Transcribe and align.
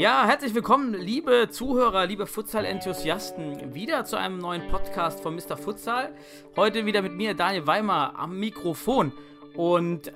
Ja, 0.00 0.26
herzlich 0.26 0.54
willkommen, 0.54 0.94
liebe 0.94 1.48
Zuhörer, 1.50 2.06
liebe 2.06 2.26
Futsal-Enthusiasten, 2.26 3.74
wieder 3.74 4.06
zu 4.06 4.16
einem 4.16 4.38
neuen 4.38 4.66
Podcast 4.68 5.20
von 5.20 5.34
Mr. 5.34 5.58
Futsal. 5.58 6.14
Heute 6.56 6.86
wieder 6.86 7.02
mit 7.02 7.12
mir, 7.12 7.34
Daniel 7.34 7.66
Weimer, 7.66 8.14
am 8.16 8.40
Mikrofon. 8.40 9.12
Und 9.54 10.10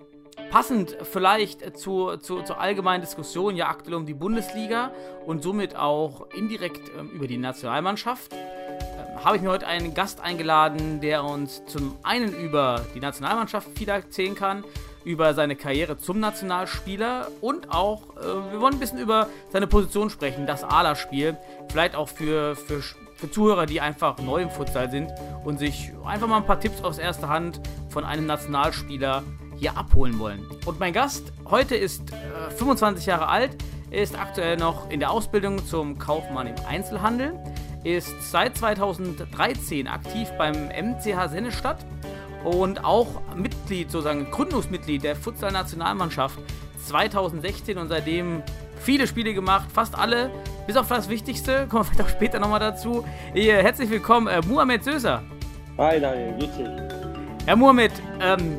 passend 0.51 0.97
vielleicht 1.02 1.77
zu, 1.77 2.16
zu, 2.16 2.41
zur 2.41 2.59
allgemeinen 2.59 3.02
Diskussion, 3.02 3.56
ja 3.56 3.69
aktuell 3.69 3.97
um 3.97 4.06
die 4.06 4.15
Bundesliga 4.15 4.91
und 5.27 5.42
somit 5.42 5.77
auch 5.77 6.30
indirekt 6.30 6.91
ähm, 6.98 7.11
über 7.11 7.27
die 7.27 7.37
Nationalmannschaft, 7.37 8.33
ähm, 8.33 9.23
habe 9.23 9.37
ich 9.37 9.42
mir 9.42 9.51
heute 9.51 9.66
einen 9.66 9.92
Gast 9.92 10.19
eingeladen, 10.23 11.03
der 11.03 11.25
uns 11.25 11.62
zum 11.66 11.95
einen 12.03 12.33
über 12.33 12.87
die 12.95 13.01
Nationalmannschaft 13.01 13.69
viel 13.77 13.91
erzählen 13.91 14.34
kann, 14.34 14.64
über 15.04 15.34
seine 15.34 15.56
Karriere 15.56 15.98
zum 15.98 16.18
Nationalspieler 16.20 17.28
und 17.40 17.70
auch, 17.70 18.16
äh, 18.16 18.52
wir 18.52 18.60
wollen 18.60 18.74
ein 18.74 18.80
bisschen 18.80 18.98
über 18.98 19.28
seine 19.52 19.66
Position 19.66 20.10
sprechen, 20.10 20.46
das 20.46 20.64
ALA-Spiel. 20.64 21.36
Vielleicht 21.70 21.94
auch 21.94 22.08
für, 22.08 22.56
für, 22.56 22.80
für 22.80 23.30
Zuhörer, 23.30 23.66
die 23.66 23.80
einfach 23.80 24.18
neu 24.18 24.42
im 24.42 24.50
Futsal 24.50 24.90
sind 24.90 25.12
und 25.44 25.58
sich 25.58 25.92
einfach 26.04 26.27
mal 26.27 26.38
ein 26.38 26.46
paar 26.46 26.60
Tipps 26.60 26.82
aus 26.82 26.98
erster 26.98 27.28
Hand 27.28 27.60
von 27.90 28.04
einem 28.04 28.27
Nationalspieler 28.27 29.22
hier 29.56 29.77
abholen 29.77 30.19
wollen. 30.19 30.46
Und 30.64 30.80
mein 30.80 30.92
Gast 30.92 31.33
heute 31.48 31.77
ist 31.77 32.02
äh, 32.12 32.50
25 32.50 33.06
Jahre 33.06 33.28
alt, 33.28 33.56
ist 33.91 34.18
aktuell 34.18 34.56
noch 34.56 34.91
in 34.91 35.00
der 35.00 35.11
Ausbildung 35.11 35.64
zum 35.66 35.98
Kaufmann 35.98 36.48
im 36.48 36.56
Einzelhandel, 36.66 37.39
ist 37.84 38.30
seit 38.30 38.56
2013 38.56 39.86
aktiv 39.86 40.28
beim 40.39 40.68
MCH 40.68 41.28
Sennestadt 41.28 41.84
und 42.45 42.84
auch 42.84 43.20
Mitglied, 43.34 43.91
sozusagen 43.91 44.31
Gründungsmitglied 44.31 45.03
der 45.03 45.17
Futsal-Nationalmannschaft 45.17 46.39
2016 46.86 47.78
und 47.78 47.89
seitdem 47.89 48.42
viele 48.77 49.06
Spiele 49.06 49.33
gemacht, 49.34 49.70
fast 49.73 49.97
alle, 49.98 50.31
bis 50.67 50.77
auf 50.77 50.89
das 50.89 51.09
Wichtigste, 51.09 51.67
kommen 51.70 51.83
wir 51.83 51.84
vielleicht 51.84 52.03
auch 52.03 52.09
später 52.14 52.39
nochmal 52.39 52.61
dazu. 52.61 53.05
Herzlich 53.34 53.91
willkommen, 53.91 54.27
äh, 54.27 54.41
Muhammad 54.47 54.84
Söser. 54.84 55.23
Hi 55.78 55.98
Daniel, 56.01 56.34
grüß 56.39 56.56
dich. 56.56 56.69
Herr 57.47 57.56
Muhammad, 57.56 57.91
ähm, 58.20 58.58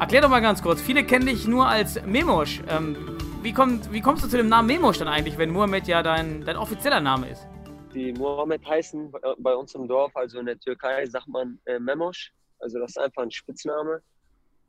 erklär 0.00 0.22
doch 0.22 0.28
mal 0.28 0.40
ganz 0.40 0.62
kurz, 0.62 0.80
viele 0.80 1.04
kennen 1.04 1.26
dich 1.26 1.46
nur 1.46 1.66
als 1.68 2.02
Memosch. 2.04 2.62
Ähm, 2.68 2.96
wie, 3.42 3.52
kommt, 3.52 3.92
wie 3.92 4.00
kommst 4.00 4.24
du 4.24 4.28
zu 4.28 4.36
dem 4.36 4.48
Namen 4.48 4.66
Memosch 4.66 4.98
dann 4.98 5.08
eigentlich, 5.08 5.38
wenn 5.38 5.50
Muhammad 5.50 5.86
ja 5.86 6.02
dein, 6.02 6.44
dein 6.44 6.56
offizieller 6.56 7.00
Name 7.00 7.28
ist? 7.28 7.46
Die 7.94 8.12
Mohammed 8.12 8.66
heißen 8.68 9.10
bei- 9.10 9.18
bei 9.38 9.54
uns 9.54 9.74
im 9.74 9.86
Dorf, 9.88 10.14
also 10.14 10.38
in 10.40 10.46
der 10.46 10.58
Türkei 10.58 11.06
sagt 11.06 11.28
man 11.28 11.58
äh, 11.64 11.78
Memosch, 11.78 12.32
also 12.58 12.78
das 12.78 12.90
ist 12.90 12.98
einfach 12.98 13.22
ein 13.22 13.30
Spitzname. 13.30 14.02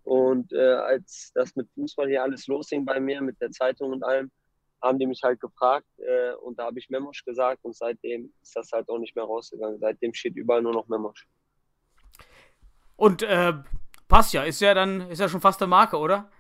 Und 0.04 0.52
äh, 0.54 0.74
als 0.74 1.32
das 1.36 1.56
mit 1.56 1.70
Fußball 1.76 2.08
hier 2.08 2.24
alles 2.24 2.48
losging 2.48 2.86
bei 2.86 3.00
mir, 3.00 3.22
mit 3.22 3.40
der 3.42 3.52
Zeitung 3.52 3.92
und 3.92 4.04
allem, 4.04 4.32
haben 4.82 4.98
die 4.98 5.06
mich 5.06 5.22
halt 5.24 5.40
gefragt 5.42 5.88
äh, 5.98 6.34
und 6.36 6.58
da 6.58 6.66
habe 6.66 6.80
ich 6.80 6.90
Memosch 6.90 7.24
gesagt 7.26 7.64
und 7.64 7.76
seitdem 7.76 8.32
ist 8.42 8.56
das 8.56 8.72
halt 8.72 8.88
auch 8.90 8.98
nicht 8.98 9.16
mehr 9.16 9.26
rausgegangen. 9.26 9.78
Seitdem 9.80 10.14
steht 10.14 10.36
überall 10.36 10.62
nur 10.62 10.74
noch 10.74 10.88
Memosch. 10.88 11.28
Und 12.96 13.24
äh, 13.24 13.54
passt 14.08 14.34
ja, 14.34 14.44
ist 14.44 14.62
ja 14.62 14.74
dann, 14.74 15.02
ist 15.10 15.20
ja 15.20 15.30
schon 15.30 15.42
fast 15.42 15.62
eine 15.62 15.70
Marke, 15.70 15.98
oder? 15.98 16.32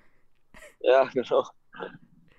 Ja, 0.79 1.05
genau. 1.13 1.45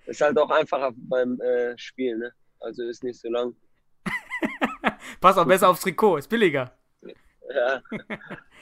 Ist 0.06 0.20
halt 0.20 0.38
auch 0.38 0.50
einfacher 0.50 0.92
beim 0.94 1.40
äh, 1.40 1.76
Spielen, 1.78 2.20
ne? 2.20 2.32
Also 2.60 2.82
ist 2.82 3.04
nicht 3.04 3.20
so 3.20 3.28
lang. 3.30 3.54
Passt 5.20 5.38
auch 5.38 5.46
besser 5.46 5.68
aufs 5.68 5.80
Trikot, 5.80 6.18
ist 6.18 6.28
billiger. 6.28 6.79
Ja. 7.54 7.82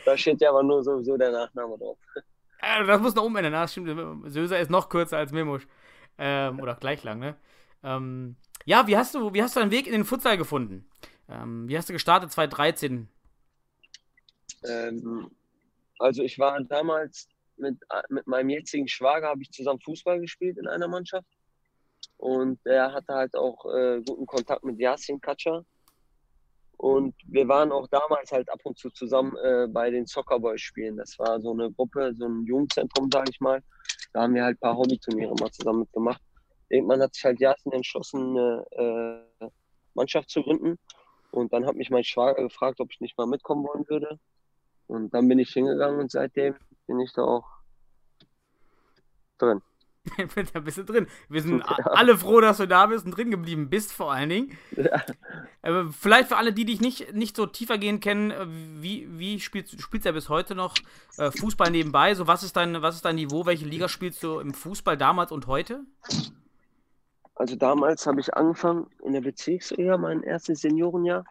da 0.04 0.16
steht 0.16 0.40
ja 0.40 0.50
aber 0.50 0.62
nur 0.62 0.82
sowieso 0.82 1.16
der 1.16 1.30
Nachname 1.30 1.76
drauf. 1.78 1.98
Äh, 2.60 2.84
das 2.86 3.00
muss 3.00 3.14
noch 3.14 3.24
umändern, 3.24 3.52
das 3.52 3.72
stimmt. 3.72 4.30
Söser 4.30 4.58
ist 4.58 4.70
noch 4.70 4.88
kürzer 4.88 5.18
als 5.18 5.32
Memosch. 5.32 5.66
Ähm, 6.18 6.60
oder 6.60 6.74
gleich 6.74 7.04
lang, 7.04 7.20
ne? 7.20 7.36
Ähm, 7.84 8.36
ja, 8.64 8.86
wie 8.86 8.96
hast 8.96 9.14
du, 9.14 9.32
wie 9.32 9.42
hast 9.42 9.54
du 9.54 9.60
deinen 9.60 9.70
Weg 9.70 9.86
in 9.86 9.92
den 9.92 10.04
Futsal 10.04 10.36
gefunden? 10.36 10.88
Ähm, 11.28 11.68
wie 11.68 11.78
hast 11.78 11.88
du 11.88 11.92
gestartet 11.92 12.32
2013? 12.32 13.08
Ähm, 14.64 15.30
also 15.98 16.22
ich 16.22 16.38
war 16.38 16.60
damals 16.64 17.28
mit, 17.56 17.76
mit 18.08 18.26
meinem 18.26 18.50
jetzigen 18.50 18.88
Schwager, 18.88 19.28
habe 19.28 19.42
ich 19.42 19.50
zusammen 19.50 19.80
Fußball 19.80 20.20
gespielt 20.20 20.58
in 20.58 20.66
einer 20.66 20.88
Mannschaft. 20.88 21.28
Und 22.16 22.64
der 22.64 22.92
hatte 22.92 23.14
halt 23.14 23.36
auch 23.36 23.64
äh, 23.66 24.00
guten 24.04 24.26
Kontakt 24.26 24.64
mit 24.64 24.78
Yasin 24.80 25.20
Katscher. 25.20 25.64
Und 26.78 27.14
wir 27.26 27.48
waren 27.48 27.72
auch 27.72 27.88
damals 27.88 28.30
halt 28.30 28.48
ab 28.50 28.60
und 28.62 28.78
zu 28.78 28.88
zusammen 28.90 29.36
äh, 29.38 29.66
bei 29.68 29.90
den 29.90 30.06
Soccer 30.06 30.38
Boys 30.38 30.60
spielen. 30.60 30.96
Das 30.96 31.18
war 31.18 31.40
so 31.40 31.50
eine 31.50 31.72
Gruppe, 31.72 32.14
so 32.16 32.26
ein 32.26 32.44
Jugendzentrum, 32.44 33.10
sage 33.12 33.30
ich 33.32 33.40
mal. 33.40 33.60
Da 34.12 34.22
haben 34.22 34.34
wir 34.34 34.44
halt 34.44 34.56
ein 34.56 34.60
paar 34.60 34.76
Hobbyturniere 34.76 35.34
mal 35.40 35.50
zusammen 35.50 35.80
mitgemacht. 35.80 36.22
Irgendwann 36.68 37.02
hat 37.02 37.14
sich 37.14 37.24
halt 37.24 37.40
Yasin 37.40 37.72
entschlossen, 37.72 38.38
eine 38.38 39.24
äh, 39.40 39.48
Mannschaft 39.94 40.30
zu 40.30 40.42
gründen. 40.42 40.78
Und 41.32 41.52
dann 41.52 41.66
hat 41.66 41.74
mich 41.74 41.90
mein 41.90 42.04
Schwager 42.04 42.42
gefragt, 42.42 42.80
ob 42.80 42.92
ich 42.92 43.00
nicht 43.00 43.18
mal 43.18 43.26
mitkommen 43.26 43.66
wollen 43.66 43.84
würde. 43.88 44.20
Und 44.86 45.12
dann 45.12 45.26
bin 45.26 45.40
ich 45.40 45.50
hingegangen 45.50 45.98
und 45.98 46.12
seitdem 46.12 46.54
bin 46.86 47.00
ich 47.00 47.12
da 47.12 47.22
auch 47.22 47.46
drin. 49.38 49.62
da 50.52 50.60
bist 50.60 50.78
du 50.78 50.84
drin. 50.84 51.06
Wir 51.28 51.42
sind 51.42 51.58
Ja. 51.60 51.76
alle 51.86 52.16
froh, 52.16 52.40
dass 52.40 52.58
du 52.58 52.66
da 52.66 52.86
bist 52.86 53.04
und 53.04 53.12
drin 53.12 53.30
geblieben 53.30 53.68
bist, 53.70 53.92
vor 53.92 54.12
allen 54.12 54.28
Dingen. 54.28 54.58
Ja. 54.76 55.02
Äh, 55.62 55.84
vielleicht 55.90 56.28
für 56.28 56.36
alle, 56.36 56.52
die 56.52 56.64
dich 56.64 56.80
nicht, 56.80 57.14
nicht 57.14 57.36
so 57.36 57.46
tiefergehend 57.46 58.02
kennen, 58.02 58.30
äh, 58.30 58.46
wie, 58.48 59.08
wie 59.18 59.40
spielst 59.40 59.72
du 59.72 59.78
spielst 59.78 60.06
ja 60.06 60.12
bis 60.12 60.28
heute 60.28 60.54
noch 60.54 60.74
äh, 61.16 61.30
Fußball 61.30 61.70
nebenbei? 61.70 62.14
So, 62.14 62.26
was 62.26 62.42
ist 62.42 62.56
dein, 62.56 62.80
was 62.82 62.96
ist 62.96 63.04
dein 63.04 63.16
Niveau? 63.16 63.46
Welche 63.46 63.66
Liga 63.66 63.88
spielst 63.88 64.22
du 64.22 64.38
im 64.40 64.54
Fußball 64.54 64.96
damals 64.96 65.32
und 65.32 65.46
heute? 65.46 65.80
Also 67.34 67.54
damals 67.56 68.06
habe 68.06 68.20
ich 68.20 68.34
angefangen 68.34 68.88
in 69.04 69.12
der 69.12 69.20
Bezirksliga, 69.20 69.96
mein 69.96 70.22
erstes 70.22 70.60
Seniorenjahr. 70.60 71.24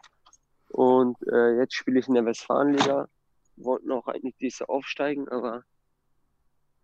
Und 0.70 1.16
äh, 1.30 1.56
jetzt 1.58 1.74
spiele 1.74 1.98
ich 1.98 2.08
in 2.08 2.14
der 2.14 2.24
Westfalenliga. 2.24 3.08
Wollten 3.56 3.90
auch 3.90 4.06
eigentlich 4.06 4.36
dieses 4.36 4.60
Jahr 4.60 4.70
aufsteigen, 4.70 5.28
aber 5.28 5.64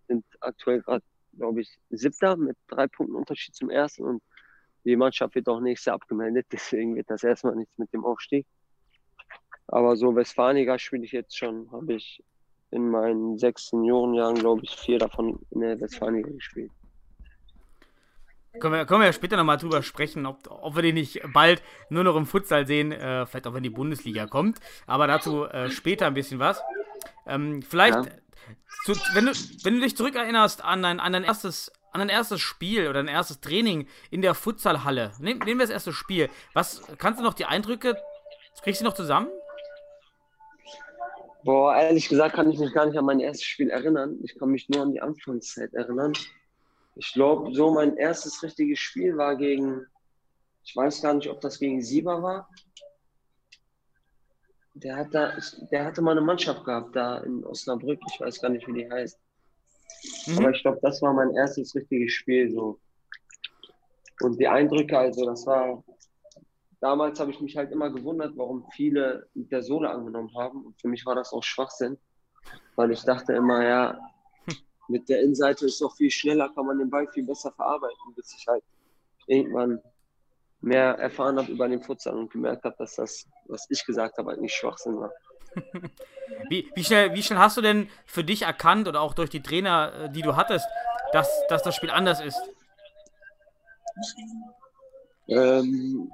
sind 0.09 0.25
aktuell 0.41 0.83
gerade, 0.83 1.05
glaube 1.37 1.61
ich, 1.61 1.79
siebter 1.91 2.37
mit 2.37 2.57
drei 2.69 2.87
Punkten 2.87 3.17
Unterschied 3.17 3.55
zum 3.55 3.71
ersten. 3.71 4.05
Und 4.05 4.23
die 4.85 4.97
Mannschaft 4.97 5.35
wird 5.35 5.49
auch 5.49 5.61
nächstes 5.61 5.87
Jahr 5.87 5.97
abgemeldet, 5.97 6.47
deswegen 6.53 6.97
wird 6.97 7.11
das 7.11 7.23
erstmal 7.23 7.57
nichts 7.57 7.77
mit 7.79 7.93
dem 7.93 8.05
Aufstieg. 8.05 8.47
Aber 9.67 9.97
so 9.97 10.15
Westfalenliga 10.15 10.79
spiele 10.79 11.05
ich 11.05 11.13
jetzt 11.13 11.37
schon, 11.37 11.71
habe 11.73 11.95
ich 11.95 12.23
in 12.71 12.91
meinen 12.91 13.39
sechs 13.39 13.69
Seniorenjahren, 13.69 14.37
glaube 14.37 14.63
ich, 14.65 14.71
vier 14.77 14.99
davon 14.99 15.39
in 15.51 15.61
der 15.61 15.81
Westfalenliga 15.81 16.31
gespielt. 16.31 16.71
Können 18.61 18.75
wir, 18.75 18.85
können 18.85 19.01
wir 19.01 19.07
ja 19.07 19.13
später 19.13 19.37
nochmal 19.37 19.57
drüber 19.57 19.83
sprechen, 19.83 20.27
ob, 20.27 20.39
ob 20.49 20.77
wir 20.77 20.83
den 20.83 20.95
nicht 20.95 21.21
bald 21.33 21.63
nur 21.89 22.05
noch 22.05 22.15
im 22.15 22.27
Futsal 22.27 22.67
sehen, 22.67 22.93
äh, 22.93 23.27
vielleicht 23.27 23.49
auch 23.49 23.55
wenn 23.55 23.65
die 23.65 23.71
Bundesliga 23.71 24.27
kommt. 24.27 24.59
Aber 24.87 25.09
dazu 25.09 25.45
äh, 25.47 25.71
später 25.71 26.07
ein 26.07 26.15
bisschen 26.15 26.39
was. 26.39 26.63
Ähm, 27.27 27.63
vielleicht, 27.63 27.97
Ja. 27.97 28.13
Zu, 28.85 28.93
wenn, 29.15 29.27
du, 29.27 29.33
wenn 29.63 29.75
du 29.75 29.81
dich 29.81 29.97
zurückerinnerst 29.97 30.63
an 30.63 30.83
dein, 30.83 31.01
an, 31.01 31.13
dein 31.13 31.25
erstes, 31.25 31.73
an 31.93 32.01
dein 32.01 32.09
erstes 32.09 32.41
Spiel 32.41 32.89
oder 32.89 33.03
dein 33.03 33.09
erstes 33.09 33.41
Training 33.41 33.87
in 34.11 34.23
der 34.23 34.35
Futsalhalle, 34.35 35.13
nehm, 35.19 35.39
nehmen 35.39 35.61
wir 35.61 35.67
das 35.67 35.71
erste 35.71 35.93
Spiel. 35.93 36.29
Was 36.53 36.83
kannst 36.99 37.21
du 37.21 37.25
noch 37.25 37.35
die 37.35 37.47
Eindrücke, 37.47 37.97
kriegst 38.63 38.81
du 38.81 38.85
noch 38.85 38.95
zusammen? 38.95 39.29
Boah, 41.45 41.77
ehrlich 41.77 42.09
gesagt 42.09 42.35
kann 42.35 42.51
ich 42.51 42.59
mich 42.59 42.73
gar 42.73 42.87
nicht 42.87 42.97
an 42.97 43.05
mein 43.05 43.21
erstes 43.21 43.47
Spiel 43.47 43.69
erinnern. 43.69 44.19
Ich 44.23 44.39
kann 44.39 44.49
mich 44.49 44.69
nur 44.71 44.83
an 44.83 44.93
die 44.93 45.03
Anfangszeit 45.03 45.75
erinnern. 45.75 46.15
Ich 46.97 47.13
glaube, 47.13 47.55
so 47.55 47.71
mein 47.71 47.97
erstes 47.97 48.43
richtiges 48.43 48.79
Spiel 48.79 49.17
war 49.19 49.37
gegen, 49.37 49.87
ich 50.65 50.75
weiß 50.75 51.03
gar 51.03 51.13
nicht, 51.13 51.29
ob 51.29 51.43
das 51.43 51.59
gegen 51.59 51.83
Sieber 51.83 52.23
war. 52.23 52.49
Der, 54.75 54.97
hat 54.97 55.15
da, 55.15 55.33
der 55.71 55.85
hatte 55.85 56.03
mal 56.03 56.13
eine 56.13 56.21
Mannschaft 56.21 56.65
gehabt 56.65 56.97
da 56.97 57.19
in 57.19 57.45
Osnabrück. 57.45 58.01
Ich 58.13 58.21
weiß 58.21 58.41
gar 58.41 58.49
nicht, 58.49 58.67
wie 58.67 58.73
die 58.73 58.91
heißt. 58.91 59.19
Mhm. 60.27 60.39
Aber 60.39 60.51
ich 60.51 60.63
glaube, 60.63 60.79
das 60.83 61.01
war 61.03 61.13
mein 61.13 61.31
erstes 61.35 61.75
richtiges 61.75 62.13
Spiel. 62.13 62.51
So. 62.51 62.79
Und 64.21 64.39
die 64.41 64.49
Eindrücke, 64.49 64.99
also 64.99 65.25
das 65.27 65.47
war, 65.47 65.85
damals 66.81 67.21
habe 67.21 67.31
ich 67.31 67.41
mich 67.41 67.57
halt 67.57 67.73
immer 67.73 67.91
gewundert, 67.91 68.37
warum 68.37 68.67
viele 68.73 69.29
mit 69.35 69.51
der 69.53 69.63
Sohle 69.63 69.91
angenommen 69.91 70.35
haben. 70.37 70.67
Und 70.67 70.81
für 70.81 70.89
mich 70.89 71.07
war 71.07 71.15
das 71.15 71.33
auch 71.33 71.43
Schwachsinn, 71.43 71.97
weil 72.77 72.91
ich 72.91 73.03
dachte 73.03 73.33
immer, 73.33 73.65
ja, 73.65 73.99
mit 74.89 75.09
der 75.09 75.23
Innenseite 75.23 75.67
ist 75.67 75.81
doch 75.81 75.95
viel 75.97 76.11
schneller, 76.11 76.51
kann 76.55 76.67
man 76.67 76.79
den 76.79 76.91
Ball 76.91 77.09
viel 77.09 77.25
besser 77.25 77.53
verarbeiten, 77.53 78.15
bis 78.15 78.35
ich 78.37 78.47
halt 78.47 78.63
irgendwann 79.27 79.81
mehr 80.65 80.95
erfahren 80.99 81.39
habe 81.39 81.53
über 81.53 81.69
den 81.69 81.83
Futsal 81.83 82.15
und 82.15 82.33
gemerkt 82.33 82.65
habe, 82.65 82.75
dass 82.79 82.97
das, 82.97 83.27
was 83.47 83.67
ich 83.69 83.85
gesagt 83.85 84.17
habe, 84.19 84.33
eigentlich 84.33 84.55
Schwachsinn 84.55 84.99
war. 84.99 85.13
Wie, 86.49 86.69
wie, 86.75 86.83
schnell, 86.83 87.15
wie 87.15 87.23
schnell 87.23 87.39
hast 87.39 87.59
du 87.59 87.61
denn 87.61 87.89
für 88.07 88.25
dich 88.25 88.43
erkannt 88.43 88.89
oder 88.89 89.03
auch 89.03 89.13
durch 89.13 89.29
die 89.29 89.43
Trainer, 89.43 89.93
äh, 89.93 90.11
die 90.11 90.23
du 90.23 90.37
hattest, 90.37 90.67
dass, 91.13 91.29
dass 91.49 91.63
das 91.63 91.77
Spiel 91.77 91.91
anders 91.91 92.21
ist? 92.21 92.41
Ähm, 95.29 96.11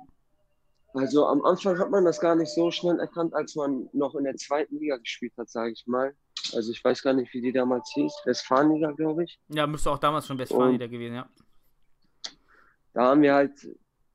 also 0.93 1.27
am 1.27 1.43
Anfang 1.45 1.79
hat 1.79 1.91
man 1.91 2.05
das 2.05 2.21
gar 2.21 2.35
nicht 2.35 2.53
so 2.53 2.73
schnell 2.73 2.99
erkannt, 2.99 3.33
als 3.35 3.55
man 3.55 3.89
noch 3.93 4.15
in 4.17 4.25
der 4.25 4.37
zweiten 4.37 4.79
Liga 4.79 4.97
gespielt 4.97 5.33
hat, 5.39 5.49
sage 5.49 5.71
ich 5.71 5.87
mal. 5.87 6.13
Also 6.53 6.73
ich 6.73 6.85
weiß 6.85 7.03
gar 7.03 7.13
nicht, 7.15 7.33
wie 7.33 7.41
die 7.41 7.53
damals 7.53 7.91
hieß. 7.95 8.13
Westfalenliga, 8.25 8.91
glaube 8.91 9.25
ich. 9.25 9.39
Ja, 9.49 9.67
müsste 9.67 9.91
auch 9.93 9.99
damals 9.99 10.27
schon 10.27 10.39
Westfalenliga 10.39 10.89
gewesen, 10.89 11.15
ja. 11.15 11.29
Da 12.93 13.03
haben 13.05 13.23
wir 13.23 13.35
halt 13.35 13.55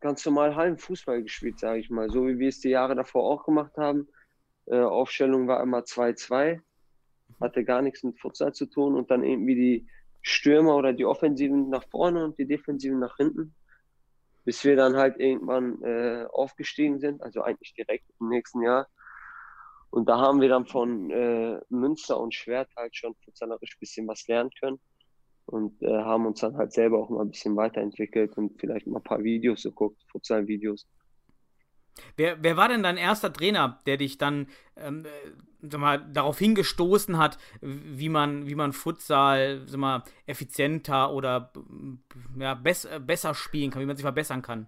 ganz 0.06 0.26
normal 0.26 0.56
Hallenfußball 0.56 1.22
gespielt, 1.24 1.60
sage 1.60 1.80
ich 1.80 1.90
mal. 1.90 2.10
So 2.10 2.28
wie 2.28 2.40
wir 2.40 2.50
es 2.50 2.62
die 2.62 2.70
Jahre 2.70 2.96
davor 2.96 3.24
auch 3.24 3.44
gemacht 3.44 3.76
haben. 3.78 4.08
Äh, 4.68 4.80
Aufstellung 4.80 5.48
war 5.48 5.62
immer 5.62 5.80
2-2. 5.80 6.62
Hatte 7.42 7.66
gar 7.66 7.82
nichts 7.82 8.04
mit 8.04 8.20
Futsal 8.20 8.54
zu 8.54 8.68
tun. 8.68 8.96
Und 8.96 9.12
dann 9.12 9.24
irgendwie 9.24 9.56
die 9.56 9.88
Stürmer 10.22 10.76
oder 10.76 10.94
die 10.94 11.06
Offensiven 11.06 11.70
nach 11.70 11.84
vorne 11.90 12.24
und 12.24 12.38
die 12.38 12.48
Defensiven 12.48 13.00
nach 13.00 13.18
hinten 13.18 13.54
bis 14.46 14.64
wir 14.64 14.76
dann 14.76 14.96
halt 14.96 15.20
irgendwann 15.20 15.82
äh, 15.82 16.26
aufgestiegen 16.32 17.00
sind, 17.00 17.22
also 17.22 17.42
eigentlich 17.42 17.74
direkt 17.74 18.06
im 18.20 18.30
nächsten 18.30 18.62
Jahr. 18.62 18.88
Und 19.90 20.08
da 20.08 20.20
haben 20.20 20.40
wir 20.40 20.50
dann 20.50 20.68
von 20.68 21.10
äh, 21.10 21.60
Münster 21.70 22.20
und 22.20 22.34
Schwert 22.34 22.70
halt 22.78 22.96
schon 22.96 23.16
fußballerisch 23.16 23.76
ein 23.76 23.80
bisschen 23.80 24.08
was 24.08 24.28
lernen 24.28 24.52
können 24.60 24.80
und 25.46 25.82
äh, 25.82 25.88
haben 25.88 26.26
uns 26.26 26.40
dann 26.40 26.58
halt 26.58 26.74
selber 26.74 27.00
auch 27.00 27.10
mal 27.10 27.22
ein 27.22 27.32
bisschen 27.32 27.56
weiterentwickelt 27.56 28.38
und 28.38 28.60
vielleicht 28.60 28.88
mal 28.88 29.00
ein 29.00 29.04
paar 29.04 29.24
Videos 29.24 29.64
geguckt, 29.64 30.02
Futsal-Videos. 30.12 30.88
Wer, 32.18 32.44
wer 32.44 32.58
war 32.58 32.68
denn 32.68 32.84
dein 32.84 32.98
erster 32.98 33.32
Trainer, 33.32 33.82
der 33.86 33.98
dich 33.98 34.18
dann 34.18 34.48
ähm, 34.76 35.06
äh, 35.06 35.10
sag 35.62 35.80
mal, 35.80 36.06
darauf 36.12 36.38
hingestoßen 36.40 37.18
hat, 37.18 37.38
wie 37.62 38.10
man, 38.10 38.48
wie 38.48 38.56
man 38.56 38.74
Futsal 38.74 39.62
sag 39.66 39.80
mal, 39.80 40.04
effizienter 40.26 41.14
oder 41.14 41.52
ja, 42.38 42.54
bess, 42.54 42.88
besser 43.06 43.34
spielen 43.34 43.72
kann, 43.72 43.82
wie 43.82 43.86
man 43.86 43.96
sich 43.96 44.04
verbessern 44.04 44.42
kann? 44.42 44.68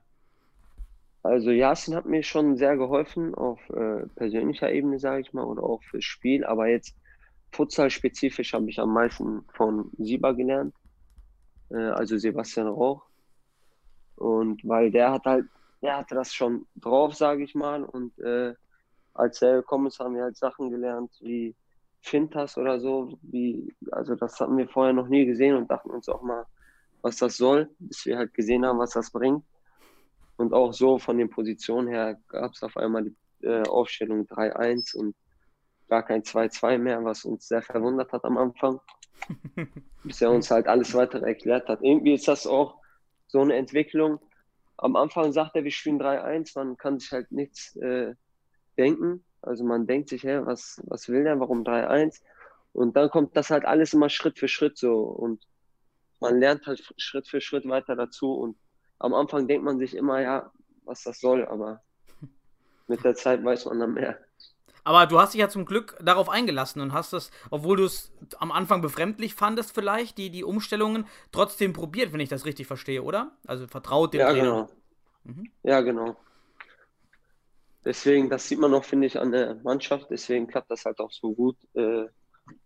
Also 1.23 1.51
Jasin 1.51 1.95
hat 1.95 2.05
mir 2.05 2.23
schon 2.23 2.55
sehr 2.55 2.77
geholfen 2.77 3.35
auf 3.35 3.59
äh, 3.69 4.07
persönlicher 4.15 4.71
Ebene, 4.71 4.97
sage 4.97 5.21
ich 5.21 5.33
mal, 5.33 5.43
oder 5.43 5.63
auch 5.63 5.83
fürs 5.83 6.05
Spiel. 6.05 6.45
Aber 6.45 6.67
jetzt 6.67 6.95
Futsal-spezifisch 7.51 8.53
habe 8.53 8.69
ich 8.69 8.79
am 8.79 8.93
meisten 8.93 9.45
von 9.53 9.91
Sieber 9.97 10.33
gelernt, 10.33 10.75
äh, 11.69 11.77
also 11.77 12.17
Sebastian 12.17 12.67
Rauch. 12.67 13.03
Und 14.15 14.67
weil 14.67 14.91
der 14.91 15.11
hat 15.11 15.25
halt 15.25 15.45
er 15.81 15.97
hatte 15.97 16.15
das 16.15 16.33
schon 16.33 16.67
drauf, 16.75 17.15
sage 17.15 17.43
ich 17.43 17.55
mal. 17.55 17.83
Und 17.83 18.17
äh, 18.19 18.53
als 19.13 19.41
er 19.41 19.57
gekommen 19.57 19.87
ist, 19.87 19.99
haben 19.99 20.15
wir 20.15 20.23
halt 20.23 20.37
Sachen 20.37 20.71
gelernt 20.71 21.11
wie 21.21 21.55
Fintas 22.01 22.57
oder 22.57 22.79
so. 22.79 23.17
Wie, 23.21 23.73
also 23.91 24.15
das 24.15 24.39
hatten 24.39 24.57
wir 24.57 24.67
vorher 24.67 24.93
noch 24.93 25.07
nie 25.07 25.25
gesehen 25.25 25.55
und 25.55 25.69
dachten 25.69 25.89
uns 25.89 26.09
auch 26.09 26.21
mal, 26.21 26.45
was 27.01 27.17
das 27.17 27.37
soll, 27.37 27.69
bis 27.79 28.05
wir 28.05 28.17
halt 28.17 28.33
gesehen 28.33 28.65
haben, 28.65 28.79
was 28.79 28.91
das 28.91 29.11
bringt. 29.11 29.43
Und 30.37 30.53
auch 30.53 30.73
so 30.73 30.99
von 30.99 31.17
den 31.17 31.29
Positionen 31.29 31.87
her 31.87 32.19
gab 32.27 32.53
es 32.53 32.63
auf 32.63 32.77
einmal 32.77 33.03
die 33.03 33.45
äh, 33.45 33.63
Aufstellung 33.67 34.25
3-1 34.25 34.95
und 34.95 35.15
gar 35.87 36.03
kein 36.03 36.23
2-2 36.23 36.77
mehr, 36.77 37.03
was 37.03 37.25
uns 37.25 37.47
sehr 37.47 37.61
verwundert 37.61 38.11
hat 38.11 38.23
am 38.25 38.37
Anfang. 38.37 38.79
bis 40.03 40.21
er 40.21 40.31
uns 40.31 40.49
halt 40.49 40.67
alles 40.67 40.93
weitere 40.93 41.25
erklärt 41.25 41.67
hat. 41.67 41.81
Irgendwie 41.81 42.13
ist 42.13 42.27
das 42.27 42.47
auch 42.47 42.81
so 43.27 43.41
eine 43.41 43.55
Entwicklung, 43.55 44.19
am 44.77 44.95
Anfang 44.95 45.33
sagt 45.33 45.55
er, 45.55 45.63
wir 45.63 45.71
spielen 45.71 45.99
3-1, 45.99 46.51
man 46.55 46.77
kann 46.77 46.99
sich 46.99 47.11
halt 47.11 47.31
nichts 47.31 47.75
äh, 47.77 48.13
denken. 48.77 49.23
Also 49.41 49.63
man 49.63 49.87
denkt 49.87 50.09
sich, 50.09 50.23
hä, 50.23 50.41
was, 50.43 50.81
was 50.85 51.09
will 51.09 51.23
der, 51.23 51.39
warum 51.39 51.63
3-1? 51.63 52.21
Und 52.73 52.95
dann 52.95 53.09
kommt 53.09 53.35
das 53.35 53.49
halt 53.49 53.65
alles 53.65 53.93
immer 53.93 54.09
Schritt 54.09 54.37
für 54.37 54.47
Schritt 54.47 54.77
so. 54.77 55.01
Und 55.01 55.47
man 56.19 56.39
lernt 56.39 56.67
halt 56.67 56.83
Schritt 56.97 57.27
für 57.27 57.41
Schritt 57.41 57.67
weiter 57.67 57.95
dazu. 57.95 58.33
Und 58.33 58.55
am 58.99 59.13
Anfang 59.15 59.47
denkt 59.47 59.65
man 59.65 59.79
sich 59.79 59.95
immer, 59.95 60.21
ja, 60.21 60.51
was 60.85 61.03
das 61.03 61.19
soll, 61.19 61.45
aber 61.45 61.81
mit 62.87 63.03
der 63.03 63.15
Zeit 63.15 63.43
weiß 63.43 63.65
man 63.65 63.79
dann 63.79 63.93
mehr. 63.93 64.19
Aber 64.87 65.05
du 65.05 65.19
hast 65.19 65.33
dich 65.33 65.41
ja 65.41 65.49
zum 65.49 65.65
Glück 65.65 65.97
darauf 66.01 66.29
eingelassen 66.29 66.81
und 66.81 66.93
hast 66.93 67.11
das, 67.11 67.29
obwohl 67.49 67.75
du 67.75 67.83
es 67.83 68.09
am 68.39 68.53
Anfang 68.53 68.81
befremdlich 68.81 69.33
fandest, 69.33 69.75
vielleicht, 69.75 70.17
die, 70.17 70.29
die 70.29 70.45
Umstellungen, 70.45 71.05
trotzdem 71.33 71.73
probiert, 71.73 72.13
wenn 72.13 72.21
ich 72.21 72.29
das 72.29 72.45
richtig 72.45 72.67
verstehe, 72.67 73.03
oder? 73.03 73.35
Also 73.45 73.67
vertraut 73.67 74.13
dem 74.13 74.21
ja, 74.21 74.31
Trainer. 74.31 74.43
Genau. 74.43 74.69
Mhm. 75.25 75.51
Ja, 75.63 75.81
genau. 75.81 76.15
Deswegen, 77.83 78.29
das 78.29 78.47
sieht 78.47 78.59
man 78.59 78.73
auch, 78.73 78.85
finde 78.85 79.07
ich, 79.07 79.19
an 79.19 79.33
der 79.33 79.55
Mannschaft. 79.55 80.07
Deswegen 80.09 80.47
klappt 80.47 80.71
das 80.71 80.85
halt 80.85 80.99
auch 81.01 81.11
so 81.11 81.33
gut. 81.33 81.57
Äh, 81.73 82.05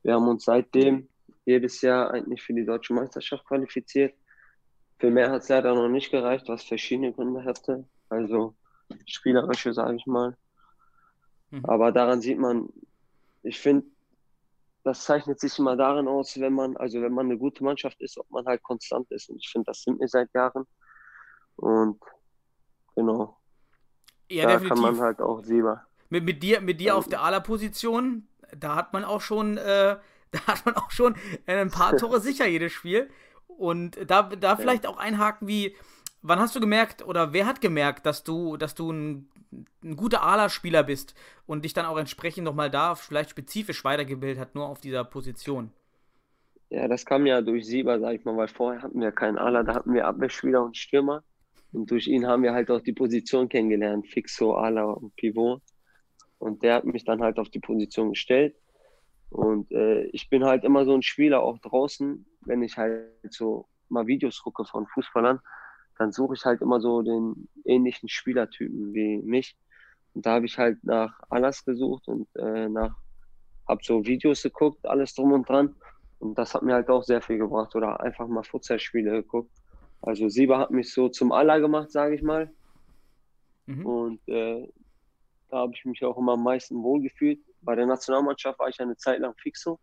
wir 0.03 0.13
haben 0.13 0.27
uns 0.27 0.45
seitdem 0.45 1.09
jedes 1.45 1.81
Jahr 1.81 2.11
eigentlich 2.11 2.43
für 2.43 2.53
die 2.53 2.67
deutsche 2.67 2.93
Meisterschaft 2.93 3.47
qualifiziert. 3.47 4.13
Für 4.99 5.09
mehr 5.09 5.31
hat 5.31 5.41
es 5.41 5.49
leider 5.49 5.73
noch 5.73 5.89
nicht 5.89 6.11
gereicht, 6.11 6.47
was 6.49 6.61
verschiedene 6.61 7.13
Gründe 7.13 7.43
hatte. 7.45 7.83
Also 8.09 8.53
spielerische, 9.07 9.73
sage 9.73 9.95
ich 9.95 10.05
mal. 10.05 10.37
Mhm. 11.51 11.65
Aber 11.65 11.91
daran 11.91 12.21
sieht 12.21 12.39
man, 12.39 12.69
ich 13.43 13.59
finde, 13.59 13.85
das 14.83 15.03
zeichnet 15.03 15.39
sich 15.39 15.59
immer 15.59 15.75
darin 15.75 16.07
aus, 16.07 16.39
wenn 16.39 16.53
man, 16.53 16.75
also 16.77 17.01
wenn 17.01 17.13
man 17.13 17.27
eine 17.27 17.37
gute 17.37 17.63
Mannschaft 17.63 18.01
ist, 18.01 18.17
ob 18.17 18.29
man 18.31 18.45
halt 18.45 18.63
konstant 18.63 19.11
ist. 19.11 19.29
Und 19.29 19.37
ich 19.37 19.49
finde, 19.49 19.65
das 19.65 19.83
sind 19.83 19.99
wir 19.99 20.07
seit 20.07 20.33
Jahren. 20.33 20.65
Und 21.55 22.01
genau. 22.95 23.37
Ja, 24.29 24.43
da 24.45 24.53
definitiv. 24.53 24.69
kann 24.69 24.95
man 24.95 25.01
halt 25.01 25.21
auch 25.21 25.43
Sieber. 25.43 25.85
Mit, 26.09 26.23
mit 26.23 26.41
dir, 26.41 26.61
mit 26.61 26.79
dir 26.79 26.95
auf 26.95 27.07
der 27.07 27.21
Ala-Position, 27.21 28.27
da 28.57 28.75
hat 28.75 28.93
man 28.93 29.03
auch 29.03 29.21
schon, 29.21 29.57
äh, 29.57 29.97
da 30.31 30.47
hat 30.47 30.65
man 30.65 30.75
auch 30.75 30.91
schon 30.91 31.15
ein 31.45 31.69
paar 31.69 31.95
Tore 31.97 32.19
sicher 32.19 32.47
jedes 32.47 32.71
Spiel. 32.71 33.09
Und 33.47 33.99
da, 34.09 34.23
da 34.23 34.55
vielleicht 34.55 34.87
auch 34.87 34.97
einhaken 34.97 35.47
wie, 35.47 35.75
wann 36.21 36.39
hast 36.39 36.55
du 36.55 36.59
gemerkt 36.59 37.05
oder 37.05 37.33
wer 37.33 37.45
hat 37.45 37.61
gemerkt, 37.61 38.05
dass 38.05 38.23
du, 38.23 38.57
dass 38.57 38.75
du 38.75 38.91
ein 38.91 39.31
ein 39.83 39.95
guter 39.95 40.23
Ala-Spieler 40.23 40.83
bist 40.83 41.13
und 41.45 41.65
dich 41.65 41.73
dann 41.73 41.85
auch 41.85 41.97
entsprechend 41.97 42.45
nochmal 42.45 42.69
da 42.69 42.95
vielleicht 42.95 43.31
spezifisch 43.31 43.83
weitergebildet 43.83 44.39
hat, 44.39 44.55
nur 44.55 44.67
auf 44.67 44.79
dieser 44.79 45.03
Position. 45.03 45.71
Ja, 46.69 46.87
das 46.87 47.05
kam 47.05 47.25
ja 47.25 47.41
durch 47.41 47.65
Sieber, 47.65 47.99
sag 47.99 48.15
ich 48.15 48.23
mal, 48.23 48.37
weil 48.37 48.47
vorher 48.47 48.81
hatten 48.81 49.01
wir 49.01 49.11
keinen 49.11 49.37
Ala, 49.37 49.63
da 49.63 49.75
hatten 49.75 49.93
wir 49.93 50.07
Abwehrspieler 50.07 50.63
und 50.63 50.77
Stürmer. 50.77 51.23
Und 51.73 51.91
durch 51.91 52.07
ihn 52.07 52.27
haben 52.27 52.43
wir 52.43 52.53
halt 52.53 52.71
auch 52.71 52.81
die 52.81 52.93
Position 52.93 53.49
kennengelernt, 53.49 54.07
Fixo, 54.07 54.55
Ala 54.55 54.85
und 54.85 55.15
Pivot. 55.15 55.61
Und 56.37 56.63
der 56.63 56.75
hat 56.75 56.85
mich 56.85 57.03
dann 57.03 57.21
halt 57.21 57.39
auf 57.39 57.49
die 57.49 57.59
Position 57.59 58.09
gestellt. 58.09 58.55
Und 59.29 59.71
äh, 59.71 60.03
ich 60.07 60.29
bin 60.29 60.45
halt 60.45 60.63
immer 60.63 60.85
so 60.85 60.93
ein 60.93 61.01
Spieler 61.01 61.43
auch 61.43 61.59
draußen, 61.59 62.25
wenn 62.41 62.63
ich 62.63 62.77
halt 62.77 63.09
so 63.29 63.67
mal 63.89 64.07
Videos 64.07 64.41
gucke 64.41 64.65
von 64.65 64.87
Fußballern, 64.87 65.39
dann 65.97 66.11
suche 66.11 66.35
ich 66.35 66.45
halt 66.45 66.61
immer 66.61 66.79
so 66.79 67.01
den 67.01 67.47
ähnlichen 67.65 68.09
Spielertypen 68.09 68.93
wie 68.93 69.17
mich. 69.17 69.55
Und 70.13 70.25
da 70.25 70.35
habe 70.35 70.45
ich 70.45 70.57
halt 70.57 70.83
nach 70.83 71.19
Alas 71.29 71.63
gesucht 71.63 72.07
und 72.07 72.27
äh, 72.35 72.67
nach, 72.67 72.95
habe 73.67 73.81
so 73.83 74.05
Videos 74.05 74.43
geguckt, 74.43 74.85
alles 74.85 75.15
drum 75.15 75.31
und 75.31 75.47
dran. 75.47 75.75
Und 76.19 76.37
das 76.37 76.53
hat 76.53 76.63
mir 76.63 76.73
halt 76.73 76.89
auch 76.89 77.03
sehr 77.03 77.21
viel 77.21 77.37
gebracht. 77.37 77.75
Oder 77.75 77.99
einfach 78.01 78.27
mal 78.27 78.43
Futsal-Spiele 78.43 79.11
geguckt. 79.11 79.51
Also 80.01 80.27
Sieber 80.29 80.57
hat 80.57 80.71
mich 80.71 80.93
so 80.93 81.09
zum 81.09 81.31
Aller 81.31 81.59
gemacht, 81.59 81.91
sage 81.91 82.15
ich 82.15 82.21
mal. 82.21 82.51
Mhm. 83.65 83.85
Und 83.85 84.27
äh, 84.27 84.67
da 85.49 85.57
habe 85.57 85.73
ich 85.75 85.85
mich 85.85 86.03
auch 86.03 86.17
immer 86.17 86.33
am 86.33 86.43
meisten 86.43 86.81
wohlgefühlt. 86.81 87.39
Bei 87.61 87.75
der 87.75 87.85
Nationalmannschaft 87.85 88.59
war 88.59 88.69
ich 88.69 88.79
eine 88.79 88.97
Zeit 88.97 89.19
lang 89.19 89.35
fixo. 89.35 89.79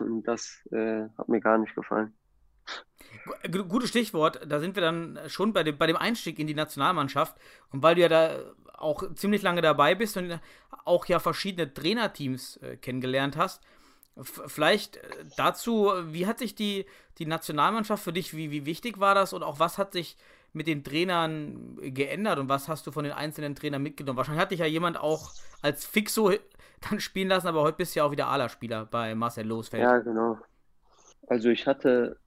Und 0.00 0.22
das 0.22 0.64
äh, 0.70 1.08
hat 1.18 1.28
mir 1.28 1.40
gar 1.40 1.58
nicht 1.58 1.74
gefallen. 1.74 2.14
Gutes 3.68 3.90
Stichwort, 3.90 4.40
da 4.46 4.60
sind 4.60 4.76
wir 4.76 4.82
dann 4.82 5.18
schon 5.28 5.52
bei 5.52 5.62
dem, 5.62 5.78
bei 5.78 5.86
dem 5.86 5.96
Einstieg 5.96 6.38
in 6.38 6.46
die 6.46 6.54
Nationalmannschaft. 6.54 7.36
Und 7.70 7.82
weil 7.82 7.94
du 7.94 8.02
ja 8.02 8.08
da 8.08 8.38
auch 8.74 9.14
ziemlich 9.14 9.42
lange 9.42 9.62
dabei 9.62 9.94
bist 9.94 10.16
und 10.16 10.40
auch 10.84 11.06
ja 11.06 11.18
verschiedene 11.18 11.72
Trainerteams 11.72 12.58
äh, 12.58 12.76
kennengelernt 12.76 13.36
hast, 13.36 13.62
vielleicht 14.22 14.96
äh, 14.96 15.00
dazu, 15.36 15.90
wie 16.06 16.26
hat 16.26 16.38
sich 16.38 16.54
die, 16.54 16.86
die 17.18 17.26
Nationalmannschaft 17.26 18.02
für 18.02 18.12
dich, 18.12 18.36
wie, 18.36 18.50
wie 18.50 18.66
wichtig 18.66 19.00
war 19.00 19.14
das 19.14 19.32
und 19.32 19.42
auch 19.42 19.58
was 19.58 19.78
hat 19.78 19.92
sich 19.92 20.16
mit 20.52 20.66
den 20.66 20.84
Trainern 20.84 21.78
geändert 21.80 22.38
und 22.38 22.48
was 22.48 22.68
hast 22.68 22.86
du 22.86 22.92
von 22.92 23.04
den 23.04 23.12
einzelnen 23.12 23.56
Trainern 23.56 23.82
mitgenommen? 23.82 24.16
Wahrscheinlich 24.16 24.40
hat 24.40 24.52
dich 24.52 24.60
ja 24.60 24.66
jemand 24.66 24.98
auch 24.98 25.32
als 25.62 25.84
Fixo 25.84 26.32
dann 26.88 27.00
spielen 27.00 27.28
lassen, 27.28 27.48
aber 27.48 27.62
heute 27.62 27.78
bist 27.78 27.94
du 27.94 28.00
ja 28.00 28.04
auch 28.04 28.12
wieder 28.12 28.28
Ala-Spieler 28.28 28.86
bei 28.86 29.14
Marcel 29.14 29.46
Losfeld. 29.46 29.82
Ja, 29.82 29.98
genau. 29.98 30.38
Also 31.26 31.48
ich 31.48 31.66
hatte 31.66 32.18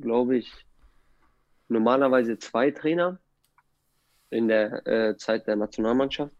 glaube 0.00 0.36
ich, 0.36 0.52
normalerweise 1.68 2.38
zwei 2.38 2.70
Trainer 2.70 3.18
in 4.30 4.48
der 4.48 4.86
äh, 4.86 5.16
Zeit 5.16 5.46
der 5.46 5.56
Nationalmannschaft. 5.56 6.34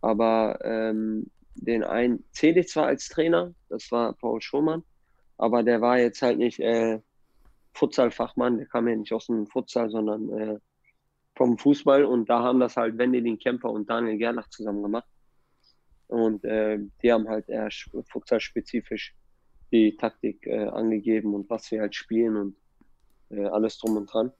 Aber 0.00 0.58
ähm, 0.62 1.30
den 1.54 1.84
einen 1.84 2.24
zähle 2.30 2.60
ich 2.60 2.68
zwar 2.68 2.86
als 2.86 3.08
Trainer, 3.08 3.54
das 3.68 3.90
war 3.90 4.12
Paul 4.14 4.40
Schumann, 4.40 4.84
aber 5.36 5.62
der 5.62 5.80
war 5.80 5.98
jetzt 5.98 6.22
halt 6.22 6.38
nicht 6.38 6.60
äh, 6.60 7.00
Futsal-Fachmann, 7.74 8.58
der 8.58 8.66
kam 8.66 8.88
ja 8.88 8.96
nicht 8.96 9.12
aus 9.12 9.26
dem 9.26 9.46
Futsal, 9.46 9.90
sondern 9.90 10.30
äh, 10.30 10.58
vom 11.36 11.58
Fußball 11.58 12.04
und 12.04 12.28
da 12.28 12.42
haben 12.42 12.60
das 12.60 12.76
halt 12.76 12.98
Wendelin 12.98 13.38
Kemper 13.38 13.70
und 13.70 13.88
Daniel 13.88 14.18
Gerlach 14.18 14.48
zusammen 14.50 14.82
gemacht. 14.82 15.08
Und 16.08 16.44
äh, 16.44 16.78
die 17.02 17.12
haben 17.12 17.28
halt 17.28 17.48
eher 17.48 17.68
futsal-spezifisch 18.08 19.14
die 19.70 19.96
Taktik 19.96 20.46
äh, 20.46 20.66
angegeben 20.66 21.34
und 21.34 21.48
was 21.50 21.70
wir 21.70 21.82
halt 21.82 21.94
spielen 21.94 22.36
und 22.36 22.56
äh, 23.30 23.46
alles 23.46 23.78
drum 23.78 23.96
und 23.96 24.12
dran. 24.12 24.32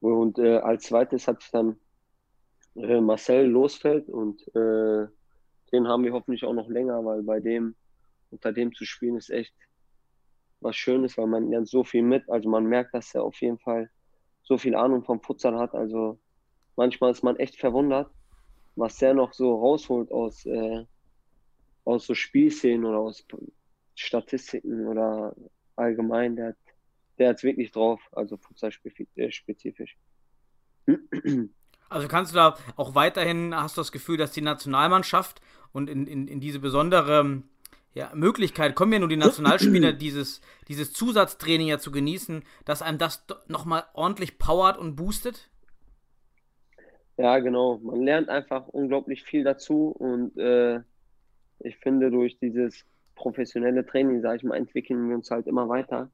Und 0.00 0.38
äh, 0.38 0.58
als 0.58 0.84
zweites 0.84 1.28
hat 1.28 1.42
dann 1.52 1.78
äh, 2.74 3.00
Marcel 3.00 3.46
Losfeld 3.46 4.08
und 4.08 4.42
äh, 4.54 5.06
den 5.72 5.88
haben 5.88 6.04
wir 6.04 6.12
hoffentlich 6.12 6.44
auch 6.44 6.52
noch 6.52 6.68
länger, 6.68 7.04
weil 7.04 7.22
bei 7.22 7.40
dem, 7.40 7.74
unter 8.30 8.52
dem 8.52 8.74
zu 8.74 8.84
spielen, 8.84 9.16
ist 9.16 9.30
echt 9.30 9.54
was 10.60 10.76
Schönes, 10.76 11.16
weil 11.18 11.26
man 11.26 11.50
lernt 11.50 11.68
so 11.68 11.84
viel 11.84 12.02
mit. 12.02 12.28
Also 12.28 12.48
man 12.48 12.64
merkt, 12.66 12.94
dass 12.94 13.14
er 13.14 13.24
auf 13.24 13.40
jeden 13.40 13.58
Fall 13.58 13.90
so 14.42 14.58
viel 14.58 14.74
Ahnung 14.74 15.04
vom 15.04 15.20
Futsal 15.20 15.58
hat. 15.58 15.74
Also 15.74 16.18
manchmal 16.76 17.12
ist 17.12 17.22
man 17.22 17.36
echt 17.36 17.58
verwundert, 17.58 18.10
was 18.76 18.96
der 18.98 19.14
noch 19.14 19.32
so 19.32 19.54
rausholt 19.56 20.10
aus, 20.10 20.44
äh, 20.46 20.84
aus 21.84 22.06
so 22.06 22.14
Spielszenen 22.14 22.84
oder 22.84 22.98
aus 22.98 23.24
Statistiken 23.94 24.86
oder 24.86 25.34
allgemein. 25.76 26.36
Der 26.36 26.48
hat 26.48 26.56
der 27.18 27.30
hat 27.30 27.36
es 27.36 27.42
wirklich 27.42 27.72
drauf, 27.72 28.00
also 28.12 28.36
Futsal-spezifisch. 28.36 29.96
Also 31.88 32.08
kannst 32.08 32.32
du 32.32 32.36
da 32.36 32.56
auch 32.76 32.94
weiterhin, 32.94 33.54
hast 33.54 33.76
du 33.76 33.80
das 33.80 33.92
Gefühl, 33.92 34.16
dass 34.16 34.32
die 34.32 34.40
Nationalmannschaft 34.40 35.40
und 35.72 35.90
in, 35.90 36.06
in, 36.06 36.26
in 36.26 36.40
diese 36.40 36.58
besondere 36.58 37.42
ja, 37.94 38.10
Möglichkeit 38.14 38.74
kommen 38.74 38.92
ja 38.92 38.98
nur 38.98 39.08
die 39.08 39.16
Nationalspieler, 39.16 39.92
dieses, 39.92 40.40
dieses 40.68 40.92
Zusatztraining 40.92 41.68
ja 41.68 41.78
zu 41.78 41.92
genießen, 41.92 42.42
dass 42.64 42.82
einem 42.82 42.98
das 42.98 43.26
nochmal 43.48 43.84
ordentlich 43.92 44.38
powert 44.38 44.78
und 44.78 44.96
boostet? 44.96 45.50
Ja, 47.18 47.38
genau. 47.40 47.78
Man 47.78 48.02
lernt 48.02 48.30
einfach 48.30 48.68
unglaublich 48.68 49.22
viel 49.22 49.44
dazu 49.44 49.88
und 49.88 50.36
äh, 50.38 50.80
ich 51.58 51.76
finde, 51.76 52.10
durch 52.10 52.38
dieses 52.38 52.84
professionelle 53.14 53.84
Training, 53.84 54.22
sage 54.22 54.38
ich 54.38 54.42
mal, 54.42 54.56
entwickeln 54.56 55.08
wir 55.08 55.16
uns 55.16 55.30
halt 55.30 55.46
immer 55.46 55.68
weiter. 55.68 56.10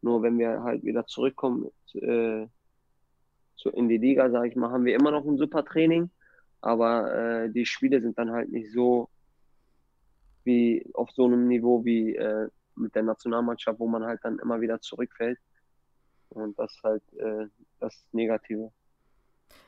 Nur 0.00 0.22
wenn 0.22 0.38
wir 0.38 0.62
halt 0.62 0.84
wieder 0.84 1.06
zurückkommen 1.06 1.70
äh, 1.94 2.46
zu, 3.56 3.70
in 3.70 3.88
die 3.88 3.98
Liga, 3.98 4.30
sage 4.30 4.48
ich 4.48 4.56
mal, 4.56 4.70
haben 4.70 4.84
wir 4.84 4.94
immer 4.94 5.10
noch 5.10 5.26
ein 5.26 5.36
super 5.36 5.64
Training, 5.64 6.10
aber 6.60 7.14
äh, 7.14 7.50
die 7.50 7.66
Spiele 7.66 8.00
sind 8.00 8.18
dann 8.18 8.30
halt 8.30 8.50
nicht 8.50 8.72
so 8.72 9.08
wie 10.44 10.88
auf 10.94 11.10
so 11.10 11.26
einem 11.26 11.48
Niveau 11.48 11.84
wie 11.84 12.14
äh, 12.14 12.48
mit 12.76 12.94
der 12.94 13.02
Nationalmannschaft, 13.02 13.78
wo 13.78 13.88
man 13.88 14.04
halt 14.04 14.20
dann 14.22 14.38
immer 14.38 14.60
wieder 14.60 14.80
zurückfällt. 14.80 15.38
Und 16.30 16.58
das 16.58 16.72
ist 16.72 16.82
halt 16.82 17.02
äh, 17.14 17.46
das 17.80 18.06
Negative. 18.12 18.72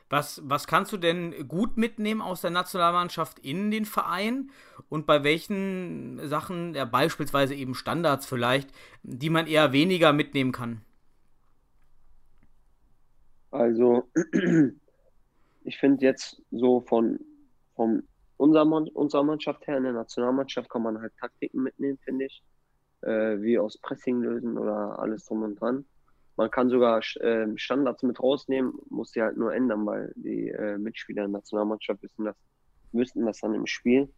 Was, 0.09 0.41
was 0.43 0.67
kannst 0.67 0.91
du 0.91 0.97
denn 0.97 1.47
gut 1.47 1.77
mitnehmen 1.77 2.21
aus 2.21 2.41
der 2.41 2.51
Nationalmannschaft 2.51 3.39
in 3.39 3.71
den 3.71 3.85
Verein 3.85 4.51
und 4.89 5.05
bei 5.05 5.23
welchen 5.23 6.19
Sachen, 6.27 6.73
ja, 6.73 6.83
beispielsweise 6.83 7.55
eben 7.55 7.75
Standards 7.75 8.25
vielleicht, 8.25 8.69
die 9.03 9.29
man 9.29 9.47
eher 9.47 9.71
weniger 9.71 10.11
mitnehmen 10.11 10.51
kann? 10.51 10.81
Also, 13.51 14.09
ich 15.63 15.77
finde 15.77 16.05
jetzt 16.05 16.41
so 16.51 16.81
von, 16.81 17.19
von 17.75 18.03
unserer, 18.37 18.65
unserer 18.93 19.23
Mannschaft 19.23 19.65
her, 19.67 19.77
in 19.77 19.83
der 19.83 19.93
Nationalmannschaft, 19.93 20.69
kann 20.69 20.83
man 20.83 20.99
halt 20.99 21.13
Taktiken 21.19 21.63
mitnehmen, 21.63 21.97
finde 22.03 22.25
ich. 22.25 22.43
Äh, 23.01 23.41
wie 23.41 23.57
aus 23.57 23.77
Pressing 23.79 24.21
lösen 24.21 24.57
oder 24.57 24.99
alles 24.99 25.25
drum 25.25 25.43
und 25.43 25.59
dran. 25.59 25.85
Man 26.41 26.49
kann 26.49 26.71
sogar 26.71 27.01
äh, 27.19 27.55
Standards 27.55 28.01
mit 28.01 28.19
rausnehmen, 28.19 28.73
muss 28.89 29.11
die 29.11 29.21
halt 29.21 29.37
nur 29.37 29.53
ändern, 29.53 29.85
weil 29.85 30.11
die 30.15 30.49
äh, 30.49 30.75
Mitspieler 30.79 31.21
der 31.21 31.27
Nationalmannschaft 31.27 32.01
wissen 32.01 32.25
das, 32.25 32.35
wüssten 32.93 33.27
das 33.27 33.41
dann 33.41 33.53
im 33.53 33.67
Spiel. 33.67 34.11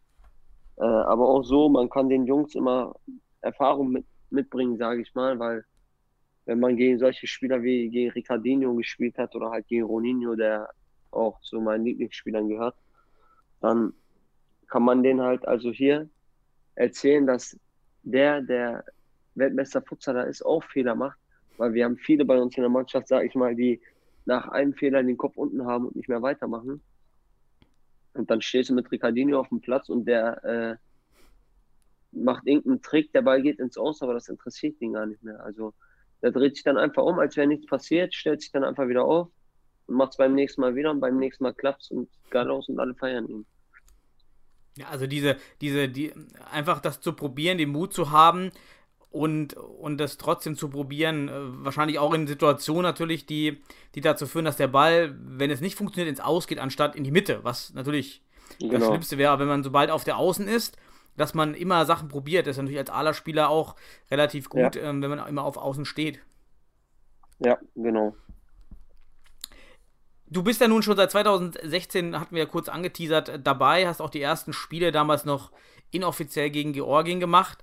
Äh, 0.78 0.84
aber 0.84 1.28
auch 1.28 1.44
so, 1.44 1.68
man 1.68 1.90
kann 1.90 2.08
den 2.08 2.24
Jungs 2.24 2.54
immer 2.54 2.94
Erfahrung 3.42 3.90
mit, 3.90 4.06
mitbringen, 4.30 4.78
sage 4.78 5.02
ich 5.02 5.14
mal, 5.14 5.38
weil 5.38 5.66
wenn 6.46 6.60
man 6.60 6.78
gegen 6.78 6.98
solche 6.98 7.26
Spieler 7.26 7.62
wie 7.62 7.90
gegen 7.90 8.12
Ricardinho 8.12 8.74
gespielt 8.74 9.18
hat 9.18 9.34
oder 9.36 9.50
halt 9.50 9.66
gegen 9.66 9.84
Roninho, 9.84 10.34
der 10.34 10.70
auch 11.10 11.38
zu 11.42 11.60
meinen 11.60 11.84
Lieblingsspielern 11.84 12.48
gehört, 12.48 12.76
dann 13.60 13.92
kann 14.68 14.82
man 14.82 15.02
denen 15.02 15.20
halt 15.20 15.46
also 15.46 15.70
hier 15.70 16.08
erzählen, 16.74 17.26
dass 17.26 17.54
der, 18.02 18.40
der 18.40 18.82
Weltmeister 19.34 19.82
Futsaler 19.82 20.26
ist, 20.26 20.40
auch 20.40 20.64
Fehler 20.64 20.94
macht 20.94 21.18
weil 21.56 21.74
wir 21.74 21.84
haben 21.84 21.96
viele 21.96 22.24
bei 22.24 22.40
uns 22.40 22.56
in 22.56 22.62
der 22.62 22.70
Mannschaft, 22.70 23.08
sage 23.08 23.26
ich 23.26 23.34
mal, 23.34 23.54
die 23.54 23.80
nach 24.26 24.48
einem 24.48 24.74
Fehler 24.74 25.02
den 25.02 25.16
Kopf 25.16 25.36
unten 25.36 25.66
haben 25.66 25.86
und 25.86 25.96
nicht 25.96 26.08
mehr 26.08 26.22
weitermachen. 26.22 26.80
Und 28.14 28.30
dann 28.30 28.40
stehst 28.40 28.70
du 28.70 28.74
mit 28.74 28.90
Ricardinho 28.90 29.38
auf 29.38 29.48
dem 29.48 29.60
Platz 29.60 29.88
und 29.88 30.06
der 30.06 30.44
äh, 30.44 30.76
macht 32.12 32.46
irgendeinen 32.46 32.80
Trick, 32.80 33.12
der 33.12 33.22
Ball 33.22 33.42
geht 33.42 33.58
ins 33.58 33.76
Aus, 33.76 34.02
aber 34.02 34.14
das 34.14 34.28
interessiert 34.28 34.80
ihn 34.80 34.92
gar 34.92 35.06
nicht 35.06 35.22
mehr. 35.22 35.44
Also 35.44 35.74
der 36.22 36.30
dreht 36.30 36.54
sich 36.54 36.64
dann 36.64 36.78
einfach 36.78 37.04
um, 37.04 37.18
als 37.18 37.36
wäre 37.36 37.46
nichts 37.46 37.66
passiert, 37.66 38.14
stellt 38.14 38.40
sich 38.40 38.52
dann 38.52 38.64
einfach 38.64 38.88
wieder 38.88 39.04
auf 39.04 39.28
und 39.86 39.96
macht 39.96 40.12
es 40.12 40.16
beim 40.16 40.34
nächsten 40.34 40.60
Mal 40.60 40.74
wieder 40.74 40.90
und 40.90 41.00
beim 41.00 41.18
nächsten 41.18 41.44
Mal 41.44 41.52
klappt 41.52 41.82
es 41.82 41.90
und 41.90 42.08
geil 42.30 42.50
aus 42.50 42.68
und 42.68 42.78
alle 42.78 42.94
feiern 42.94 43.28
ihn. 43.28 43.46
Ja, 44.76 44.88
also 44.88 45.06
diese, 45.06 45.36
diese, 45.60 45.88
die, 45.88 46.12
einfach 46.50 46.80
das 46.80 47.00
zu 47.00 47.12
probieren, 47.12 47.58
den 47.58 47.70
Mut 47.70 47.92
zu 47.92 48.10
haben, 48.10 48.50
und, 49.14 49.54
und 49.54 49.98
das 49.98 50.18
trotzdem 50.18 50.56
zu 50.56 50.68
probieren, 50.68 51.28
äh, 51.28 51.32
wahrscheinlich 51.64 52.00
auch 52.00 52.12
in 52.14 52.26
Situationen 52.26 52.82
natürlich, 52.82 53.26
die, 53.26 53.62
die 53.94 54.00
dazu 54.00 54.26
führen, 54.26 54.44
dass 54.44 54.56
der 54.56 54.66
Ball, 54.66 55.14
wenn 55.20 55.52
es 55.52 55.60
nicht 55.60 55.76
funktioniert, 55.76 56.08
ins 56.08 56.18
Aus 56.18 56.48
geht, 56.48 56.58
anstatt 56.58 56.96
in 56.96 57.04
die 57.04 57.12
Mitte, 57.12 57.38
was 57.44 57.72
natürlich 57.74 58.24
genau. 58.58 58.72
das 58.74 58.88
Schlimmste 58.88 59.16
wäre, 59.16 59.38
wenn 59.38 59.46
man 59.46 59.62
sobald 59.62 59.92
auf 59.92 60.02
der 60.02 60.16
Außen 60.16 60.48
ist, 60.48 60.76
dass 61.16 61.32
man 61.32 61.54
immer 61.54 61.86
Sachen 61.86 62.08
probiert. 62.08 62.48
Das 62.48 62.56
ist 62.56 62.62
natürlich 62.62 62.80
als 62.80 62.90
Ala-Spieler 62.90 63.50
auch 63.50 63.76
relativ 64.10 64.48
gut, 64.48 64.74
ja. 64.74 64.82
ähm, 64.82 65.00
wenn 65.00 65.10
man 65.10 65.28
immer 65.28 65.44
auf 65.44 65.58
Außen 65.58 65.84
steht. 65.84 66.18
Ja, 67.38 67.56
genau. 67.76 68.16
Du 70.26 70.42
bist 70.42 70.60
ja 70.60 70.66
nun 70.66 70.82
schon 70.82 70.96
seit 70.96 71.12
2016, 71.12 72.18
hatten 72.18 72.34
wir 72.34 72.42
ja 72.42 72.48
kurz 72.48 72.68
angeteasert, 72.68 73.40
dabei, 73.44 73.86
hast 73.86 74.00
auch 74.00 74.10
die 74.10 74.22
ersten 74.22 74.52
Spiele 74.52 74.90
damals 74.90 75.24
noch 75.24 75.52
inoffiziell 75.92 76.50
gegen 76.50 76.72
Georgien 76.72 77.20
gemacht 77.20 77.62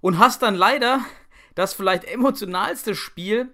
und 0.00 0.18
hast 0.18 0.42
dann 0.42 0.54
leider 0.54 1.00
das 1.54 1.74
vielleicht 1.74 2.04
emotionalste 2.04 2.94
Spiel 2.94 3.48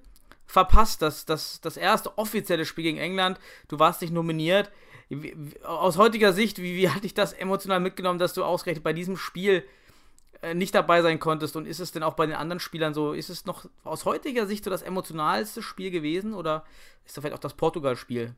verpasst, 0.46 1.02
das, 1.02 1.24
das, 1.24 1.60
das 1.60 1.76
erste 1.76 2.16
offizielle 2.18 2.64
Spiel 2.66 2.84
gegen 2.84 2.98
England. 2.98 3.38
Du 3.68 3.78
warst 3.78 4.02
nicht 4.02 4.12
nominiert. 4.12 4.70
Aus 5.64 5.98
heutiger 5.98 6.32
Sicht, 6.32 6.58
wie, 6.58 6.76
wie 6.76 6.88
hat 6.90 7.04
dich 7.04 7.14
das 7.14 7.32
emotional 7.32 7.80
mitgenommen, 7.80 8.18
dass 8.18 8.34
du 8.34 8.44
ausgerechnet 8.44 8.84
bei 8.84 8.92
diesem 8.92 9.16
Spiel 9.16 9.64
äh, 10.42 10.54
nicht 10.54 10.74
dabei 10.74 11.02
sein 11.02 11.18
konntest? 11.18 11.56
Und 11.56 11.66
ist 11.66 11.80
es 11.80 11.92
denn 11.92 12.02
auch 12.02 12.14
bei 12.14 12.26
den 12.26 12.36
anderen 12.36 12.60
Spielern 12.60 12.94
so, 12.94 13.12
ist 13.12 13.30
es 13.30 13.46
noch 13.46 13.66
aus 13.84 14.04
heutiger 14.04 14.46
Sicht 14.46 14.64
so 14.64 14.70
das 14.70 14.82
emotionalste 14.82 15.62
Spiel 15.62 15.90
gewesen 15.90 16.34
oder 16.34 16.64
ist 17.04 17.16
das 17.16 17.22
vielleicht 17.22 17.36
auch 17.36 17.40
das 17.40 17.54
Portugal-Spiel 17.54 18.34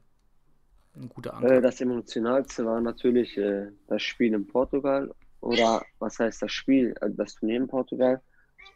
ein 0.97 1.09
guter 1.09 1.35
Anker? 1.35 1.57
Äh, 1.57 1.61
das 1.61 1.81
emotionalste 1.81 2.65
war 2.65 2.81
natürlich 2.81 3.37
äh, 3.37 3.69
das 3.89 4.03
Spiel 4.03 4.35
in 4.35 4.47
Portugal 4.47 5.13
oder 5.41 5.83
was 5.99 6.19
heißt 6.19 6.43
das 6.43 6.53
Spiel, 6.53 6.95
äh, 7.01 7.11
das 7.11 7.35
Turnier 7.35 7.59
in 7.59 7.69
Portugal. 7.69 8.21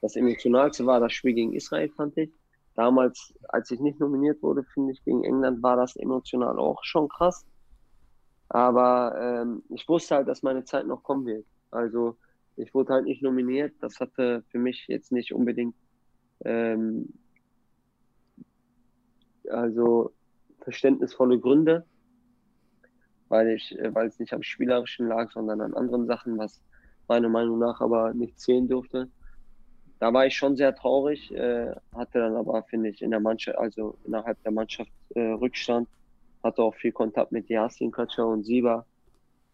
Das 0.03 0.17
emotionalste 0.17 0.87
war 0.87 1.01
das 1.01 1.13
Spiel 1.13 1.35
gegen 1.35 1.53
Israel, 1.53 1.91
fand 1.91 2.17
ich. 2.17 2.31
Damals, 2.75 3.35
als 3.49 3.71
ich 3.71 3.81
nicht 3.81 4.01
nominiert 4.01 4.43
wurde, 4.43 4.65
finde 4.65 4.93
ich, 4.93 5.05
gegen 5.05 5.25
England 5.25 5.63
war 5.63 5.77
das 5.77 5.97
emotional 5.97 6.59
auch 6.59 6.83
schon 6.85 7.09
krass. 7.09 7.45
Aber 8.49 9.15
ähm, 9.21 9.63
ich 9.69 9.89
wusste 9.89 10.17
halt, 10.17 10.29
dass 10.29 10.43
meine 10.43 10.65
Zeit 10.65 10.87
noch 10.87 11.03
kommen 11.03 11.27
wird. 11.27 11.47
Also 11.71 12.17
ich 12.57 12.73
wurde 12.75 12.95
halt 12.95 13.05
nicht 13.05 13.23
nominiert. 13.23 13.75
Das 13.81 14.01
hatte 14.01 14.43
für 14.51 14.59
mich 14.59 14.87
jetzt 14.89 15.13
nicht 15.13 15.33
unbedingt 15.33 15.75
ähm, 16.45 17.13
also 19.49 20.13
verständnisvolle 20.61 21.39
Gründe 21.39 21.85
weil 23.31 23.53
ich, 23.53 23.79
äh, 23.79 23.95
weil 23.95 24.09
es 24.09 24.19
nicht 24.19 24.35
am 24.35 24.43
Spielerischen 24.43 25.09
lag, 25.09 25.31
sondern 25.33 25.63
an 25.63 25.73
anderen 25.73 26.07
Sachen, 26.07 26.37
was 26.37 26.61
meiner 27.09 27.31
Meinung 27.31 27.59
nach 27.59 27.81
aber 27.81 28.13
nicht 28.13 28.39
zählen 28.39 28.69
durfte. 28.69 29.09
Da 29.99 30.13
war 30.13 30.27
ich 30.27 30.35
schon 30.37 30.57
sehr 30.57 30.75
traurig, 30.75 31.33
äh, 31.33 31.75
hatte 31.95 32.19
dann 32.19 32.37
aber, 32.37 32.63
finde 32.65 32.91
ich, 32.91 33.01
in 33.01 33.11
der 33.11 33.21
Mannschaft, 33.21 33.57
also 33.59 33.97
innerhalb 34.05 34.43
der 34.43 34.53
Mannschaft 34.53 34.91
äh, 35.15 35.21
Rückstand, 35.21 35.89
hatte 36.43 36.63
auch 36.63 36.75
viel 36.75 36.93
Kontakt 36.93 37.33
mit 37.33 37.49
Yasin 37.49 37.91
Katscher 37.91 38.27
und 38.27 38.45
Siba. 38.45 38.85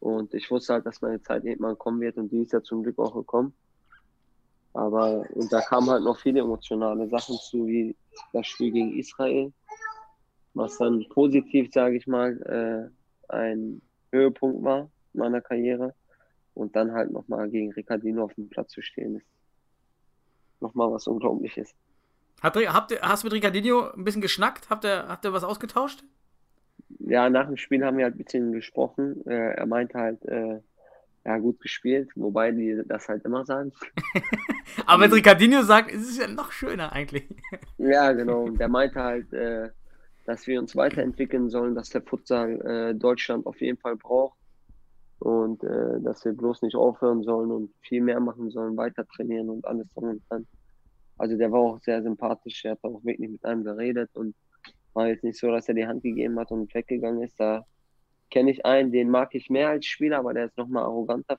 Und 0.00 0.34
ich 0.34 0.50
wusste 0.50 0.74
halt, 0.74 0.86
dass 0.86 1.02
meine 1.02 1.20
Zeit 1.20 1.44
irgendwann 1.44 1.78
kommen 1.78 2.00
wird 2.00 2.16
und 2.16 2.30
die 2.30 2.42
ist 2.42 2.52
ja 2.52 2.62
zum 2.62 2.82
Glück 2.82 2.98
auch 2.98 3.14
gekommen. 3.14 3.54
Aber 4.72 5.24
und 5.34 5.52
da 5.52 5.60
kamen 5.60 5.88
halt 5.88 6.04
noch 6.04 6.18
viele 6.18 6.40
emotionale 6.40 7.08
Sachen 7.08 7.36
zu, 7.36 7.66
wie 7.66 7.96
das 8.32 8.46
Spiel 8.46 8.70
gegen 8.72 8.98
Israel, 8.98 9.52
was 10.54 10.78
dann 10.78 11.04
positiv, 11.08 11.72
sage 11.72 11.96
ich 11.96 12.06
mal, 12.06 12.40
äh, 12.42 12.95
ein 13.28 13.82
Höhepunkt 14.12 14.62
war 14.62 14.90
meiner 15.12 15.40
Karriere. 15.40 15.94
Und 16.54 16.74
dann 16.74 16.92
halt 16.92 17.12
nochmal 17.12 17.50
gegen 17.50 17.72
Ricardino 17.72 18.24
auf 18.24 18.34
dem 18.34 18.48
Platz 18.48 18.72
zu 18.72 18.80
stehen, 18.80 19.16
ist 19.16 19.26
nochmal 20.60 20.90
was 20.90 21.06
Unglaubliches. 21.06 21.74
Hat, 22.40 22.56
habt 22.56 22.90
ihr, 22.92 23.00
hast 23.02 23.22
du 23.22 23.26
mit 23.26 23.34
Ricardino 23.34 23.90
ein 23.90 24.04
bisschen 24.04 24.22
geschnackt? 24.22 24.70
Habt 24.70 24.84
ihr, 24.84 25.06
habt 25.06 25.24
ihr 25.24 25.32
was 25.34 25.44
ausgetauscht? 25.44 26.02
Ja, 27.00 27.28
nach 27.28 27.46
dem 27.46 27.56
Spiel 27.56 27.84
haben 27.84 27.98
wir 27.98 28.04
halt 28.04 28.14
ein 28.14 28.24
bisschen 28.24 28.52
gesprochen. 28.52 29.26
Äh, 29.26 29.54
er 29.54 29.66
meinte 29.66 29.98
halt, 29.98 30.24
äh, 30.24 30.60
ja, 31.26 31.38
gut 31.38 31.60
gespielt, 31.60 32.10
wobei 32.14 32.52
die 32.52 32.82
das 32.86 33.08
halt 33.08 33.24
immer 33.24 33.44
sagen. 33.44 33.72
Aber 34.86 35.02
wenn 35.02 35.12
Ricardinho 35.12 35.62
sagt, 35.62 35.90
ist 35.90 36.08
es 36.08 36.18
ja 36.18 36.28
noch 36.28 36.52
schöner 36.52 36.92
eigentlich. 36.92 37.28
Ja, 37.78 38.12
genau. 38.12 38.44
Und 38.44 38.60
der 38.60 38.68
meinte 38.68 39.02
halt, 39.02 39.32
äh, 39.32 39.70
dass 40.26 40.46
wir 40.46 40.60
uns 40.60 40.76
weiterentwickeln 40.76 41.48
sollen, 41.50 41.74
dass 41.74 41.90
der 41.90 42.02
Futsal 42.02 42.60
äh, 42.66 42.94
Deutschland 42.94 43.46
auf 43.46 43.60
jeden 43.60 43.78
Fall 43.78 43.96
braucht 43.96 44.38
und 45.20 45.62
äh, 45.64 46.00
dass 46.00 46.24
wir 46.24 46.32
bloß 46.32 46.62
nicht 46.62 46.76
aufhören 46.76 47.22
sollen 47.22 47.50
und 47.50 47.72
viel 47.80 48.02
mehr 48.02 48.20
machen 48.20 48.50
sollen, 48.50 48.76
weiter 48.76 49.06
trainieren 49.06 49.48
und 49.48 49.64
alles 49.66 49.88
drum 49.94 50.10
und 50.10 50.22
dran. 50.28 50.46
Also 51.16 51.36
der 51.38 51.50
war 51.52 51.60
auch 51.60 51.80
sehr 51.80 52.02
sympathisch, 52.02 52.64
er 52.64 52.72
hat 52.72 52.84
auch 52.84 53.02
wirklich 53.04 53.30
mit 53.30 53.44
einem 53.44 53.64
geredet 53.64 54.10
und 54.14 54.34
war 54.94 55.08
jetzt 55.08 55.24
nicht 55.24 55.38
so, 55.38 55.50
dass 55.50 55.68
er 55.68 55.74
die 55.74 55.86
Hand 55.86 56.02
gegeben 56.02 56.38
hat 56.38 56.50
und 56.50 56.74
weggegangen 56.74 57.22
ist. 57.22 57.38
Da 57.38 57.64
kenne 58.30 58.50
ich 58.50 58.66
einen, 58.66 58.92
den 58.92 59.10
mag 59.10 59.34
ich 59.34 59.48
mehr 59.48 59.68
als 59.68 59.86
Spieler, 59.86 60.18
aber 60.18 60.34
der 60.34 60.46
ist 60.46 60.58
nochmal 60.58 60.82
arroganter. 60.84 61.38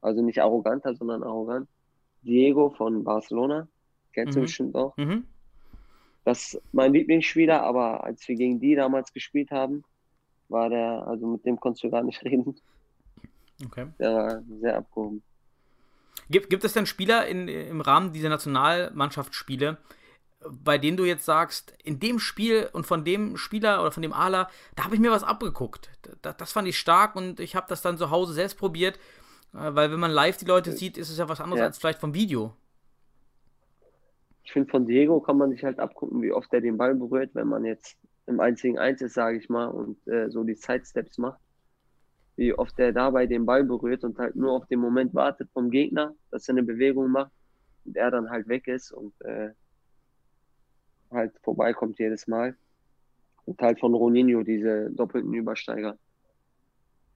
Also 0.00 0.22
nicht 0.22 0.40
arroganter, 0.40 0.94
sondern 0.94 1.22
arrogant. 1.22 1.68
Diego 2.22 2.70
von 2.70 3.04
Barcelona, 3.04 3.68
kennst 4.12 4.36
du 4.36 4.40
Mhm. 4.40 4.44
bestimmt 4.44 4.74
auch. 4.74 4.96
Mhm. 4.96 5.26
Das 6.26 6.54
ist 6.54 6.62
mein 6.72 6.92
Lieblingsspieler, 6.92 7.62
aber 7.62 8.02
als 8.02 8.26
wir 8.26 8.34
gegen 8.34 8.58
die 8.58 8.74
damals 8.74 9.12
gespielt 9.12 9.52
haben, 9.52 9.84
war 10.48 10.68
der, 10.68 11.06
also 11.06 11.24
mit 11.24 11.46
dem 11.46 11.60
konntest 11.60 11.84
du 11.84 11.90
gar 11.90 12.02
nicht 12.02 12.20
reden. 12.24 12.56
Okay. 13.64 13.86
Der 14.00 14.12
war 14.12 14.42
sehr 14.60 14.76
abgehoben. 14.76 15.22
Gibt, 16.28 16.50
gibt 16.50 16.64
es 16.64 16.72
denn 16.72 16.84
Spieler 16.86 17.28
in, 17.28 17.46
im 17.46 17.80
Rahmen 17.80 18.12
dieser 18.12 18.28
Nationalmannschaftsspiele, 18.28 19.76
bei 20.50 20.78
denen 20.78 20.96
du 20.96 21.04
jetzt 21.04 21.24
sagst, 21.24 21.72
in 21.84 22.00
dem 22.00 22.18
Spiel 22.18 22.68
und 22.72 22.88
von 22.88 23.04
dem 23.04 23.36
Spieler 23.36 23.80
oder 23.80 23.92
von 23.92 24.02
dem 24.02 24.12
Ala, 24.12 24.50
da 24.74 24.82
habe 24.82 24.96
ich 24.96 25.00
mir 25.00 25.12
was 25.12 25.22
abgeguckt. 25.22 25.90
Da, 26.22 26.32
das 26.32 26.50
fand 26.50 26.66
ich 26.66 26.76
stark 26.76 27.14
und 27.14 27.38
ich 27.38 27.54
habe 27.54 27.66
das 27.68 27.82
dann 27.82 27.98
zu 27.98 28.10
Hause 28.10 28.32
selbst 28.32 28.58
probiert, 28.58 28.96
äh, 29.54 29.74
weil 29.76 29.92
wenn 29.92 30.00
man 30.00 30.10
live 30.10 30.38
die 30.38 30.44
Leute 30.44 30.72
sieht, 30.72 30.98
ist 30.98 31.08
es 31.08 31.18
ja 31.18 31.28
was 31.28 31.40
anderes 31.40 31.60
Ja. 31.60 31.66
als 31.66 31.78
vielleicht 31.78 32.00
vom 32.00 32.14
Video. 32.14 32.56
Ich 34.46 34.52
finde, 34.52 34.70
von 34.70 34.86
Diego 34.86 35.20
kann 35.20 35.38
man 35.38 35.50
sich 35.50 35.64
halt 35.64 35.80
abgucken, 35.80 36.22
wie 36.22 36.30
oft 36.30 36.52
er 36.54 36.60
den 36.60 36.76
Ball 36.76 36.94
berührt, 36.94 37.34
wenn 37.34 37.48
man 37.48 37.64
jetzt 37.64 37.96
im 38.26 38.38
1 38.38 38.62
gegen 38.62 38.78
1 38.78 39.02
ist, 39.02 39.14
sage 39.14 39.38
ich 39.38 39.48
mal, 39.48 39.66
und 39.66 40.06
äh, 40.06 40.30
so 40.30 40.44
die 40.44 40.54
Sidesteps 40.54 41.18
macht. 41.18 41.40
Wie 42.36 42.54
oft 42.54 42.78
er 42.78 42.92
dabei 42.92 43.26
den 43.26 43.44
Ball 43.44 43.64
berührt 43.64 44.04
und 44.04 44.18
halt 44.18 44.36
nur 44.36 44.52
auf 44.52 44.66
den 44.66 44.78
Moment 44.78 45.14
wartet 45.14 45.50
vom 45.52 45.68
Gegner, 45.68 46.14
dass 46.30 46.48
er 46.48 46.52
eine 46.52 46.62
Bewegung 46.62 47.10
macht 47.10 47.32
und 47.84 47.96
er 47.96 48.12
dann 48.12 48.30
halt 48.30 48.46
weg 48.46 48.68
ist 48.68 48.92
und 48.92 49.12
äh, 49.22 49.50
halt 51.10 51.32
vorbeikommt 51.42 51.98
jedes 51.98 52.28
Mal. 52.28 52.56
Und 53.46 53.60
halt 53.60 53.80
von 53.80 53.94
Roninho 53.94 54.44
diese 54.44 54.92
doppelten 54.92 55.34
Übersteiger. 55.34 55.98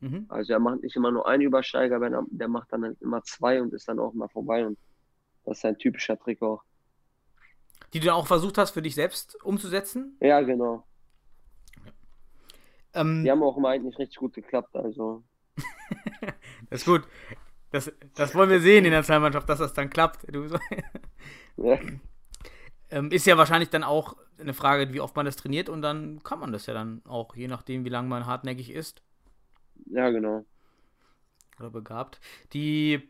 Mhm. 0.01 0.27
Also 0.29 0.53
er 0.53 0.59
macht 0.59 0.83
nicht 0.83 0.97
immer 0.97 1.13
nur 1.13 1.29
einen 1.29 1.43
Übersteiger, 1.43 2.01
wenn 2.01 2.13
er, 2.13 2.25
der 2.29 2.49
macht 2.49 2.73
dann 2.73 2.83
halt 2.83 3.01
immer 3.01 3.23
zwei 3.23 3.63
und 3.63 3.73
ist 3.73 3.89
dann 3.89 4.01
auch 4.01 4.15
mal 4.15 4.29
vorbei 4.29 4.67
und 4.67 4.77
das 5.45 5.59
ist 5.59 5.65
ein 5.65 5.79
typischer 5.79 6.19
Trick 6.19 6.43
auch. 6.43 6.65
Die 7.93 8.01
du 8.01 8.07
dann 8.07 8.15
auch 8.15 8.27
versucht 8.27 8.59
hast, 8.59 8.71
für 8.71 8.83
dich 8.83 8.95
selbst 8.95 9.37
umzusetzen. 9.45 10.17
Ja, 10.21 10.41
genau. 10.41 10.85
Ähm, 12.95 13.25
Die 13.25 13.31
haben 13.31 13.43
auch 13.43 13.57
immer 13.57 13.71
eigentlich 13.71 13.99
richtig 13.99 14.19
gut 14.19 14.35
geklappt, 14.35 14.75
also. 14.77 15.25
Das 16.71 16.83
ist 16.83 16.87
gut. 16.87 17.03
Das, 17.73 17.93
das 18.15 18.35
wollen 18.35 18.51
wir 18.51 18.61
sehen 18.61 18.85
in 18.85 18.91
der 18.91 19.01
Nationalmannschaft, 19.01 19.49
dass 19.49 19.59
das 19.59 19.73
dann 19.75 19.91
klappt. 19.91 20.33
Du, 20.33 20.47
Ja, 21.57 21.79
ähm, 22.91 23.11
ist 23.11 23.27
ja 23.27 23.37
wahrscheinlich 23.39 23.71
dann 23.71 23.85
auch 23.85 24.17
eine 24.39 24.55
Frage, 24.55 24.93
wie 24.93 25.01
oft 25.01 25.17
man 25.17 25.27
das 25.27 25.37
trainiert 25.37 25.69
und 25.69 25.83
dann 25.83 26.23
kann 26.23 26.41
man 26.41 26.53
das 26.53 26.67
ja 26.67 26.75
dann 26.75 27.03
auch, 27.07 27.37
je 27.37 27.49
nachdem, 27.49 27.85
wie 27.85 27.89
lange 27.89 28.09
man 28.09 28.27
hartnäckig 28.27 28.71
ist 28.71 29.03
ja 29.87 30.11
genau. 30.11 30.45
oder 31.59 31.71
begabt. 31.71 32.21
Die, 32.53 33.09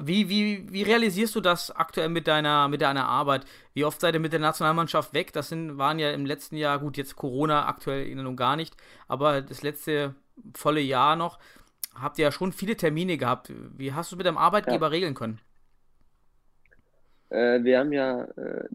wie, 0.00 0.28
wie, 0.28 0.72
wie 0.72 0.82
realisierst 0.82 1.34
du 1.34 1.40
das 1.40 1.70
aktuell 1.70 2.08
mit 2.08 2.26
deiner, 2.26 2.68
mit 2.68 2.82
deiner 2.82 3.06
Arbeit? 3.06 3.44
Wie 3.74 3.84
oft 3.84 4.00
seid 4.00 4.14
ihr 4.14 4.20
mit 4.20 4.32
der 4.32 4.40
Nationalmannschaft 4.40 5.14
weg? 5.14 5.32
Das 5.32 5.48
sind, 5.48 5.78
waren 5.78 5.98
ja 5.98 6.10
im 6.12 6.26
letzten 6.26 6.56
Jahr, 6.56 6.78
gut, 6.78 6.96
jetzt 6.96 7.16
Corona 7.16 7.66
aktuell 7.66 8.14
nun 8.14 8.36
gar 8.36 8.56
nicht, 8.56 8.76
aber 9.08 9.42
das 9.42 9.62
letzte 9.62 10.14
volle 10.54 10.80
Jahr 10.80 11.16
noch 11.16 11.38
habt 11.94 12.18
ihr 12.18 12.24
ja 12.24 12.32
schon 12.32 12.52
viele 12.52 12.76
Termine 12.76 13.16
gehabt. 13.18 13.52
Wie 13.76 13.92
hast 13.92 14.10
du 14.10 14.14
es 14.14 14.18
mit 14.18 14.26
deinem 14.26 14.38
Arbeitgeber 14.38 14.90
regeln 14.90 15.14
können? 15.14 15.40
Äh, 17.30 17.62
wir 17.64 17.78
haben 17.78 17.92
ja, 17.92 18.24
äh, 18.24 18.68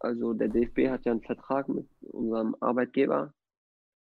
also 0.00 0.34
der 0.34 0.48
DFB 0.48 0.88
hat 0.88 1.04
ja 1.04 1.12
einen 1.12 1.22
Vertrag 1.22 1.68
mit 1.68 1.86
unserem 2.02 2.54
Arbeitgeber, 2.60 3.32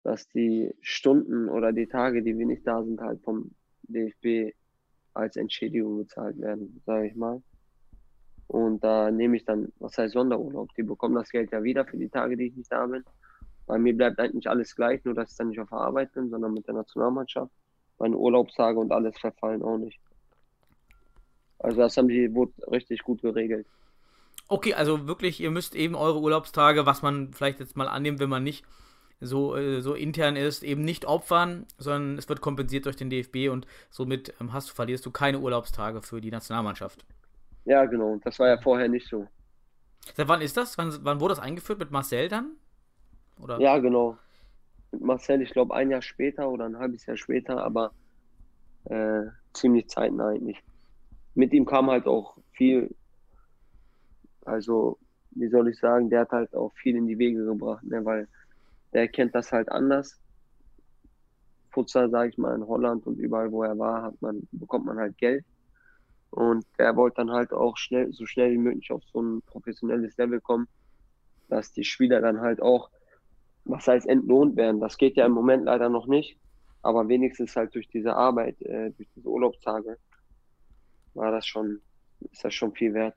dass 0.02 0.28
die 0.28 0.74
Stunden 0.80 1.48
oder 1.48 1.72
die 1.72 1.86
Tage, 1.86 2.22
die 2.22 2.38
wir 2.38 2.46
nicht 2.46 2.66
da 2.66 2.82
sind, 2.82 3.00
halt 3.00 3.22
vom 3.22 3.50
DFB 3.82 4.54
als 5.14 5.36
Entschädigung 5.36 5.98
bezahlt 5.98 6.38
werden, 6.40 6.82
sage 6.84 7.06
ich 7.06 7.16
mal. 7.16 7.42
Und 8.46 8.84
da 8.84 9.10
nehme 9.10 9.36
ich 9.36 9.44
dann, 9.44 9.72
was 9.78 9.96
heißt 9.96 10.12
Sonderurlaub? 10.12 10.74
Die 10.74 10.82
bekommen 10.82 11.14
das 11.14 11.30
Geld 11.30 11.50
ja 11.52 11.62
wieder 11.62 11.84
für 11.86 11.96
die 11.96 12.08
Tage, 12.08 12.36
die 12.36 12.48
ich 12.48 12.56
nicht 12.56 12.70
da 12.70 12.86
bin. 12.86 13.04
Bei 13.66 13.78
mir 13.78 13.96
bleibt 13.96 14.18
eigentlich 14.20 14.48
alles 14.48 14.76
gleich, 14.76 15.04
nur 15.04 15.14
dass 15.14 15.30
ich 15.30 15.36
dann 15.38 15.48
nicht 15.48 15.60
auf 15.60 15.70
der 15.70 15.78
Arbeit 15.78 16.12
bin, 16.12 16.28
sondern 16.28 16.52
mit 16.52 16.66
der 16.66 16.74
Nationalmannschaft. 16.74 17.50
Meine 17.98 18.16
Urlaubstage 18.16 18.78
und 18.78 18.92
alles 18.92 19.18
verfallen 19.18 19.62
auch 19.62 19.78
nicht. 19.78 19.98
Also 21.58 21.78
das 21.78 21.96
haben 21.96 22.08
die 22.08 22.34
wurde 22.34 22.52
richtig 22.70 23.02
gut 23.02 23.22
geregelt. 23.22 23.66
Okay, 24.48 24.74
also 24.74 25.06
wirklich, 25.06 25.40
ihr 25.40 25.50
müsst 25.50 25.74
eben 25.74 25.94
eure 25.94 26.20
Urlaubstage, 26.20 26.84
was 26.84 27.00
man 27.00 27.32
vielleicht 27.32 27.60
jetzt 27.60 27.76
mal 27.76 27.88
annimmt, 27.88 28.20
wenn 28.20 28.28
man 28.28 28.44
nicht 28.44 28.64
so, 29.24 29.56
äh, 29.56 29.80
so 29.80 29.94
intern 29.94 30.36
ist, 30.36 30.62
eben 30.62 30.82
nicht 30.82 31.04
opfern, 31.04 31.66
sondern 31.78 32.18
es 32.18 32.28
wird 32.28 32.40
kompensiert 32.40 32.86
durch 32.86 32.96
den 32.96 33.10
DFB 33.10 33.48
und 33.50 33.66
somit 33.90 34.34
ähm, 34.40 34.52
hast 34.52 34.70
du, 34.70 34.74
verlierst 34.74 35.04
du 35.06 35.10
keine 35.10 35.38
Urlaubstage 35.38 36.02
für 36.02 36.20
die 36.20 36.30
Nationalmannschaft. 36.30 37.04
Ja, 37.64 37.84
genau. 37.86 38.20
Das 38.24 38.38
war 38.38 38.48
ja 38.48 38.58
vorher 38.58 38.88
nicht 38.88 39.08
so. 39.08 39.26
Seit 40.14 40.28
wann 40.28 40.42
ist 40.42 40.56
das? 40.56 40.76
Wann, 40.76 40.92
wann 41.02 41.20
wurde 41.20 41.34
das 41.34 41.42
eingeführt? 41.42 41.78
Mit 41.78 41.90
Marcel 41.90 42.28
dann? 42.28 42.52
Oder? 43.40 43.58
Ja, 43.60 43.78
genau. 43.78 44.18
Mit 44.92 45.02
Marcel, 45.02 45.42
ich 45.42 45.50
glaube, 45.50 45.74
ein 45.74 45.90
Jahr 45.90 46.02
später 46.02 46.48
oder 46.48 46.66
ein 46.66 46.78
halbes 46.78 47.06
Jahr 47.06 47.16
später, 47.16 47.64
aber 47.64 47.92
äh, 48.84 49.22
ziemlich 49.54 49.88
zeitnah 49.88 50.28
eigentlich. 50.28 50.62
Mit 51.34 51.52
ihm 51.52 51.64
kam 51.64 51.90
halt 51.90 52.06
auch 52.06 52.36
viel, 52.52 52.94
also, 54.44 54.98
wie 55.30 55.48
soll 55.48 55.68
ich 55.68 55.78
sagen, 55.78 56.10
der 56.10 56.20
hat 56.20 56.30
halt 56.30 56.54
auch 56.54 56.72
viel 56.74 56.96
in 56.96 57.06
die 57.06 57.18
Wege 57.18 57.44
gebracht, 57.44 57.82
ne, 57.84 58.04
weil 58.04 58.28
der 58.94 59.08
kennt 59.08 59.34
das 59.34 59.52
halt 59.52 59.70
anders. 59.70 60.18
Futsal, 61.70 62.08
sage 62.08 62.30
ich 62.30 62.38
mal, 62.38 62.54
in 62.54 62.66
Holland 62.66 63.06
und 63.06 63.18
überall, 63.18 63.50
wo 63.50 63.64
er 63.64 63.76
war, 63.76 64.02
hat 64.02 64.22
man, 64.22 64.46
bekommt 64.52 64.86
man 64.86 64.98
halt 64.98 65.18
Geld. 65.18 65.44
Und 66.30 66.64
er 66.78 66.96
wollte 66.96 67.16
dann 67.16 67.30
halt 67.30 67.52
auch 67.52 67.76
schnell, 67.76 68.12
so 68.12 68.26
schnell 68.26 68.52
wie 68.52 68.58
möglich 68.58 68.90
auf 68.90 69.02
so 69.12 69.20
ein 69.20 69.42
professionelles 69.42 70.16
Level 70.16 70.40
kommen, 70.40 70.68
dass 71.48 71.72
die 71.72 71.84
Spieler 71.84 72.20
dann 72.20 72.40
halt 72.40 72.62
auch, 72.62 72.90
was 73.64 73.86
heißt 73.86 74.06
entlohnt 74.06 74.56
werden. 74.56 74.80
Das 74.80 74.96
geht 74.96 75.16
ja 75.16 75.26
im 75.26 75.32
Moment 75.32 75.64
leider 75.64 75.88
noch 75.88 76.06
nicht, 76.06 76.38
aber 76.82 77.08
wenigstens 77.08 77.54
halt 77.56 77.74
durch 77.74 77.88
diese 77.88 78.14
Arbeit, 78.14 78.60
äh, 78.62 78.90
durch 78.90 79.08
diese 79.14 79.28
Urlaubstage, 79.28 79.96
war 81.14 81.30
das 81.30 81.46
schon, 81.46 81.80
ist 82.32 82.44
das 82.44 82.54
schon 82.54 82.72
viel 82.72 82.94
wert. 82.94 83.16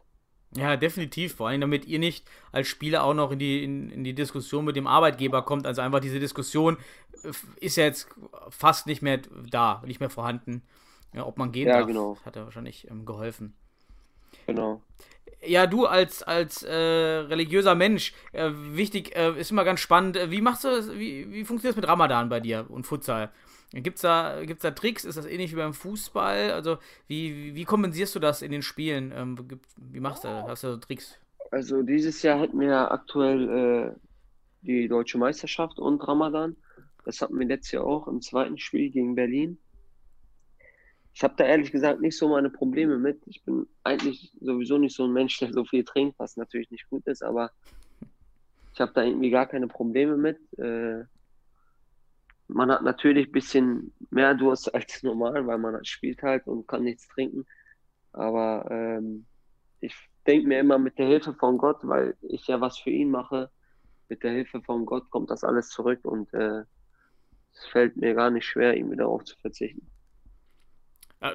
Ja, 0.55 0.77
definitiv. 0.77 1.35
Vor 1.35 1.49
allem, 1.49 1.61
damit 1.61 1.85
ihr 1.85 1.99
nicht 1.99 2.25
als 2.51 2.67
Spieler 2.67 3.03
auch 3.03 3.13
noch 3.13 3.31
in 3.31 3.39
die, 3.39 3.63
in, 3.63 3.89
in 3.89 4.03
die 4.03 4.13
Diskussion 4.15 4.65
mit 4.65 4.75
dem 4.75 4.87
Arbeitgeber 4.87 5.41
kommt. 5.43 5.67
Also 5.67 5.81
einfach 5.81 5.99
diese 5.99 6.19
Diskussion 6.19 6.77
äh, 7.23 7.31
ist 7.59 7.75
ja 7.77 7.83
jetzt 7.83 8.07
fast 8.49 8.87
nicht 8.87 9.01
mehr 9.01 9.19
da, 9.49 9.83
nicht 9.85 9.99
mehr 9.99 10.09
vorhanden. 10.09 10.63
Ja, 11.13 11.25
ob 11.25 11.37
man 11.37 11.51
gehen 11.51 11.71
Ja, 11.71 11.73
darf, 11.73 11.87
genau. 11.87 12.17
hat 12.23 12.35
ja 12.35 12.43
wahrscheinlich 12.45 12.89
ähm, 12.89 13.05
geholfen. 13.05 13.55
Genau. 14.47 14.81
Ja, 15.47 15.67
du 15.67 15.85
als, 15.85 16.23
als 16.23 16.63
äh, 16.63 16.73
religiöser 16.73 17.75
Mensch, 17.75 18.13
äh, 18.33 18.51
wichtig, 18.53 19.15
äh, 19.15 19.39
ist 19.39 19.51
immer 19.51 19.63
ganz 19.63 19.79
spannend, 19.79 20.17
äh, 20.17 20.29
wie 20.31 20.41
machst 20.41 20.63
du 20.63 20.69
das, 20.69 20.91
wie, 20.91 21.31
wie 21.31 21.45
funktioniert 21.45 21.77
das 21.77 21.81
mit 21.81 21.87
Ramadan 21.87 22.29
bei 22.29 22.39
dir 22.39 22.65
und 22.69 22.85
Futsal? 22.85 23.31
Gibt's 23.73 24.01
da, 24.01 24.43
gibt's 24.45 24.61
da 24.61 24.71
Tricks? 24.71 25.03
Ist 25.03 25.17
das 25.17 25.25
ähnlich 25.25 25.51
wie 25.51 25.57
beim 25.57 25.73
Fußball? 25.73 26.51
Also, 26.51 26.77
wie, 27.07 27.53
wie, 27.53 27.65
kompensierst 27.65 28.15
du 28.15 28.19
das 28.19 28.41
in 28.41 28.51
den 28.51 28.61
Spielen? 28.61 29.11
Ähm, 29.13 29.37
wie 29.75 29.99
machst 29.99 30.23
du, 30.23 30.29
hast 30.29 30.63
du 30.63 30.71
so 30.71 30.77
Tricks? 30.77 31.17
Also 31.51 31.81
dieses 31.81 32.21
Jahr 32.21 32.39
hatten 32.39 32.59
wir 32.59 32.91
aktuell 32.91 33.49
äh, 33.49 33.99
die 34.61 34.87
Deutsche 34.87 35.17
Meisterschaft 35.17 35.79
und 35.79 36.05
Ramadan. 36.07 36.55
Das 37.05 37.21
hatten 37.21 37.37
wir 37.39 37.47
letztes 37.47 37.73
Jahr 37.73 37.85
auch 37.85 38.07
im 38.07 38.21
zweiten 38.21 38.57
Spiel 38.57 38.89
gegen 38.89 39.15
Berlin. 39.15 39.57
Ich 41.17 41.23
habe 41.23 41.33
da 41.35 41.45
ehrlich 41.45 41.71
gesagt 41.71 41.99
nicht 41.99 42.15
so 42.15 42.29
meine 42.29 42.51
Probleme 42.51 42.99
mit. 42.99 43.23
Ich 43.25 43.43
bin 43.43 43.65
eigentlich 43.83 44.31
sowieso 44.39 44.77
nicht 44.77 44.95
so 44.95 45.05
ein 45.05 45.13
Mensch, 45.13 45.39
der 45.39 45.51
so 45.51 45.65
viel 45.65 45.83
trinkt, 45.83 46.19
was 46.19 46.37
natürlich 46.37 46.69
nicht 46.69 46.87
gut 46.91 47.07
ist, 47.07 47.23
aber 47.23 47.49
ich 48.71 48.81
habe 48.81 48.91
da 48.93 49.01
irgendwie 49.01 49.31
gar 49.31 49.47
keine 49.47 49.67
Probleme 49.67 50.15
mit. 50.15 50.37
Äh, 50.59 51.05
man 52.47 52.71
hat 52.71 52.83
natürlich 52.83 53.29
ein 53.29 53.31
bisschen 53.31 53.95
mehr 54.11 54.35
Durst 54.35 54.71
als 54.75 55.01
normal, 55.01 55.47
weil 55.47 55.57
man 55.57 55.83
spielt 55.85 56.21
halt 56.21 56.45
und 56.45 56.67
kann 56.67 56.83
nichts 56.83 57.07
trinken. 57.07 57.47
Aber 58.11 58.67
ähm, 58.69 59.25
ich 59.79 59.95
denke 60.27 60.47
mir 60.47 60.59
immer 60.59 60.77
mit 60.77 60.99
der 60.99 61.07
Hilfe 61.07 61.33
von 61.33 61.57
Gott, 61.57 61.79
weil 61.81 62.15
ich 62.21 62.45
ja 62.45 62.61
was 62.61 62.77
für 62.77 62.91
ihn 62.91 63.09
mache, 63.09 63.49
mit 64.07 64.21
der 64.21 64.33
Hilfe 64.33 64.61
von 64.61 64.85
Gott 64.85 65.09
kommt 65.09 65.31
das 65.31 65.43
alles 65.43 65.69
zurück 65.69 66.05
und 66.05 66.31
äh, 66.35 66.61
es 67.53 67.65
fällt 67.71 67.97
mir 67.97 68.13
gar 68.13 68.29
nicht 68.29 68.45
schwer, 68.45 68.77
ihm 68.77 68.91
wieder 68.91 69.07
auf 69.07 69.23
zu 69.23 69.35
verzichten. 69.39 69.96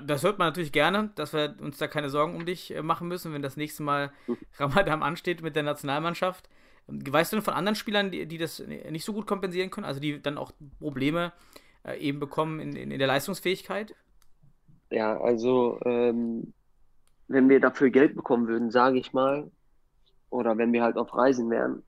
Das 0.06 0.22
hört 0.22 0.38
man 0.38 0.48
natürlich 0.48 0.70
gerne, 0.70 1.10
dass 1.16 1.32
wir 1.32 1.56
uns 1.60 1.78
da 1.78 1.88
keine 1.88 2.08
Sorgen 2.08 2.36
um 2.36 2.46
dich 2.46 2.74
äh, 2.74 2.82
machen 2.82 3.08
müssen, 3.08 3.32
wenn 3.32 3.42
das 3.42 3.56
nächste 3.56 3.82
Mal 3.82 4.12
Ramadan 4.58 5.02
ansteht 5.02 5.42
mit 5.42 5.56
der 5.56 5.64
Nationalmannschaft. 5.64 6.48
Weißt 6.86 7.32
du 7.32 7.36
denn 7.36 7.44
von 7.44 7.54
anderen 7.54 7.74
Spielern, 7.76 8.10
die, 8.10 8.26
die 8.26 8.38
das 8.38 8.60
nicht 8.60 9.04
so 9.04 9.12
gut 9.12 9.26
kompensieren 9.26 9.70
können, 9.70 9.86
also 9.86 10.00
die 10.00 10.20
dann 10.20 10.38
auch 10.38 10.52
Probleme 10.78 11.32
äh, 11.84 11.98
eben 11.98 12.20
bekommen 12.20 12.60
in, 12.60 12.76
in, 12.76 12.90
in, 12.90 12.98
der 12.98 13.08
Leistungsfähigkeit? 13.08 13.94
Ja, 14.90 15.20
also 15.20 15.80
ähm, 15.84 16.52
wenn 17.28 17.48
wir 17.48 17.60
dafür 17.60 17.90
Geld 17.90 18.14
bekommen 18.14 18.46
würden, 18.46 18.70
sage 18.70 18.98
ich 18.98 19.12
mal, 19.12 19.50
oder 20.30 20.58
wenn 20.58 20.72
wir 20.72 20.82
halt 20.82 20.96
auf 20.96 21.14
Reisen 21.14 21.50
wären, 21.50 21.82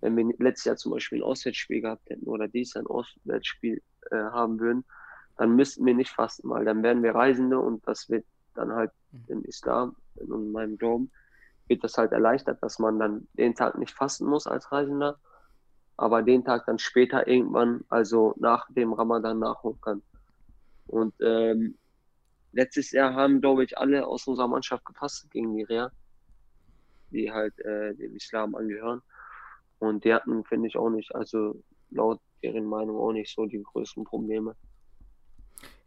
wenn 0.00 0.16
wir 0.16 0.34
letztes 0.38 0.64
Jahr 0.64 0.76
zum 0.76 0.92
Beispiel 0.92 1.20
ein 1.20 1.24
Auswärtsspiel 1.24 1.80
gehabt 1.80 2.08
hätten 2.10 2.26
oder 2.26 2.48
dies 2.48 2.76
ein 2.76 2.86
Auswärtsspiel 2.86 3.82
äh, 4.10 4.16
haben 4.16 4.58
würden, 4.58 4.84
dann 5.36 5.56
müssten 5.56 5.84
wir 5.84 5.94
nicht 5.94 6.10
fasten, 6.10 6.48
weil 6.50 6.64
dann 6.64 6.82
wären 6.82 7.02
wir 7.02 7.14
Reisende 7.14 7.58
und 7.58 7.86
das 7.86 8.08
wird 8.10 8.24
dann 8.54 8.72
halt 8.72 8.90
mhm. 9.10 9.24
im 9.28 9.44
Islam, 9.44 9.96
in 10.16 10.52
meinem 10.52 10.76
Glauben, 10.76 11.10
wird 11.68 11.84
das 11.84 11.96
halt 11.96 12.12
erleichtert, 12.12 12.62
dass 12.62 12.78
man 12.78 12.98
dann 12.98 13.28
den 13.34 13.54
Tag 13.54 13.78
nicht 13.78 13.94
fasten 13.94 14.26
muss 14.26 14.46
als 14.46 14.70
Reisender, 14.72 15.18
aber 15.96 16.22
den 16.22 16.44
Tag 16.44 16.66
dann 16.66 16.78
später 16.78 17.26
irgendwann, 17.26 17.84
also 17.88 18.34
nach 18.38 18.66
dem 18.70 18.92
Ramadan 18.92 19.38
nachholen 19.38 19.80
kann. 19.80 20.02
Und 20.86 21.14
ähm, 21.20 21.78
letztes 22.52 22.90
Jahr 22.90 23.14
haben, 23.14 23.40
glaube 23.40 23.64
ich, 23.64 23.78
alle 23.78 24.06
aus 24.06 24.26
unserer 24.26 24.48
Mannschaft 24.48 24.84
gefastet 24.84 25.30
gegen 25.30 25.54
die 25.56 25.62
Reha, 25.62 25.90
die 27.10 27.32
halt 27.32 27.58
äh, 27.60 27.94
dem 27.94 28.14
Islam 28.16 28.54
angehören. 28.54 29.02
Und 29.78 30.04
die 30.04 30.14
hatten, 30.14 30.44
finde 30.44 30.68
ich, 30.68 30.76
auch 30.76 30.90
nicht, 30.90 31.14
also 31.14 31.62
laut 31.90 32.20
deren 32.42 32.66
Meinung 32.66 32.98
auch 32.98 33.12
nicht 33.12 33.34
so 33.34 33.46
die 33.46 33.62
größten 33.62 34.04
Probleme. 34.04 34.56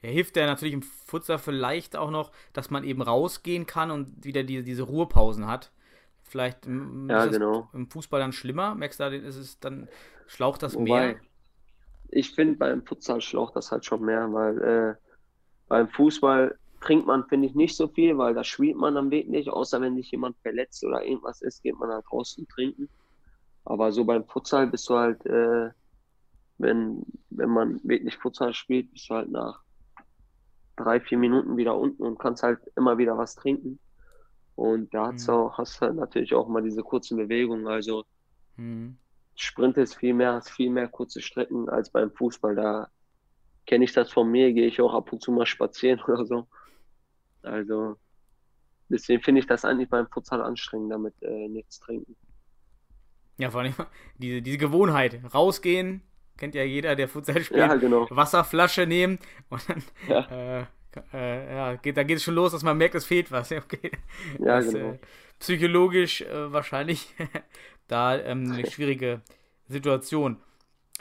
Ja, 0.06 0.12
hilft 0.12 0.36
der 0.36 0.46
natürlich 0.46 0.74
im 0.74 0.84
Futsal 0.84 1.40
vielleicht 1.40 1.96
auch 1.96 2.12
noch, 2.12 2.32
dass 2.54 2.70
man 2.70 2.84
eben 2.84 3.02
rausgehen 3.02 3.66
kann 3.66 3.90
und 3.90 4.24
wieder 4.24 4.44
die, 4.44 4.64
diese 4.64 4.84
Ruhepausen 4.84 5.48
hat. 5.48 5.72
Vielleicht 6.22 6.66
ja, 6.66 7.26
genau. 7.26 7.70
im 7.74 7.90
Fußball 7.90 8.20
dann 8.20 8.32
schlimmer. 8.32 8.76
Merkst 8.76 9.00
du, 9.00 9.18
ist 9.18 9.36
es 9.36 9.60
dann 9.60 9.88
schlaucht 10.28 10.62
das 10.62 10.76
Wobei, 10.76 10.86
mehr? 10.86 11.16
Ich 12.10 12.36
finde 12.36 12.56
beim 12.56 12.86
Futsal 12.86 13.22
schlaucht 13.22 13.56
das 13.56 13.72
halt 13.72 13.84
schon 13.84 14.06
mehr, 14.06 14.32
weil 14.32 14.62
äh, 14.62 14.96
beim 15.68 15.88
Fußball 15.90 16.56
trinkt 16.82 17.08
man, 17.08 17.28
finde 17.28 17.48
ich, 17.48 17.56
nicht 17.56 17.76
so 17.76 17.88
viel, 17.88 18.16
weil 18.18 18.36
da 18.36 18.44
spielt 18.44 18.78
man 18.78 18.96
am 18.98 19.10
Weg 19.10 19.28
nicht, 19.28 19.50
außer 19.50 19.82
wenn 19.82 19.96
sich 19.96 20.12
jemand 20.12 20.38
verletzt 20.38 20.84
oder 20.86 21.04
irgendwas 21.04 21.42
ist, 21.42 21.64
geht 21.64 21.80
man 21.80 21.90
halt 21.90 22.06
raus 22.12 22.38
und 22.38 22.48
trinken. 22.50 22.90
Aber 23.64 23.92
so 23.92 24.06
beim 24.06 24.26
Futsal 24.26 24.68
bist 24.68 24.88
du 24.88 24.96
halt, 24.96 25.26
äh, 25.26 25.72
wenn, 26.60 27.04
wenn 27.32 27.50
man 27.50 27.80
wirklich 27.84 28.18
Futsal 28.18 28.54
spielt, 28.54 28.92
bist 28.92 29.10
du 29.10 29.16
halt 29.16 29.32
nach 29.32 29.65
drei, 30.76 31.00
vier 31.00 31.18
Minuten 31.18 31.58
wieder 31.58 31.78
unten 31.78 32.04
und 32.04 32.20
kannst 32.20 32.44
halt 32.44 32.60
immer 32.76 32.98
wieder 32.98 33.18
was 33.18 33.36
trinken. 33.36 33.80
Und 34.56 34.94
da 34.94 35.12
hast, 35.12 35.28
mhm. 35.28 35.34
auch, 35.34 35.58
hast 35.58 35.82
du 35.82 35.94
natürlich 35.94 36.34
auch 36.34 36.48
mal 36.48 36.64
diese 36.64 36.82
kurzen 36.82 37.18
Bewegungen. 37.18 37.68
Also 37.68 38.06
mhm. 38.56 38.98
Sprint 39.36 39.78
ist 39.78 39.96
viel 39.96 40.14
mehr, 40.14 40.34
hast 40.34 40.50
viel 40.50 40.70
mehr 40.70 40.88
kurze 40.88 41.22
Strecken 41.22 41.70
als 41.70 41.90
beim 41.90 42.12
Fußball. 42.12 42.56
Da 42.56 42.90
kenne 43.66 43.84
ich 43.84 43.94
das 43.94 44.12
von 44.12 44.30
mir, 44.30 44.54
gehe 44.54 44.68
ich 44.68 44.80
auch 44.82 44.94
ab 44.94 45.12
und 45.12 45.22
zu 45.22 45.32
mal 45.32 45.46
spazieren 45.46 46.02
oder 46.08 46.26
so. 46.26 46.48
Also 47.42 47.98
deswegen 48.90 49.22
finde 49.22 49.40
ich 49.40 49.48
das 49.48 49.66
eigentlich 49.66 49.90
beim 49.90 50.08
Futsal 50.08 50.42
anstrengend, 50.42 50.92
damit 50.92 51.14
äh, 51.22 51.48
nichts 51.48 51.80
trinken. 51.80 52.16
Ja, 53.38 53.52
vor 53.52 53.62
allem 53.62 53.74
diese, 54.18 54.42
diese 54.42 54.58
Gewohnheit, 54.58 55.20
rausgehen, 55.34 56.02
kennt 56.38 56.56
ja 56.56 56.64
jeder, 56.64 56.96
der 56.96 57.08
Futsal 57.08 57.44
spielt, 57.44 57.60
ja, 57.60 57.76
genau. 57.76 58.08
Wasserflasche 58.10 58.86
nehmen 58.86 59.20
und 59.50 59.70
dann 59.70 59.84
ja. 60.08 60.60
Äh, 60.60 60.66
äh, 61.14 61.56
ja, 61.56 61.76
geht, 61.76 61.98
da 61.98 62.04
geht 62.04 62.18
es 62.18 62.24
schon 62.24 62.36
los, 62.36 62.52
dass 62.52 62.64
man 62.64 62.78
merkt, 62.78 62.96
es 62.96 63.06
fehlt 63.06 63.32
was. 63.32 63.52
Okay. 63.56 63.92
Ja, 64.40 64.58
das, 64.58 64.72
genau. 64.72 64.92
Äh, 64.92 65.00
psychologisch 65.40 66.22
äh, 66.22 66.52
wahrscheinlich 66.52 67.14
da 67.88 68.18
ähm, 68.18 68.52
eine 68.52 68.66
schwierige 68.72 69.22
Situation. 69.68 70.38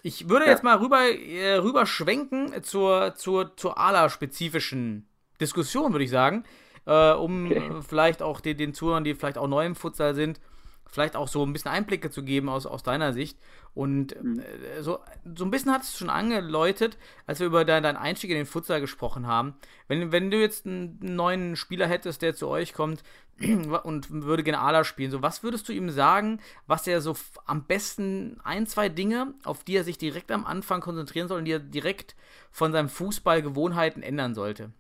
Ich 0.03 0.29
würde 0.29 0.45
ja. 0.45 0.51
jetzt 0.51 0.63
mal 0.63 0.77
rüber, 0.77 1.01
äh, 1.03 1.57
rüber 1.57 1.87
schwenken 1.87 2.63
zur, 2.63 3.15
zur, 3.17 3.57
zur 3.57 3.79
ALA-spezifischen 3.79 5.09
Diskussion, 5.41 5.93
würde 5.93 6.05
ich 6.05 6.11
sagen. 6.11 6.45
Äh, 6.87 7.13
um 7.13 7.47
okay. 7.47 7.71
vielleicht 7.89 8.21
auch 8.23 8.41
den, 8.41 8.59
den 8.59 8.75
Zuhörern, 8.75 9.05
die 9.05 9.15
vielleicht 9.15 9.39
auch 9.39 9.49
neu 9.49 9.65
im 9.65 9.75
Futsal 9.75 10.15
sind, 10.15 10.41
vielleicht 10.87 11.17
auch 11.17 11.29
so 11.29 11.45
ein 11.45 11.53
bisschen 11.53 11.71
Einblicke 11.71 12.11
zu 12.11 12.23
geben 12.23 12.51
aus, 12.51 12.67
aus 12.67 12.83
deiner 12.83 13.15
Sicht. 13.15 13.39
Und 13.75 14.23
mhm. 14.23 14.39
äh, 14.39 14.83
so, 14.83 15.01
so 15.35 15.45
ein 15.45 15.51
bisschen 15.51 15.73
hat 15.73 15.83
es 15.83 15.99
schon 15.99 16.11
angeläutet, 16.11 16.97
als 17.27 17.41
wir 17.41 17.47
über 17.47 17.65
deinen 17.65 17.83
dein 17.83 17.97
Einstieg 17.97 18.31
in 18.31 18.37
den 18.37 18.47
Futsal 18.47 18.81
gesprochen 18.81 19.27
haben. 19.27 19.55
Wenn, 19.89 20.13
wenn 20.13 20.31
du 20.31 20.41
jetzt 20.41 20.67
einen 20.67 20.99
neuen 21.01 21.57
Spieler 21.57 21.87
hättest, 21.87 22.23
der 22.23 22.35
zu 22.35 22.49
euch 22.49 22.73
kommt 22.73 23.03
und 23.83 24.11
würde 24.11 24.45
gerne 24.45 24.61
Ala 24.61 24.85
spielen, 24.85 25.11
so 25.11 25.23
was 25.23 25.43
würdest 25.43 25.69
du 25.69 25.73
ihm 25.73 25.91
sagen, 25.91 26.41
was 26.67 26.87
er 26.87 27.01
so 27.01 27.17
am 27.47 27.65
besten 27.65 28.41
ein, 28.45 28.67
zwei 28.67 28.89
Dinge, 28.89 29.35
auf 29.45 29.65
die 29.65 29.77
er 29.77 29.85
sich 29.85 29.99
direkt 29.99 30.31
am 30.31 30.45
Anfang 30.45 30.81
konzentrieren 30.81 31.27
soll 31.27 31.39
und 31.39 31.45
die 31.45 31.53
er 31.53 31.59
direkt 31.59 32.15
von 32.53 32.71
seinen 32.71 32.89
Fußballgewohnheiten 32.89 34.05
ändern 34.05 34.35
sollte? 34.35 34.71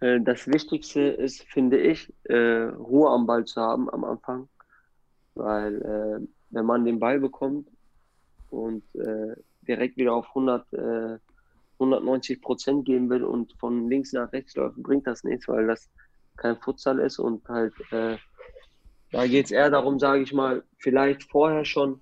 Äh, 0.00 0.20
das 0.20 0.46
Wichtigste 0.46 1.00
ist, 1.00 1.42
finde 1.44 1.78
ich, 1.78 2.12
äh, 2.24 2.34
Ruhe 2.34 3.08
am 3.08 3.26
Ball 3.26 3.46
zu 3.46 3.62
haben 3.62 3.88
am 3.88 4.04
Anfang. 4.04 4.48
Weil 5.34 6.26
wenn 6.50 6.66
man 6.66 6.84
den 6.84 6.98
Ball 6.98 7.20
bekommt 7.20 7.68
und 8.50 8.82
äh, 8.94 9.34
direkt 9.66 9.96
wieder 9.96 10.14
auf 10.14 10.28
100, 10.28 10.72
äh, 10.72 11.18
190 11.74 12.42
Prozent 12.42 12.84
gehen 12.84 13.08
will 13.08 13.24
und 13.24 13.52
von 13.58 13.88
links 13.88 14.12
nach 14.12 14.32
rechts 14.32 14.54
läuft, 14.56 14.76
bringt 14.76 15.06
das 15.06 15.24
nichts, 15.24 15.48
weil 15.48 15.66
das 15.66 15.88
kein 16.36 16.56
Futsal 16.56 16.98
ist 16.98 17.18
und 17.18 17.46
halt 17.48 17.74
äh, 17.92 18.16
da 19.12 19.26
geht 19.26 19.46
es 19.46 19.50
eher 19.50 19.70
darum, 19.70 19.98
sage 19.98 20.22
ich 20.22 20.32
mal, 20.32 20.62
vielleicht 20.78 21.24
vorher 21.24 21.64
schon 21.64 22.00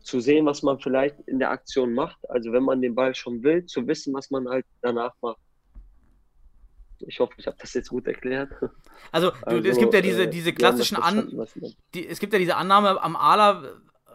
zu 0.00 0.20
sehen, 0.20 0.46
was 0.46 0.62
man 0.62 0.78
vielleicht 0.78 1.18
in 1.26 1.38
der 1.38 1.50
Aktion 1.50 1.94
macht. 1.94 2.18
Also 2.30 2.52
wenn 2.52 2.62
man 2.62 2.80
den 2.80 2.94
Ball 2.94 3.14
schon 3.14 3.42
will, 3.42 3.66
zu 3.66 3.86
wissen, 3.86 4.14
was 4.14 4.30
man 4.30 4.48
halt 4.48 4.66
danach 4.82 5.14
macht. 5.20 5.40
Ich 7.06 7.20
hoffe, 7.20 7.34
ich 7.36 7.46
habe 7.46 7.56
das 7.60 7.74
jetzt 7.74 7.90
gut 7.90 8.06
erklärt. 8.06 8.50
Also, 9.12 9.30
du, 9.30 9.36
also 9.46 9.68
es 9.68 9.78
gibt 9.78 9.94
ja 9.94 10.00
diese, 10.00 10.24
äh, 10.24 10.30
diese 10.30 10.52
klassischen 10.52 10.96
An 10.96 11.46
die, 11.94 12.06
es 12.06 12.18
gibt 12.18 12.32
ja 12.32 12.38
diese 12.38 12.56
Annahme 12.56 13.02
am 13.02 13.16
Ala, 13.16 13.62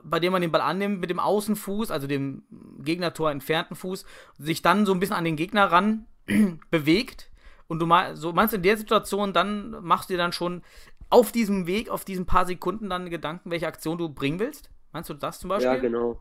bei 0.03 0.19
dem 0.19 0.31
man 0.31 0.41
den 0.41 0.51
Ball 0.51 0.61
annimmt 0.61 0.99
mit 0.99 1.09
dem 1.09 1.19
Außenfuß, 1.19 1.91
also 1.91 2.07
dem 2.07 2.43
Gegnertor 2.79 3.31
entfernten 3.31 3.75
Fuß, 3.75 4.05
sich 4.37 4.61
dann 4.61 4.85
so 4.85 4.93
ein 4.93 4.99
bisschen 4.99 5.15
an 5.15 5.25
den 5.25 5.35
Gegner 5.35 5.71
ran 5.71 6.05
bewegt. 6.71 7.29
Und 7.67 7.79
du 7.79 7.85
mal, 7.85 8.15
so 8.15 8.33
meinst 8.33 8.53
in 8.53 8.63
der 8.63 8.77
Situation, 8.77 9.31
dann 9.31 9.71
machst 9.83 10.09
du 10.09 10.13
dir 10.13 10.17
dann 10.17 10.33
schon 10.33 10.63
auf 11.09 11.31
diesem 11.31 11.67
Weg, 11.67 11.89
auf 11.89 12.05
diesen 12.05 12.25
paar 12.25 12.45
Sekunden 12.45 12.89
dann 12.89 13.09
Gedanken, 13.09 13.51
welche 13.51 13.67
Aktion 13.67 13.97
du 13.97 14.09
bringen 14.09 14.39
willst? 14.39 14.71
Meinst 14.91 15.09
du 15.09 15.13
das 15.13 15.39
zum 15.39 15.49
Beispiel? 15.49 15.71
Ja, 15.71 15.77
genau. 15.77 16.19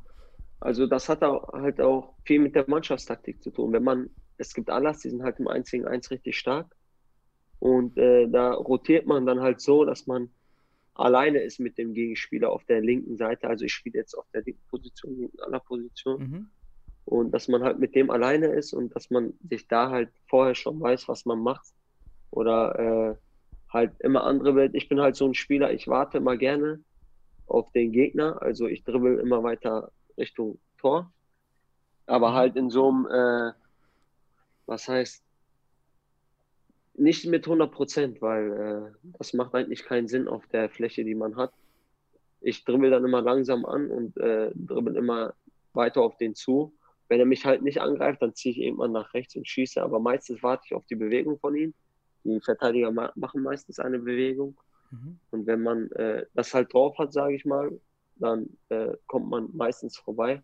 Also 0.60 0.86
das 0.86 1.08
hat 1.08 1.22
auch, 1.22 1.52
halt 1.52 1.80
auch 1.80 2.14
viel 2.24 2.40
mit 2.40 2.54
der 2.54 2.64
Mannschaftstaktik 2.68 3.42
zu 3.42 3.50
tun. 3.50 3.72
Wenn 3.72 3.84
man 3.84 4.10
es 4.38 4.54
gibt 4.54 4.70
Anlass, 4.70 5.00
die 5.00 5.10
sind 5.10 5.22
halt 5.22 5.38
im 5.40 5.48
1 5.48 5.70
gegen 5.70 5.86
1 5.86 6.10
richtig 6.10 6.38
stark. 6.38 6.74
Und 7.58 7.98
äh, 7.98 8.28
da 8.28 8.52
rotiert 8.52 9.06
man 9.06 9.26
dann 9.26 9.40
halt 9.40 9.60
so, 9.60 9.84
dass 9.84 10.06
man 10.06 10.30
alleine 10.94 11.40
ist 11.40 11.58
mit 11.58 11.76
dem 11.76 11.92
Gegenspieler 11.92 12.50
auf 12.50 12.64
der 12.64 12.80
linken 12.80 13.16
Seite. 13.16 13.48
Also 13.48 13.64
ich 13.64 13.72
spiele 13.72 13.98
jetzt 13.98 14.14
auf 14.14 14.26
der 14.32 14.42
linken 14.42 14.64
Position, 14.68 15.18
linken 15.18 15.40
aller 15.40 15.60
Position. 15.60 16.20
Mhm. 16.20 16.46
Und 17.04 17.32
dass 17.32 17.48
man 17.48 17.62
halt 17.62 17.78
mit 17.78 17.94
dem 17.94 18.10
alleine 18.10 18.46
ist 18.46 18.72
und 18.72 18.94
dass 18.94 19.10
man 19.10 19.34
sich 19.48 19.66
da 19.66 19.90
halt 19.90 20.10
vorher 20.28 20.54
schon 20.54 20.80
weiß, 20.80 21.08
was 21.08 21.24
man 21.24 21.40
macht. 21.40 21.66
Oder 22.30 22.78
äh, 22.78 23.16
halt 23.72 23.92
immer 24.00 24.24
andere 24.24 24.54
Welt. 24.54 24.74
Ich 24.74 24.88
bin 24.88 25.00
halt 25.00 25.16
so 25.16 25.26
ein 25.26 25.34
Spieler, 25.34 25.72
ich 25.72 25.88
warte 25.88 26.18
immer 26.18 26.36
gerne 26.36 26.80
auf 27.46 27.72
den 27.72 27.90
Gegner. 27.90 28.40
Also 28.40 28.66
ich 28.66 28.84
dribbel 28.84 29.18
immer 29.18 29.42
weiter 29.42 29.90
Richtung 30.18 30.58
Tor. 30.78 31.12
Aber 32.06 32.30
mhm. 32.30 32.34
halt 32.34 32.56
in 32.56 32.70
so 32.70 32.88
einem 32.88 33.06
äh, 33.06 33.52
was 34.68 34.86
heißt, 34.86 35.24
nicht 36.94 37.26
mit 37.26 37.46
100 37.46 37.72
Prozent, 37.72 38.20
weil 38.20 38.52
äh, 38.52 39.08
das 39.18 39.32
macht 39.32 39.54
eigentlich 39.54 39.84
keinen 39.84 40.08
Sinn 40.08 40.28
auf 40.28 40.46
der 40.48 40.68
Fläche, 40.68 41.04
die 41.04 41.14
man 41.14 41.36
hat. 41.36 41.52
Ich 42.40 42.64
dribbel 42.64 42.90
dann 42.90 43.04
immer 43.04 43.22
langsam 43.22 43.64
an 43.64 43.90
und 43.90 44.16
äh, 44.18 44.50
dribbel 44.54 44.96
immer 44.96 45.34
weiter 45.72 46.02
auf 46.02 46.16
den 46.18 46.34
zu. 46.34 46.74
Wenn 47.08 47.20
er 47.20 47.26
mich 47.26 47.46
halt 47.46 47.62
nicht 47.62 47.80
angreift, 47.80 48.20
dann 48.20 48.34
ziehe 48.34 48.52
ich 48.52 48.60
irgendwann 48.60 48.92
nach 48.92 49.14
rechts 49.14 49.34
und 49.36 49.48
schieße, 49.48 49.82
aber 49.82 49.98
meistens 50.00 50.42
warte 50.42 50.64
ich 50.66 50.74
auf 50.74 50.84
die 50.86 50.96
Bewegung 50.96 51.38
von 51.38 51.56
ihm. 51.56 51.72
Die 52.24 52.40
Verteidiger 52.40 52.90
ma 52.90 53.12
machen 53.14 53.42
meistens 53.42 53.78
eine 53.78 53.98
Bewegung. 53.98 54.60
Mhm. 54.90 55.18
Und 55.30 55.46
wenn 55.46 55.62
man 55.62 55.90
äh, 55.92 56.26
das 56.34 56.52
halt 56.52 56.72
drauf 56.74 56.98
hat, 56.98 57.12
sage 57.12 57.34
ich 57.34 57.44
mal, 57.44 57.80
dann 58.20 58.58
äh, 58.68 58.96
kommt 59.06 59.28
man 59.30 59.48
meistens 59.54 59.96
vorbei 59.98 60.42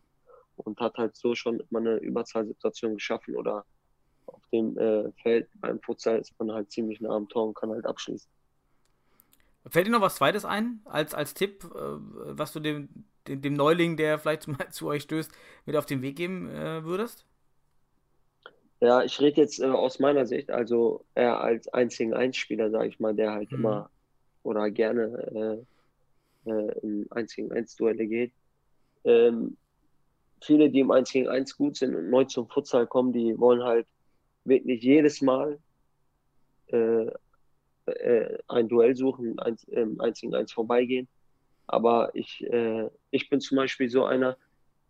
und 0.56 0.80
hat 0.80 0.96
halt 0.96 1.16
so 1.16 1.34
schon 1.34 1.60
immer 1.60 1.80
eine 1.80 1.96
Überzahlsituation 1.98 2.94
geschaffen 2.94 3.36
oder 3.36 3.64
auf 4.26 4.42
dem 4.52 4.76
äh, 4.78 5.12
Feld 5.22 5.48
beim 5.56 5.80
Futsal 5.82 6.18
ist 6.20 6.34
man 6.38 6.52
halt 6.52 6.70
ziemlich 6.72 7.00
nah 7.00 7.14
am 7.16 7.28
Tor 7.28 7.48
und 7.48 7.54
kann 7.56 7.70
halt 7.70 7.86
abschließen. 7.86 8.30
Fällt 9.66 9.86
dir 9.86 9.90
noch 9.90 10.00
was 10.02 10.16
Zweites 10.16 10.44
ein, 10.44 10.80
als, 10.84 11.14
als 11.14 11.34
Tipp, 11.34 11.64
äh, 11.64 11.68
was 11.76 12.52
du 12.52 12.60
dem, 12.60 12.88
dem, 13.26 13.40
dem, 13.40 13.54
Neuling, 13.54 13.96
der 13.96 14.18
vielleicht 14.20 14.46
mal 14.48 14.68
zu 14.70 14.88
euch 14.88 15.02
stößt, 15.04 15.32
mit 15.66 15.76
auf 15.76 15.86
den 15.86 16.02
Weg 16.02 16.16
geben 16.16 16.48
äh, 16.50 16.84
würdest? 16.84 17.26
Ja, 18.80 19.02
ich 19.02 19.20
rede 19.20 19.40
jetzt 19.40 19.60
äh, 19.60 19.66
aus 19.66 19.98
meiner 19.98 20.26
Sicht, 20.26 20.50
also 20.50 21.04
eher 21.14 21.40
als 21.40 21.68
1 21.68 21.96
gegen 21.96 22.12
1 22.14 22.36
Spieler, 22.36 22.70
sage 22.70 22.88
ich 22.88 23.00
mal, 23.00 23.14
der 23.14 23.32
halt 23.32 23.50
Mhm. 23.50 23.54
immer 23.54 23.90
oder 24.42 24.70
gerne 24.70 25.66
äh, 26.46 26.78
in 26.80 27.06
1 27.10 27.34
gegen 27.34 27.52
1 27.52 27.76
Duelle 27.76 28.06
geht. 28.06 28.32
Ähm, 29.04 29.56
viele, 30.42 30.70
die 30.70 30.80
im 30.80 30.90
1 30.90 31.10
gegen 31.10 31.28
1 31.28 31.56
gut 31.56 31.76
sind 31.76 31.94
und 31.94 32.10
neu 32.10 32.24
zum 32.24 32.48
Futsal 32.48 32.86
kommen, 32.86 33.12
die 33.12 33.38
wollen 33.38 33.62
halt 33.62 33.86
wirklich 34.44 34.82
jedes 34.82 35.22
Mal 35.22 35.58
äh, 36.68 37.06
äh, 37.86 38.38
ein 38.48 38.68
Duell 38.68 38.96
suchen, 38.96 39.38
eins, 39.38 39.66
ähm, 39.70 40.00
1 40.00 40.20
gegen 40.20 40.34
1 40.34 40.52
vorbeigehen. 40.52 41.08
Aber 41.66 42.14
ich, 42.14 42.44
äh, 42.44 42.88
ich 43.10 43.28
bin 43.30 43.40
zum 43.40 43.56
Beispiel 43.56 43.88
so 43.88 44.04
einer, 44.04 44.36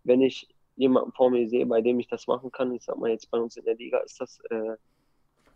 wenn 0.02 0.20
ich 0.20 0.48
jemanden 0.76 1.12
vor 1.12 1.30
mir 1.30 1.48
sehe, 1.48 1.66
bei 1.66 1.80
dem 1.80 2.00
ich 2.00 2.08
das 2.08 2.26
machen 2.26 2.50
kann, 2.50 2.74
ich 2.74 2.82
sag 2.82 2.98
mal 2.98 3.10
jetzt 3.10 3.30
bei 3.30 3.38
uns 3.38 3.56
in 3.56 3.64
der 3.64 3.76
Liga 3.76 3.98
ist 3.98 4.20
das 4.20 4.40
äh, 4.50 4.76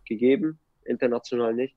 gegeben, 0.05 0.59
international 0.85 1.53
nicht. 1.53 1.75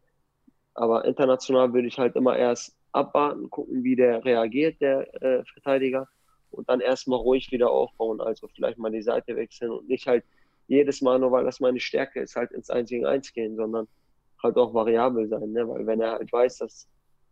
Aber 0.74 1.04
international 1.04 1.72
würde 1.72 1.88
ich 1.88 1.98
halt 1.98 2.16
immer 2.16 2.37
erst 2.37 2.76
abwarten, 2.92 3.50
gucken, 3.50 3.85
wie 3.85 3.96
der 3.96 4.24
reagiert, 4.24 4.81
der 4.81 5.22
äh, 5.22 5.44
Verteidiger, 5.44 6.09
und 6.50 6.68
dann 6.68 6.81
erstmal 6.81 7.18
ruhig 7.18 7.50
wieder 7.50 7.70
aufbauen. 7.70 8.20
Also 8.20 8.48
vielleicht 8.48 8.78
mal 8.78 8.92
die 8.92 9.02
Seite 9.02 9.37
wechseln 9.37 9.70
und 9.70 9.88
nicht 9.88 10.07
halt 10.07 10.24
jedes 10.68 11.00
Mal, 11.00 11.18
nur 11.18 11.33
weil 11.33 11.44
das 11.44 11.61
meine 11.61 11.81
Stärke 11.81 12.20
ist, 12.20 12.37
halt 12.37 12.52
ins 12.52 12.70
1 12.70 12.90
gegen 12.90 13.07
1 13.07 13.33
gehen, 13.33 13.57
sondern 13.57 13.88
halt 14.42 14.57
auch 14.57 14.74
variabel 14.74 15.28
sein. 15.28 15.52
Ne? 15.52 15.66
Weil 15.68 15.87
wenn 15.87 16.00
er 16.00 16.12
halt 16.12 16.33
weiß, 16.33 16.59
dass 16.59 16.88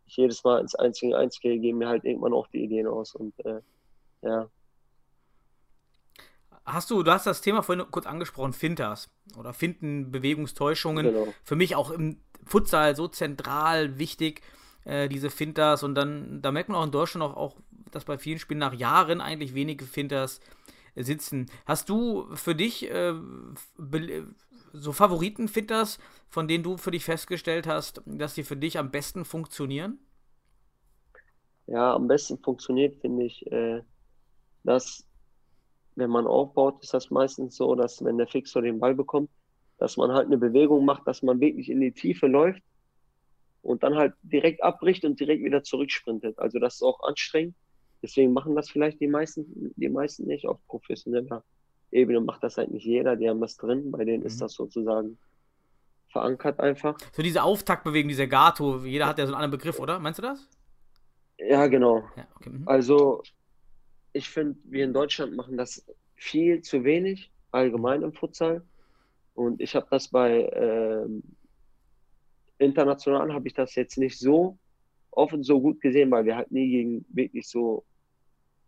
ich 0.07 0.16
jedes 0.16 0.42
Mal 0.42 0.61
ins 0.61 0.75
1 0.75 1.01
gegen 1.01 1.14
1 1.14 1.40
gehe, 1.40 1.59
gehen 1.59 1.79
mir 1.79 1.88
halt 1.88 2.05
irgendwann 2.05 2.33
auch 2.33 2.49
die 2.49 2.64
Ideen 2.64 2.87
aus. 2.87 3.14
Und 3.14 3.35
äh, 3.44 3.61
ja, 4.23 4.49
Hast 6.64 6.90
du, 6.90 7.03
du 7.03 7.11
hast 7.11 7.27
das 7.27 7.40
Thema 7.40 7.62
vorhin 7.62 7.85
kurz 7.90 8.07
angesprochen, 8.07 8.53
Fintas 8.53 9.11
oder 9.37 9.53
Finden, 9.53 10.12
Bewegungstäuschungen. 10.12 11.07
genau. 11.07 11.35
Für 11.42 11.57
mich 11.57 11.75
auch 11.75 11.90
im 11.90 12.20
Futsal 12.44 12.94
so 12.94 13.09
zentral 13.09 13.99
wichtig, 13.99 14.42
äh, 14.85 15.09
diese 15.09 15.31
Fintas. 15.31 15.83
Und 15.83 15.95
dann, 15.95 16.43
da 16.43 16.53
merkt 16.53 16.69
man 16.69 16.79
auch 16.79 16.85
in 16.85 16.90
Deutschland 16.90 17.25
auch, 17.25 17.37
auch, 17.37 17.57
dass 17.90 18.05
bei 18.05 18.19
vielen 18.19 18.38
Spielen 18.38 18.61
nach 18.61 18.75
Jahren 18.75 19.21
eigentlich 19.21 19.55
wenige 19.55 19.85
Fintas 19.85 20.40
äh, 20.95 21.03
sitzen. 21.03 21.47
Hast 21.66 21.88
du 21.88 22.27
für 22.35 22.55
dich 22.55 22.90
äh, 22.90 23.14
so 24.73 24.93
Favoriten-Fintas, 24.93 25.99
von 26.29 26.49
denen 26.49 26.64
du 26.64 26.77
für 26.77 26.90
dich 26.90 27.05
festgestellt 27.05 27.66
hast, 27.66 28.03
dass 28.07 28.35
die 28.35 28.45
für 28.45 28.57
dich 28.57 28.79
am 28.79 28.90
besten 28.90 29.25
funktionieren? 29.25 29.99
Ja, 31.66 31.95
am 31.95 32.09
besten 32.09 32.38
funktioniert, 32.38 33.01
finde 33.01 33.25
ich, 33.27 33.47
äh, 33.51 33.83
dass, 34.64 35.07
wenn 35.95 36.11
man 36.11 36.27
aufbaut, 36.27 36.83
ist 36.83 36.95
das 36.95 37.11
meistens 37.11 37.57
so, 37.57 37.75
dass 37.75 38.05
wenn 38.05 38.19
der 38.19 38.27
Fixer 38.27 38.61
den 38.61 38.81
Ball 38.81 38.95
bekommt, 38.95 39.31
dass 39.79 39.97
man 39.97 40.12
halt 40.12 40.27
eine 40.27 40.38
Bewegung 40.38 40.85
macht, 40.85 41.07
dass 41.07 41.23
man 41.23 41.40
wirklich 41.40 41.71
in 41.71 41.81
die 41.81 41.93
Tiefe 41.93 42.27
läuft 42.27 42.62
und 43.62 43.83
dann 43.83 43.94
halt 43.96 44.14
direkt 44.23 44.62
abbricht 44.62 45.05
und 45.05 45.18
direkt 45.20 45.44
wieder 45.44 45.62
zurücksprintet. 45.62 46.38
Also 46.38 46.59
das 46.59 46.77
ist 46.77 46.83
auch 46.83 47.01
anstrengend. 47.03 47.55
Deswegen 48.03 48.33
machen 48.33 48.57
das 48.57 48.70
vielleicht 48.70 49.01
die 49.01 49.09
meisten, 49.09 49.73
die 49.77 49.88
meisten 49.88 50.27
nicht. 50.27 50.46
Auf 50.46 50.59
professioneller 50.66 51.44
Ebene 51.90 52.20
macht 52.20 52.42
das 52.42 52.57
halt 52.57 52.70
nicht 52.70 52.87
jeder. 52.87 53.16
Die 53.16 53.29
haben 53.29 53.40
das 53.40 53.57
drin. 53.57 53.90
Bei 53.90 54.05
denen 54.05 54.20
Mhm. 54.20 54.27
ist 54.27 54.40
das 54.40 54.55
sozusagen 54.55 55.18
verankert 56.09 56.59
einfach. 56.61 56.96
So 57.12 57.23
diese 57.23 57.42
Auftaktbewegung, 57.42 58.09
dieser 58.09 58.27
Gato, 58.27 58.85
jeder 58.85 59.07
hat 59.07 59.18
ja 59.18 59.27
so 59.27 59.33
einen 59.35 59.42
anderen 59.42 59.59
Begriff, 59.59 59.79
oder? 59.79 59.99
Meinst 59.99 60.18
du 60.18 60.23
das? 60.23 60.49
Ja, 61.38 61.66
genau. 61.66 62.05
Ja, 62.16 62.27
okay. 62.37 62.51
mhm. 62.51 62.62
Also, 62.66 63.23
ich 64.12 64.29
finde, 64.29 64.59
wir 64.64 64.85
in 64.85 64.92
Deutschland 64.92 65.37
machen 65.37 65.57
das 65.57 65.87
viel 66.14 66.62
zu 66.62 66.85
wenig, 66.85 67.31
allgemein 67.51 68.03
im 68.03 68.12
Futsal. 68.12 68.62
Und 69.35 69.61
ich 69.61 69.75
habe 69.75 69.87
das 69.90 70.09
bei 70.09 70.51
ähm, 70.55 71.23
international 72.61 73.33
habe 73.33 73.49
ich 73.49 73.55
das 73.55 73.75
jetzt 73.75 73.96
nicht 73.96 74.18
so 74.18 74.59
offen 75.11 75.42
so 75.42 75.61
gut 75.61 75.81
gesehen, 75.81 76.11
weil 76.11 76.25
wir 76.25 76.37
halt 76.37 76.53
nie 76.53 76.70
gegen 76.70 77.05
wirklich 77.09 77.49
so 77.49 77.85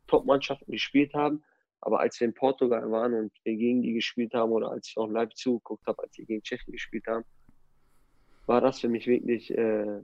Top-Mannschaften 0.07 0.72
gespielt 0.72 1.14
haben. 1.14 1.42
Aber 1.81 2.00
als 2.00 2.18
wir 2.20 2.28
in 2.28 2.35
Portugal 2.35 2.90
waren 2.90 3.14
und 3.14 3.33
wir 3.44 3.57
gegen 3.57 3.83
die 3.83 3.92
gespielt 3.92 4.35
haben 4.35 4.52
oder 4.52 4.70
als 4.70 4.88
ich 4.88 4.96
auch 4.96 5.09
live 5.09 5.35
zugeguckt 5.35 5.87
habe, 5.87 6.02
als 6.02 6.14
sie 6.14 6.24
gegen 6.24 6.42
Tschechien 6.42 6.72
gespielt 6.72 7.07
haben, 7.07 7.24
war 8.46 8.61
das 8.61 8.81
für 8.81 8.88
mich 8.88 9.07
wirklich 9.07 9.50
äh, 9.57 10.00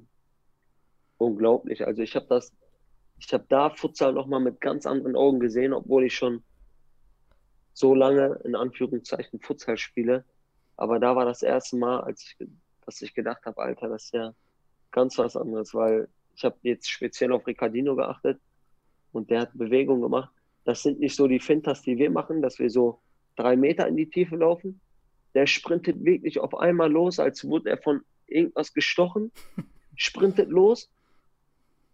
unglaublich. 1.18 1.86
Also 1.86 2.02
ich 2.02 2.14
habe 2.16 2.26
das, 2.28 2.52
ich 3.18 3.32
habe 3.32 3.46
da 3.48 3.70
Futsal 3.70 4.12
nochmal 4.12 4.40
mit 4.40 4.60
ganz 4.60 4.86
anderen 4.86 5.16
Augen 5.16 5.40
gesehen, 5.40 5.72
obwohl 5.72 6.04
ich 6.04 6.14
schon 6.14 6.42
so 7.72 7.94
lange 7.94 8.40
in 8.44 8.56
Anführungszeichen 8.56 9.40
Futsal 9.40 9.76
spiele. 9.78 10.24
Aber 10.76 10.98
da 10.98 11.14
war 11.14 11.24
das 11.24 11.42
erste 11.42 11.76
Mal, 11.76 12.00
als 12.00 12.22
ich, 12.22 12.48
dass 12.88 13.02
ich 13.02 13.12
gedacht 13.12 13.44
habe, 13.44 13.60
Alter, 13.60 13.90
das 13.90 14.04
ist 14.04 14.14
ja 14.14 14.34
ganz 14.92 15.18
was 15.18 15.36
anderes, 15.36 15.74
weil 15.74 16.08
ich 16.34 16.42
habe 16.42 16.56
jetzt 16.62 16.88
speziell 16.88 17.32
auf 17.32 17.46
Ricardino 17.46 17.94
geachtet 17.94 18.40
und 19.12 19.28
der 19.28 19.40
hat 19.42 19.50
Bewegungen 19.52 20.00
gemacht. 20.00 20.32
Das 20.64 20.82
sind 20.82 20.98
nicht 20.98 21.14
so 21.14 21.26
die 21.28 21.38
Fintas, 21.38 21.82
die 21.82 21.98
wir 21.98 22.10
machen, 22.10 22.40
dass 22.40 22.58
wir 22.58 22.70
so 22.70 23.02
drei 23.36 23.56
Meter 23.56 23.86
in 23.86 23.98
die 23.98 24.08
Tiefe 24.08 24.36
laufen. 24.36 24.80
Der 25.34 25.46
sprintet 25.46 26.02
wirklich 26.02 26.40
auf 26.40 26.54
einmal 26.56 26.90
los, 26.90 27.18
als 27.18 27.44
wurde 27.44 27.68
er 27.68 27.76
von 27.76 28.00
irgendwas 28.26 28.72
gestochen, 28.72 29.32
sprintet 29.94 30.48
los, 30.48 30.90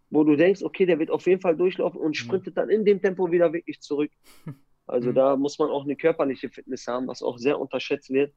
wo 0.09 0.23
du 0.23 0.37
denkst, 0.37 0.63
okay, 0.63 0.85
der 0.85 0.97
wird 0.97 1.11
auf 1.11 1.27
jeden 1.27 1.41
Fall 1.41 1.57
durchlaufen 1.57 1.99
und 1.99 2.15
sprintet 2.15 2.55
dann 2.55 2.69
in 2.69 2.85
dem 2.85 3.01
Tempo 3.01 3.29
wieder 3.31 3.51
wirklich 3.51 3.81
zurück. 3.81 4.11
Also 4.87 5.09
Mhm. 5.09 5.15
da 5.15 5.35
muss 5.35 5.57
man 5.57 5.71
auch 5.71 5.83
eine 5.83 5.95
körperliche 5.95 6.47
Fitness 6.47 6.85
haben, 6.85 7.07
was 7.07 7.23
auch 7.23 7.39
sehr 7.39 7.59
unterschätzt 7.59 8.11
wird 8.11 8.35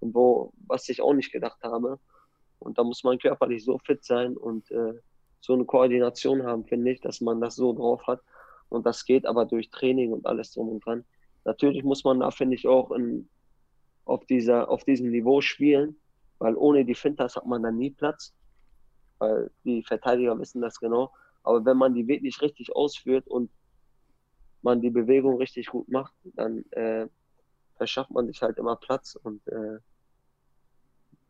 und 0.00 0.14
wo, 0.14 0.52
was 0.66 0.88
ich 0.88 1.02
auch 1.02 1.14
nicht 1.14 1.32
gedacht 1.32 1.62
habe. 1.62 1.98
Und 2.58 2.78
da 2.78 2.84
muss 2.84 3.04
man 3.04 3.18
körperlich 3.18 3.64
so 3.64 3.78
fit 3.78 4.04
sein 4.04 4.36
und 4.36 4.70
äh, 4.70 4.94
so 5.40 5.52
eine 5.52 5.64
Koordination 5.64 6.42
haben, 6.44 6.64
finde 6.64 6.92
ich, 6.92 7.00
dass 7.00 7.20
man 7.20 7.40
das 7.40 7.56
so 7.56 7.72
drauf 7.72 8.06
hat. 8.06 8.22
Und 8.70 8.86
das 8.86 9.04
geht 9.04 9.26
aber 9.26 9.44
durch 9.44 9.70
Training 9.70 10.12
und 10.12 10.26
alles 10.26 10.52
drum 10.52 10.68
und 10.70 10.84
dran. 10.84 11.04
Natürlich 11.44 11.84
muss 11.84 12.04
man 12.04 12.20
da, 12.20 12.30
finde 12.30 12.56
ich, 12.56 12.66
auch 12.66 12.90
in, 12.92 13.28
auf, 14.06 14.24
dieser, 14.26 14.68
auf 14.70 14.84
diesem 14.84 15.10
Niveau 15.10 15.40
spielen, 15.42 15.96
weil 16.38 16.56
ohne 16.56 16.84
die 16.84 16.94
Fintas 16.94 17.36
hat 17.36 17.46
man 17.46 17.62
dann 17.62 17.76
nie 17.76 17.90
Platz, 17.90 18.34
weil 19.18 19.50
die 19.64 19.82
Verteidiger 19.82 20.38
wissen 20.38 20.62
das 20.62 20.80
genau. 20.80 21.12
Aber 21.42 21.64
wenn 21.64 21.76
man 21.76 21.94
die 21.94 22.08
wirklich 22.08 22.40
richtig 22.40 22.74
ausführt 22.74 23.28
und 23.28 23.50
man 24.62 24.80
die 24.80 24.90
Bewegung 24.90 25.36
richtig 25.36 25.66
gut 25.66 25.88
macht, 25.88 26.14
dann 26.24 26.64
äh, 26.70 27.06
verschafft 27.76 28.10
man 28.10 28.26
sich 28.26 28.42
halt 28.42 28.58
immer 28.58 28.76
Platz 28.76 29.16
und 29.22 29.46
äh, 29.48 29.78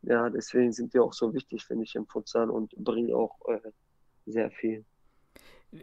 ja, 0.03 0.29
deswegen 0.29 0.73
sind 0.73 0.93
die 0.93 0.99
auch 0.99 1.13
so 1.13 1.33
wichtig, 1.33 1.65
finde 1.65 1.85
ich, 1.85 1.95
im 1.95 2.07
Futsal 2.07 2.51
und 2.51 2.75
bringen 2.77 3.15
auch 3.15 3.39
äh, 3.49 3.71
sehr 4.27 4.51
viel. 4.51 4.85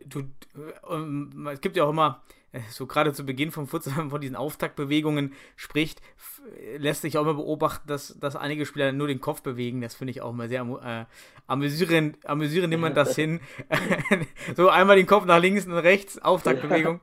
Du, 0.06 0.24
ähm, 0.90 1.48
es 1.52 1.60
gibt 1.62 1.76
ja 1.76 1.84
auch 1.84 1.90
immer, 1.90 2.22
äh, 2.54 2.60
so 2.70 2.86
gerade 2.88 3.14
zu 3.14 3.26
Beginn 3.26 3.52
vom 3.52 3.68
Futsal, 3.68 3.94
von 4.10 4.22
diesen 4.22 4.36
Auftaktbewegungen 4.36 5.34
spricht, 5.56 6.02
f- 6.18 6.42
lässt 6.78 7.02
sich 7.02 7.18
auch 7.18 7.24
immer 7.24 7.34
beobachten, 7.34 7.88
dass, 7.88 8.18
dass 8.20 8.36
einige 8.36 8.66
Spieler 8.66 8.92
nur 8.94 9.08
den 9.08 9.20
Kopf 9.22 9.42
bewegen. 9.42 9.82
Das 9.82 9.96
finde 9.96 10.12
ich 10.12 10.22
auch 10.22 10.32
immer 10.32 10.48
sehr 10.48 10.62
äh, 10.62 11.06
amüsierend, 11.48 12.18
amüsierend 12.26 12.70
nimmt 12.70 12.82
man 12.84 12.94
das 12.94 13.16
hin. 13.18 13.40
so 14.56 14.70
einmal 14.70 14.96
den 14.96 15.08
Kopf 15.08 15.26
nach 15.26 15.40
links 15.42 15.66
und 15.66 15.74
rechts, 15.74 16.18
Auftaktbewegung. 16.20 17.02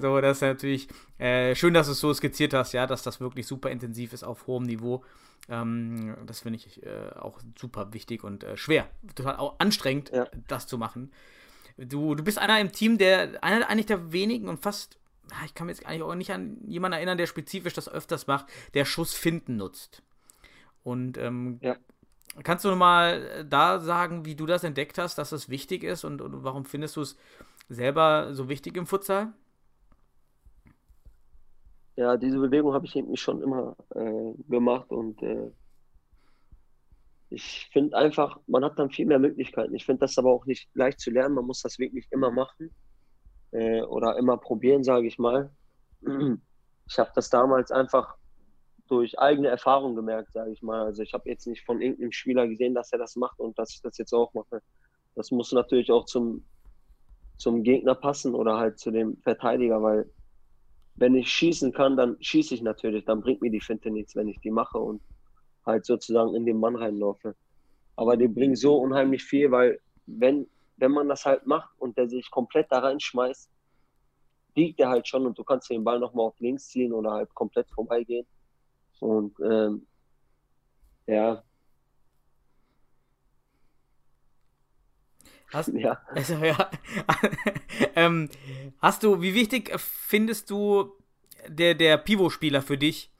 So, 0.00 0.20
das 0.20 0.38
ist 0.38 0.42
natürlich 0.42 0.88
äh, 1.18 1.54
schön, 1.54 1.74
dass 1.74 1.86
du 1.86 1.92
es 1.92 2.00
so 2.00 2.12
skizziert 2.14 2.54
hast, 2.54 2.72
ja, 2.72 2.86
dass 2.86 3.02
das 3.02 3.20
wirklich 3.20 3.46
super 3.46 3.70
intensiv 3.70 4.12
ist 4.12 4.22
auf 4.24 4.46
hohem 4.46 4.64
Niveau. 4.64 5.04
Ähm, 5.48 6.14
das 6.26 6.40
finde 6.40 6.58
ich 6.58 6.82
äh, 6.84 7.10
auch 7.18 7.40
super 7.58 7.92
wichtig 7.92 8.22
und 8.24 8.44
äh, 8.44 8.56
schwer. 8.56 8.86
Total 9.14 9.36
auch 9.36 9.58
anstrengend, 9.58 10.10
Ja. 10.14 10.26
das 10.48 10.66
zu 10.66 10.78
machen. 10.78 11.10
Du, 11.76 12.14
du 12.14 12.22
bist 12.24 12.38
einer 12.38 12.60
im 12.60 12.72
Team, 12.72 12.98
der, 12.98 13.42
einer 13.42 13.68
eigentlich 13.68 13.86
der 13.86 14.12
wenigen 14.12 14.48
und 14.48 14.60
fast, 14.62 14.98
ah, 15.30 15.44
ich 15.46 15.54
kann 15.54 15.66
mich 15.66 15.78
jetzt 15.78 15.86
eigentlich 15.86 16.02
auch 16.02 16.14
nicht 16.14 16.32
an 16.32 16.58
jemanden 16.66 16.96
erinnern, 16.96 17.18
der 17.18 17.26
spezifisch 17.26 17.74
das 17.74 17.88
öfters 17.88 18.26
macht, 18.26 18.46
der 18.74 18.84
Schuss 18.84 19.14
finden 19.14 19.56
nutzt. 19.56 20.02
Und 20.84 21.18
ähm, 21.18 21.60
Ja. 21.60 21.76
kannst 22.44 22.64
du 22.64 22.74
mal 22.76 23.44
da 23.48 23.80
sagen, 23.80 24.24
wie 24.24 24.34
du 24.34 24.46
das 24.46 24.64
entdeckt 24.64 24.98
hast, 24.98 25.18
dass 25.18 25.30
das 25.30 25.48
wichtig 25.48 25.84
ist 25.84 26.04
und, 26.04 26.20
und 26.22 26.44
warum 26.44 26.64
findest 26.64 26.96
du 26.96 27.02
es 27.02 27.16
selber 27.68 28.34
so 28.34 28.48
wichtig 28.48 28.76
im 28.76 28.86
Futsal? 28.86 29.32
Ja, 31.96 32.16
diese 32.16 32.38
Bewegung 32.38 32.72
habe 32.72 32.86
ich 32.86 32.96
irgendwie 32.96 33.16
schon 33.18 33.42
immer 33.42 33.76
äh, 33.94 34.32
gemacht 34.48 34.90
und 34.90 35.22
äh, 35.22 35.50
ich 37.32 37.68
finde 37.72 37.96
einfach, 37.96 38.38
man 38.46 38.64
hat 38.64 38.78
dann 38.78 38.90
viel 38.90 39.06
mehr 39.06 39.18
Möglichkeiten. 39.18 39.74
Ich 39.74 39.86
finde 39.86 40.00
das 40.00 40.18
aber 40.18 40.30
auch 40.30 40.46
nicht 40.46 40.68
leicht 40.74 41.00
zu 41.00 41.10
lernen. 41.10 41.34
Man 41.34 41.46
muss 41.46 41.62
das 41.62 41.78
wirklich 41.78 42.06
immer 42.10 42.30
machen 42.30 42.70
äh, 43.52 43.82
oder 43.82 44.16
immer 44.18 44.36
probieren, 44.36 44.84
sage 44.84 45.06
ich 45.06 45.18
mal. 45.18 45.50
Ich 46.88 46.98
habe 46.98 47.10
das 47.14 47.30
damals 47.30 47.70
einfach 47.70 48.16
durch 48.88 49.18
eigene 49.18 49.48
Erfahrung 49.48 49.94
gemerkt, 49.94 50.32
sage 50.32 50.52
ich 50.52 50.62
mal. 50.62 50.82
Also 50.82 51.02
ich 51.02 51.14
habe 51.14 51.28
jetzt 51.28 51.46
nicht 51.46 51.64
von 51.64 51.80
irgendeinem 51.80 52.12
Spieler 52.12 52.46
gesehen, 52.46 52.74
dass 52.74 52.92
er 52.92 52.98
das 52.98 53.16
macht 53.16 53.38
und 53.38 53.58
dass 53.58 53.72
ich 53.72 53.80
das 53.80 53.96
jetzt 53.98 54.12
auch 54.12 54.34
mache. 54.34 54.60
Das 55.14 55.30
muss 55.30 55.52
natürlich 55.52 55.90
auch 55.90 56.04
zum, 56.04 56.44
zum 57.38 57.62
Gegner 57.62 57.94
passen 57.94 58.34
oder 58.34 58.58
halt 58.58 58.78
zu 58.78 58.90
dem 58.90 59.16
Verteidiger, 59.22 59.82
weil 59.82 60.10
wenn 60.96 61.14
ich 61.14 61.30
schießen 61.30 61.72
kann, 61.72 61.96
dann 61.96 62.16
schieße 62.20 62.54
ich 62.54 62.62
natürlich. 62.62 63.04
Dann 63.04 63.22
bringt 63.22 63.40
mir 63.40 63.50
die 63.50 63.60
Finte 63.60 63.90
nichts, 63.90 64.14
wenn 64.14 64.28
ich 64.28 64.40
die 64.40 64.50
mache 64.50 64.78
und 64.78 65.00
halt 65.64 65.84
sozusagen 65.86 66.34
in 66.34 66.46
den 66.46 66.58
Mann 66.58 66.76
reinlaufe. 66.76 67.34
Aber 67.96 68.16
die 68.16 68.28
bringen 68.28 68.56
so 68.56 68.76
unheimlich 68.78 69.24
viel, 69.24 69.50
weil 69.50 69.80
wenn, 70.06 70.46
wenn 70.76 70.92
man 70.92 71.08
das 71.08 71.24
halt 71.24 71.46
macht 71.46 71.70
und 71.78 71.96
der 71.96 72.08
sich 72.08 72.30
komplett 72.30 72.70
da 72.70 72.80
reinschmeißt, 72.80 73.50
liegt 74.54 74.78
der 74.78 74.88
halt 74.88 75.08
schon 75.08 75.26
und 75.26 75.38
du 75.38 75.44
kannst 75.44 75.70
den 75.70 75.84
Ball 75.84 75.98
nochmal 75.98 76.26
auf 76.26 76.38
links 76.40 76.68
ziehen 76.68 76.92
oder 76.92 77.12
halt 77.12 77.34
komplett 77.34 77.70
vorbeigehen. 77.70 78.26
Und 79.00 79.34
ähm, 79.40 79.86
ja. 81.06 81.42
Hast, 85.52 85.68
Ja. 85.74 86.00
Also, 86.08 86.34
ja. 86.36 86.70
ähm, 87.96 88.28
hast 88.78 89.02
du, 89.02 89.20
wie 89.20 89.34
wichtig 89.34 89.72
findest 89.78 90.50
du 90.50 90.92
der, 91.48 91.74
der 91.74 91.98
Pivot-Spieler 91.98 92.62
für 92.62 92.78
dich? 92.78 93.11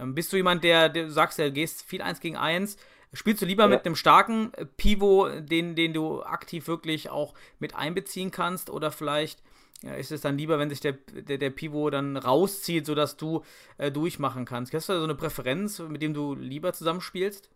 Ähm, 0.00 0.14
bist 0.14 0.32
du 0.32 0.36
jemand, 0.36 0.64
der, 0.64 0.88
der 0.88 1.04
du 1.04 1.10
sagst, 1.10 1.38
du 1.38 1.50
gehst 1.52 1.82
viel 1.82 2.02
eins 2.02 2.20
gegen 2.20 2.36
eins? 2.36 2.76
Spielst 3.12 3.42
du 3.42 3.46
lieber 3.46 3.68
Ja. 3.68 3.68
mit 3.68 3.84
einem 3.84 3.96
starken 3.96 4.52
Pivot, 4.76 5.50
den, 5.50 5.74
den 5.74 5.92
du 5.92 6.22
aktiv 6.22 6.68
wirklich 6.68 7.10
auch 7.10 7.34
mit 7.58 7.74
einbeziehen 7.74 8.30
kannst? 8.30 8.70
Oder 8.70 8.90
vielleicht 8.92 9.42
ja, 9.82 9.94
ist 9.94 10.12
es 10.12 10.20
dann 10.20 10.38
lieber, 10.38 10.58
wenn 10.58 10.70
sich 10.70 10.80
der, 10.80 10.92
der, 10.92 11.38
der 11.38 11.50
Pivot 11.50 11.94
dann 11.94 12.16
rauszieht, 12.16 12.86
sodass 12.86 13.16
du 13.16 13.42
äh, 13.78 13.90
durchmachen 13.90 14.44
kannst? 14.44 14.72
Hast 14.74 14.88
du 14.88 14.92
da 14.92 14.98
so 14.98 15.04
eine 15.04 15.14
Präferenz, 15.14 15.78
mit 15.80 16.02
dem 16.02 16.14
du 16.14 16.34
lieber 16.34 16.72
zusammenspielst? 16.72 17.50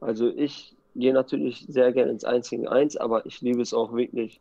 Also 0.00 0.28
ich 0.28 0.76
gehe 0.96 1.12
natürlich 1.12 1.64
sehr 1.68 1.92
gerne 1.92 2.10
ins 2.12 2.24
1 2.24 2.50
gegen 2.50 2.68
1, 2.68 2.96
aber 2.96 3.24
ich 3.26 3.40
liebe 3.40 3.62
es 3.62 3.72
auch 3.74 3.92
wirklich, 3.94 4.40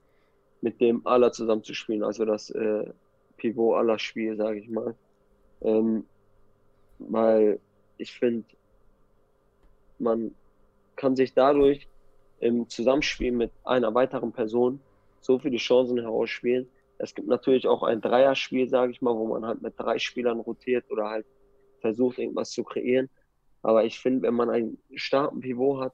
mit 0.61 0.81
dem 0.81 1.05
aller 1.07 1.31
zusammen 1.31 1.63
zu 1.63 1.73
spielen. 1.73 2.03
Also 2.03 2.25
das 2.25 2.49
äh, 2.49 2.91
Pivot 3.37 3.77
aller 3.77 3.99
Spiel, 3.99 4.35
sage 4.35 4.59
ich 4.59 4.69
mal. 4.69 4.95
Ähm, 5.61 6.05
weil 6.99 7.59
ich 7.97 8.13
finde, 8.13 8.45
man 9.97 10.33
kann 10.95 11.15
sich 11.15 11.33
dadurch 11.33 11.87
im 12.39 12.69
Zusammenspiel 12.69 13.31
mit 13.31 13.51
einer 13.63 13.93
weiteren 13.93 14.31
Person 14.31 14.79
so 15.21 15.39
viele 15.39 15.57
Chancen 15.57 15.99
herausspielen. 15.99 16.67
Es 16.97 17.13
gibt 17.15 17.27
natürlich 17.27 17.67
auch 17.67 17.83
ein 17.83 18.01
Dreierspiel, 18.01 18.69
sage 18.69 18.91
ich 18.91 19.01
mal, 19.01 19.15
wo 19.15 19.27
man 19.27 19.45
halt 19.45 19.61
mit 19.61 19.73
drei 19.77 19.99
Spielern 19.99 20.39
rotiert 20.39 20.89
oder 20.89 21.09
halt 21.09 21.25
versucht, 21.81 22.19
irgendwas 22.19 22.51
zu 22.51 22.63
kreieren. 22.63 23.09
Aber 23.61 23.85
ich 23.85 23.99
finde, 23.99 24.23
wenn 24.23 24.33
man 24.33 24.49
einen 24.49 24.77
starken 24.95 25.41
Pivot 25.41 25.81
hat, 25.81 25.93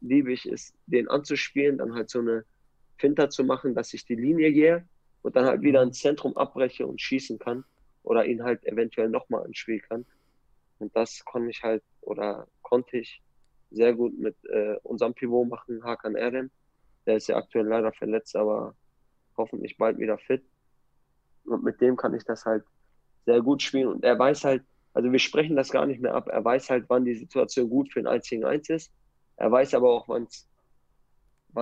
liebe 0.00 0.32
ich 0.32 0.46
es, 0.46 0.72
den 0.86 1.08
anzuspielen, 1.08 1.78
dann 1.78 1.94
halt 1.94 2.10
so 2.10 2.20
eine 2.20 2.44
Finter 2.98 3.30
zu 3.30 3.44
machen, 3.44 3.74
dass 3.74 3.92
ich 3.94 4.04
die 4.04 4.14
Linie 4.14 4.52
gehe 4.52 4.84
und 5.22 5.36
dann 5.36 5.44
halt 5.44 5.62
wieder 5.62 5.82
ins 5.82 5.98
Zentrum 5.98 6.36
abbreche 6.36 6.86
und 6.86 7.00
schießen 7.00 7.38
kann 7.38 7.64
oder 8.02 8.24
ihn 8.24 8.42
halt 8.42 8.64
eventuell 8.64 9.08
nochmal 9.08 9.44
anspielen 9.44 9.82
kann. 9.82 10.06
Und 10.80 10.94
das 10.96 11.24
konnte 11.24 11.50
ich 11.50 11.62
halt 11.62 11.82
oder 12.00 12.48
konnte 12.62 12.98
ich 12.98 13.22
sehr 13.70 13.94
gut 13.94 14.18
mit 14.18 14.36
äh, 14.46 14.76
unserem 14.82 15.14
Pivot 15.14 15.48
machen, 15.48 15.84
Hakan 15.84 16.16
Erdem. 16.16 16.50
Der 17.06 17.16
ist 17.16 17.28
ja 17.28 17.36
aktuell 17.36 17.66
leider 17.66 17.92
verletzt, 17.92 18.34
aber 18.34 18.74
hoffentlich 19.36 19.76
bald 19.76 19.98
wieder 19.98 20.18
fit. 20.18 20.44
Und 21.44 21.62
mit 21.62 21.80
dem 21.80 21.96
kann 21.96 22.14
ich 22.14 22.24
das 22.24 22.44
halt 22.44 22.64
sehr 23.26 23.40
gut 23.42 23.62
spielen. 23.62 23.88
Und 23.88 24.04
er 24.04 24.18
weiß 24.18 24.44
halt, 24.44 24.64
also 24.92 25.12
wir 25.12 25.18
sprechen 25.18 25.56
das 25.56 25.70
gar 25.70 25.86
nicht 25.86 26.00
mehr 26.00 26.14
ab. 26.14 26.28
Er 26.28 26.44
weiß 26.44 26.70
halt, 26.70 26.86
wann 26.88 27.04
die 27.04 27.14
Situation 27.14 27.70
gut 27.70 27.92
für 27.92 28.00
ein 28.00 28.06
1 28.06 28.28
gegen 28.28 28.44
1 28.44 28.68
ist. 28.70 28.92
Er 29.36 29.50
weiß 29.50 29.74
aber 29.74 29.90
auch, 29.90 30.08
wann 30.08 30.26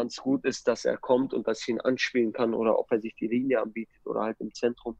es 0.06 0.16
gut 0.16 0.44
ist, 0.44 0.66
dass 0.66 0.84
er 0.84 0.96
kommt 0.96 1.34
und 1.34 1.46
dass 1.46 1.60
ich 1.62 1.68
ihn 1.68 1.80
anspielen 1.80 2.32
kann 2.32 2.54
oder 2.54 2.78
ob 2.78 2.90
er 2.90 3.00
sich 3.00 3.14
die 3.16 3.28
Linie 3.28 3.60
anbietet 3.60 4.00
oder 4.04 4.22
halt 4.22 4.40
im 4.40 4.52
Zentrum. 4.54 4.96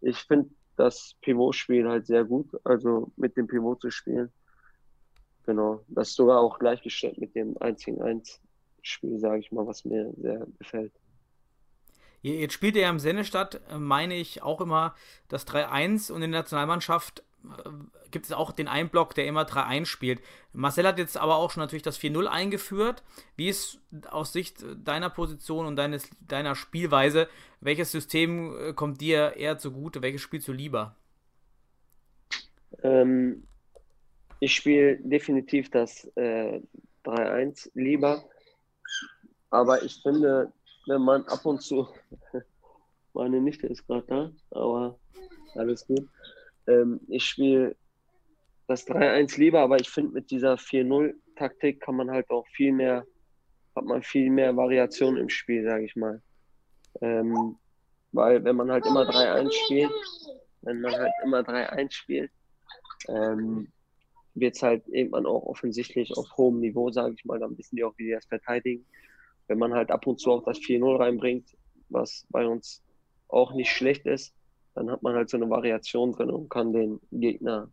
Ich 0.00 0.18
finde 0.18 0.50
das 0.76 1.14
Pivot-Spiel 1.20 1.88
halt 1.88 2.06
sehr 2.06 2.24
gut, 2.24 2.48
also 2.64 3.12
mit 3.16 3.36
dem 3.36 3.46
Pivot 3.46 3.80
zu 3.80 3.90
spielen. 3.90 4.32
Genau, 5.46 5.84
das 5.88 6.08
ist 6.10 6.16
sogar 6.16 6.40
auch 6.40 6.58
gleichgestellt 6.58 7.18
mit 7.18 7.34
dem 7.34 7.56
1 7.58 7.84
gegen 7.84 8.02
1 8.02 8.40
Spiel, 8.82 9.18
sage 9.18 9.40
ich 9.40 9.52
mal, 9.52 9.66
was 9.66 9.84
mir 9.84 10.12
sehr 10.16 10.46
gefällt. 10.58 10.92
Jetzt 12.22 12.54
spielt 12.54 12.74
ihr 12.74 12.82
ja 12.82 12.90
im 12.90 12.98
Sennestadt, 12.98 13.60
äh, 13.70 13.78
meine 13.78 14.14
ich, 14.14 14.42
auch 14.42 14.60
immer 14.60 14.94
das 15.28 15.46
3-1 15.46 16.10
und 16.10 16.22
in 16.22 16.32
der 16.32 16.40
Nationalmannschaft 16.40 17.22
gibt 18.10 18.26
es 18.26 18.32
auch 18.32 18.52
den 18.52 18.68
einen 18.68 18.88
Block, 18.88 19.14
der 19.14 19.26
immer 19.26 19.42
3-1 19.42 19.86
spielt. 19.86 20.20
Marcel 20.52 20.86
hat 20.86 20.98
jetzt 20.98 21.16
aber 21.16 21.36
auch 21.36 21.50
schon 21.50 21.62
natürlich 21.62 21.82
das 21.82 21.98
4-0 21.98 22.26
eingeführt. 22.26 23.02
Wie 23.36 23.48
ist 23.48 23.80
aus 24.08 24.32
Sicht 24.32 24.64
deiner 24.76 25.10
Position 25.10 25.66
und 25.66 25.76
deines, 25.76 26.08
deiner 26.26 26.54
Spielweise, 26.54 27.28
welches 27.60 27.90
System 27.90 28.56
äh, 28.56 28.72
kommt 28.72 29.00
dir 29.00 29.34
eher 29.36 29.58
zugute? 29.58 30.02
Welches 30.02 30.20
spielst 30.20 30.48
du 30.48 30.52
lieber? 30.52 30.96
Ähm, 32.82 33.44
ich 34.40 34.54
spiele 34.54 34.96
definitiv 34.98 35.70
das 35.70 36.04
äh, 36.16 36.60
3-1 37.04 37.70
lieber, 37.74 38.24
aber 39.50 39.82
ich 39.82 40.00
finde, 40.02 40.52
wenn 40.86 41.02
man 41.02 41.24
ab 41.24 41.44
und 41.46 41.62
zu, 41.62 41.88
meine 43.14 43.40
Nichte 43.40 43.66
ist 43.66 43.86
gerade 43.86 44.06
da, 44.06 44.32
aber 44.50 44.98
alles 45.54 45.86
gut. 45.86 46.08
Ähm, 46.66 47.00
ich 47.08 47.24
spiele 47.24 47.76
das 48.66 48.86
3-1 48.86 49.38
lieber, 49.38 49.60
aber 49.60 49.80
ich 49.80 49.90
finde, 49.90 50.12
mit 50.12 50.30
dieser 50.30 50.54
4-0-Taktik 50.54 51.80
kann 51.80 51.96
man 51.96 52.10
halt 52.10 52.30
auch 52.30 52.46
viel 52.48 52.72
mehr, 52.72 53.04
hat 53.76 53.84
man 53.84 54.02
viel 54.02 54.30
mehr 54.30 54.56
Variation 54.56 55.16
im 55.16 55.28
Spiel, 55.28 55.64
sage 55.64 55.84
ich 55.84 55.96
mal. 55.96 56.22
Ähm, 57.00 57.56
weil 58.12 58.44
wenn 58.44 58.56
man 58.56 58.70
halt 58.70 58.86
immer 58.86 59.02
3-1 59.02 59.52
spielt, 59.52 59.90
wenn 60.62 60.80
man 60.80 60.94
halt 60.94 61.12
immer 61.24 61.40
3-1 61.40 61.92
spielt, 61.92 62.30
ähm, 63.08 63.68
wird 64.34 64.56
es 64.56 64.62
halt 64.62 64.86
irgendwann 64.88 65.26
auch 65.26 65.44
offensichtlich 65.44 66.16
auf 66.16 66.36
hohem 66.36 66.60
Niveau, 66.60 66.90
sage 66.90 67.14
ich 67.16 67.24
mal, 67.24 67.38
dann 67.38 67.56
wissen 67.56 67.76
die 67.76 67.84
auch, 67.84 67.94
wie 67.98 68.04
die 68.04 68.12
das 68.12 68.26
verteidigen. 68.26 68.86
Wenn 69.46 69.58
man 69.58 69.74
halt 69.74 69.90
ab 69.90 70.06
und 70.06 70.18
zu 70.18 70.32
auch 70.32 70.44
das 70.44 70.58
4-0 70.58 70.98
reinbringt, 70.98 71.56
was 71.88 72.26
bei 72.30 72.46
uns 72.46 72.82
auch 73.28 73.52
nicht 73.54 73.70
schlecht 73.70 74.06
ist, 74.06 74.34
dann 74.74 74.90
hat 74.90 75.02
man 75.02 75.14
halt 75.14 75.30
so 75.30 75.36
eine 75.36 75.48
Variation 75.48 76.12
drin 76.12 76.30
und 76.30 76.48
kann 76.48 76.72
den 76.72 77.00
Gegner 77.10 77.70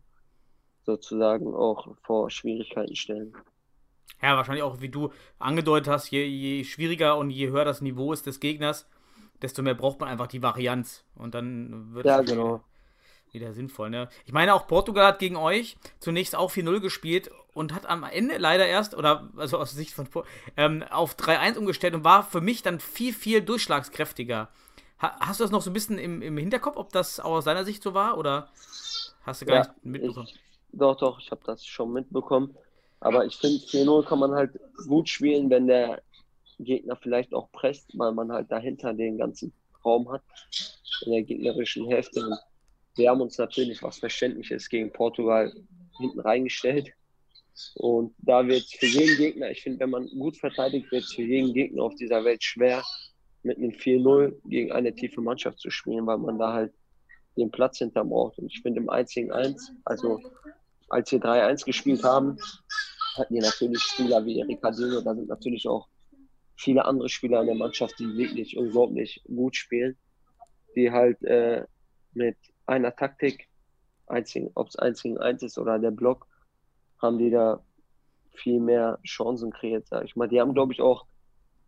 sozusagen 0.84 1.54
auch 1.54 1.96
vor 2.02 2.30
Schwierigkeiten 2.30 2.96
stellen. 2.96 3.34
Ja, 4.20 4.36
wahrscheinlich 4.36 4.62
auch, 4.62 4.80
wie 4.80 4.88
du 4.88 5.10
angedeutet 5.38 5.88
hast, 5.92 6.10
je, 6.10 6.24
je 6.24 6.64
schwieriger 6.64 7.16
und 7.16 7.30
je 7.30 7.50
höher 7.50 7.64
das 7.64 7.80
Niveau 7.80 8.12
ist 8.12 8.26
des 8.26 8.38
Gegners, 8.38 8.88
desto 9.40 9.62
mehr 9.62 9.74
braucht 9.74 10.00
man 10.00 10.08
einfach 10.08 10.28
die 10.28 10.42
Varianz. 10.42 11.04
Und 11.16 11.34
dann 11.34 11.92
wird 11.92 12.06
Ja, 12.06 12.20
es 12.20 12.26
genau. 12.30 12.60
wieder, 13.32 13.44
wieder 13.46 13.52
sinnvoll. 13.52 13.90
Ne? 13.90 14.08
Ich 14.24 14.32
meine, 14.32 14.54
auch 14.54 14.68
Portugal 14.68 15.06
hat 15.06 15.18
gegen 15.18 15.36
euch 15.36 15.76
zunächst 15.98 16.36
auch 16.36 16.52
4-0 16.52 16.80
gespielt 16.80 17.30
und 17.52 17.74
hat 17.74 17.86
am 17.86 18.04
Ende 18.04 18.38
leider 18.38 18.66
erst, 18.66 18.94
oder 18.94 19.28
also 19.36 19.58
aus 19.58 19.72
Sicht 19.72 19.92
von 19.92 20.08
ähm, 20.56 20.84
auf 20.90 21.16
3-1 21.16 21.58
umgestellt 21.58 21.94
und 21.94 22.04
war 22.04 22.22
für 22.22 22.40
mich 22.40 22.62
dann 22.62 22.78
viel, 22.78 23.12
viel 23.12 23.42
durchschlagskräftiger. 23.42 24.50
Ha 25.02 25.16
hast 25.20 25.40
du 25.40 25.44
das 25.44 25.50
noch 25.50 25.62
so 25.62 25.70
ein 25.70 25.72
bisschen 25.74 25.98
im, 25.98 26.22
im 26.22 26.36
Hinterkopf, 26.38 26.76
ob 26.76 26.92
das 26.92 27.20
auch 27.20 27.32
aus 27.32 27.44
deiner 27.44 27.64
Sicht 27.64 27.82
so 27.82 27.94
war? 27.94 28.18
Oder 28.18 28.50
hast 29.22 29.42
du 29.42 29.46
gar 29.46 29.56
Ja, 29.56 29.60
nicht 29.60 29.72
mitbekommen? 29.84 30.28
ich, 30.28 30.40
doch, 30.72 30.96
doch, 30.96 31.20
ich 31.20 31.30
habe 31.30 31.42
das 31.44 31.64
schon 31.66 31.92
mitbekommen. 31.92 32.56
Aber 33.00 33.24
ich 33.26 33.36
finde, 33.36 33.60
4-0 33.66 34.04
kann 34.04 34.18
man 34.20 34.32
halt 34.32 34.58
gut 34.86 35.08
spielen, 35.08 35.50
wenn 35.50 35.66
der 35.66 36.02
Gegner 36.58 36.96
vielleicht 36.96 37.34
auch 37.34 37.50
presst, 37.52 37.90
weil 37.98 38.12
man 38.12 38.32
halt 38.32 38.50
dahinter 38.52 38.94
den 38.94 39.18
ganzen 39.18 39.52
Raum 39.84 40.10
hat 40.12 40.22
in 41.06 41.12
der 41.12 41.22
gegnerischen 41.22 41.88
Hälfte. 41.88 42.20
Und 42.26 42.38
wir 42.96 43.10
haben 43.10 43.20
uns 43.20 43.38
natürlich, 43.38 43.82
was 43.82 43.98
verständlich 43.98 44.50
ist, 44.50 44.68
gegen 44.70 44.92
Portugal 44.92 45.52
hinten 45.98 46.20
reingestellt. 46.20 46.92
Und 47.74 48.14
da 48.18 48.46
wird 48.46 48.64
für 48.78 48.86
jeden 48.86 49.16
Gegner, 49.16 49.50
ich 49.50 49.62
finde, 49.62 49.80
wenn 49.80 49.90
man 49.90 50.08
gut 50.08 50.38
verteidigt 50.38 50.90
wird, 50.92 51.04
für 51.06 51.22
jeden 51.22 51.52
Gegner 51.54 51.82
auf 51.84 51.94
dieser 51.96 52.24
Welt 52.24 52.42
schwer, 52.42 52.82
mit 53.42 53.58
einem 53.58 53.70
4-0 53.70 54.34
gegen 54.44 54.72
eine 54.72 54.94
tiefe 54.94 55.20
Mannschaft 55.20 55.58
zu 55.58 55.70
spielen, 55.70 56.06
weil 56.06 56.18
man 56.18 56.38
da 56.38 56.52
halt 56.52 56.72
den 57.36 57.50
Platz 57.50 57.78
hinter 57.78 58.04
braucht. 58.04 58.38
Und 58.38 58.46
ich 58.46 58.60
finde 58.62 58.80
im 58.80 58.90
1 58.90 59.12
gegen 59.12 59.32
1, 59.32 59.72
also 59.84 60.20
als 60.88 61.10
wir 61.10 61.20
3-1 61.20 61.64
gespielt 61.64 62.04
haben, 62.04 62.36
hatten 63.16 63.34
wir 63.34 63.42
natürlich 63.42 63.82
Spieler 63.82 64.24
wie 64.24 64.42
Ricardinho, 64.42 65.00
da 65.00 65.14
sind 65.14 65.28
natürlich 65.28 65.66
auch 65.66 65.88
viele 66.56 66.84
andere 66.84 67.08
Spieler 67.08 67.40
in 67.40 67.46
der 67.46 67.56
Mannschaft, 67.56 67.98
die 67.98 68.16
wirklich 68.16 68.56
unglaublich 68.56 69.22
gut 69.26 69.56
spielen, 69.56 69.96
die 70.76 70.90
halt 70.90 71.22
äh, 71.22 71.64
mit 72.12 72.36
einer 72.66 72.94
Taktik, 72.94 73.48
ob 74.06 74.68
es 74.68 74.76
1 74.76 75.02
gegen 75.02 75.18
1 75.18 75.42
ist 75.42 75.58
oder 75.58 75.78
der 75.78 75.90
Block, 75.90 76.26
haben 77.00 77.18
die 77.18 77.30
da 77.30 77.64
viel 78.34 78.60
mehr 78.60 78.98
Chancen 79.04 79.50
kreiert, 79.50 79.86
sag 79.88 80.04
ich 80.04 80.16
mal. 80.16 80.28
Die 80.28 80.40
haben, 80.40 80.54
glaube 80.54 80.72
ich, 80.72 80.80
auch 80.80 81.06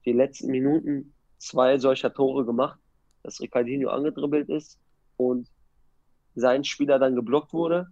die 0.05 0.13
letzten 0.13 0.51
Minuten 0.51 1.15
zwei 1.47 1.79
solcher 1.79 2.13
Tore 2.15 2.45
gemacht, 2.47 2.79
dass 3.23 3.41
Ricardinho 3.41 3.91
angedribbelt 3.91 4.49
ist 4.49 4.79
und 5.17 5.51
sein 6.35 6.65
Spieler 6.65 6.99
dann 6.99 7.17
geblockt 7.17 7.53
wurde, 7.53 7.89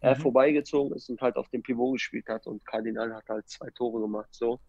er 0.00 0.16
Mhm. 0.16 0.20
vorbeigezogen 0.20 0.96
ist 0.96 1.08
und 1.10 1.20
halt 1.22 1.36
auf 1.36 1.48
dem 1.50 1.62
Pivot 1.62 1.94
gespielt 1.94 2.28
hat 2.28 2.46
und 2.46 2.64
Kardinal 2.66 3.14
hat 3.14 3.28
halt 3.28 3.48
zwei 3.48 3.70
Tore 3.70 4.00
gemacht. 4.02 4.28
So. 4.32 4.60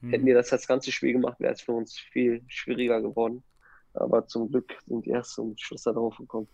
Hm. 0.00 0.10
Hätten 0.10 0.26
wir 0.26 0.34
das 0.34 0.50
das 0.50 0.66
ganze 0.66 0.92
Spiel 0.92 1.12
gemacht, 1.14 1.40
wäre 1.40 1.52
es 1.54 1.62
für 1.62 1.72
uns 1.72 1.98
viel 1.98 2.44
schwieriger 2.48 3.00
geworden. 3.02 3.44
Aber 3.94 4.26
zum 4.26 4.50
Glück 4.50 4.76
sind 4.86 5.06
die 5.06 5.10
erst 5.10 5.34
zum 5.34 5.56
Schluss 5.58 5.82
da 5.84 5.92
drauf 5.92 6.16
gekommen. 6.18 6.48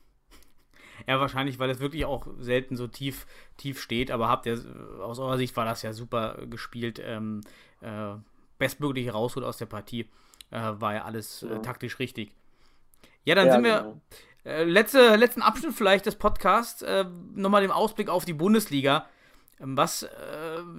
Ja, 1.07 1.21
wahrscheinlich, 1.21 1.59
weil 1.59 1.71
es 1.71 1.81
wirklich 1.81 2.05
auch 2.05 2.27
selten 2.39 2.77
so 2.77 2.87
tief, 2.87 3.27
tief 3.57 3.81
steht, 3.81 4.11
aber 4.11 4.29
habt 4.29 4.47
ihr, 4.47 4.55
aus 5.01 5.19
eurer 5.19 5.37
Sicht 5.37 5.57
war 5.57 5.65
das 5.65 5.83
ja 5.83 5.93
super 5.93 6.47
gespielt, 6.49 7.01
ähm, 7.05 7.43
äh, 7.83 8.15
bestmöglich 8.59 9.13
rausholt 9.13 9.45
aus 9.45 9.59
der 9.59 9.67
Partie, 9.67 10.09
äh, 10.51 10.61
war 10.79 10.95
ja 10.95 11.05
alles 11.05 11.43
äh, 11.43 11.61
taktisch 11.61 11.99
richtig. 11.99 12.33
Ja, 13.25 13.35
dann 13.35 13.47
Ja, 13.47 13.53
sind 13.55 13.65
wir, 13.65 13.79
genau. 13.79 14.01
äh, 14.45 14.65
letzte, 14.65 15.17
letzten 15.17 15.43
Abschnitt 15.43 15.75
vielleicht 15.75 16.07
des 16.07 16.17
Podcasts, 16.17 16.83
äh, 16.83 17.05
nochmal 17.35 17.63
dem 17.63 17.71
Ausblick 17.73 18.09
auf 18.09 18.25
die 18.25 18.33
Bundesliga, 18.35 19.07
was 19.59 20.03
äh, 20.05 20.09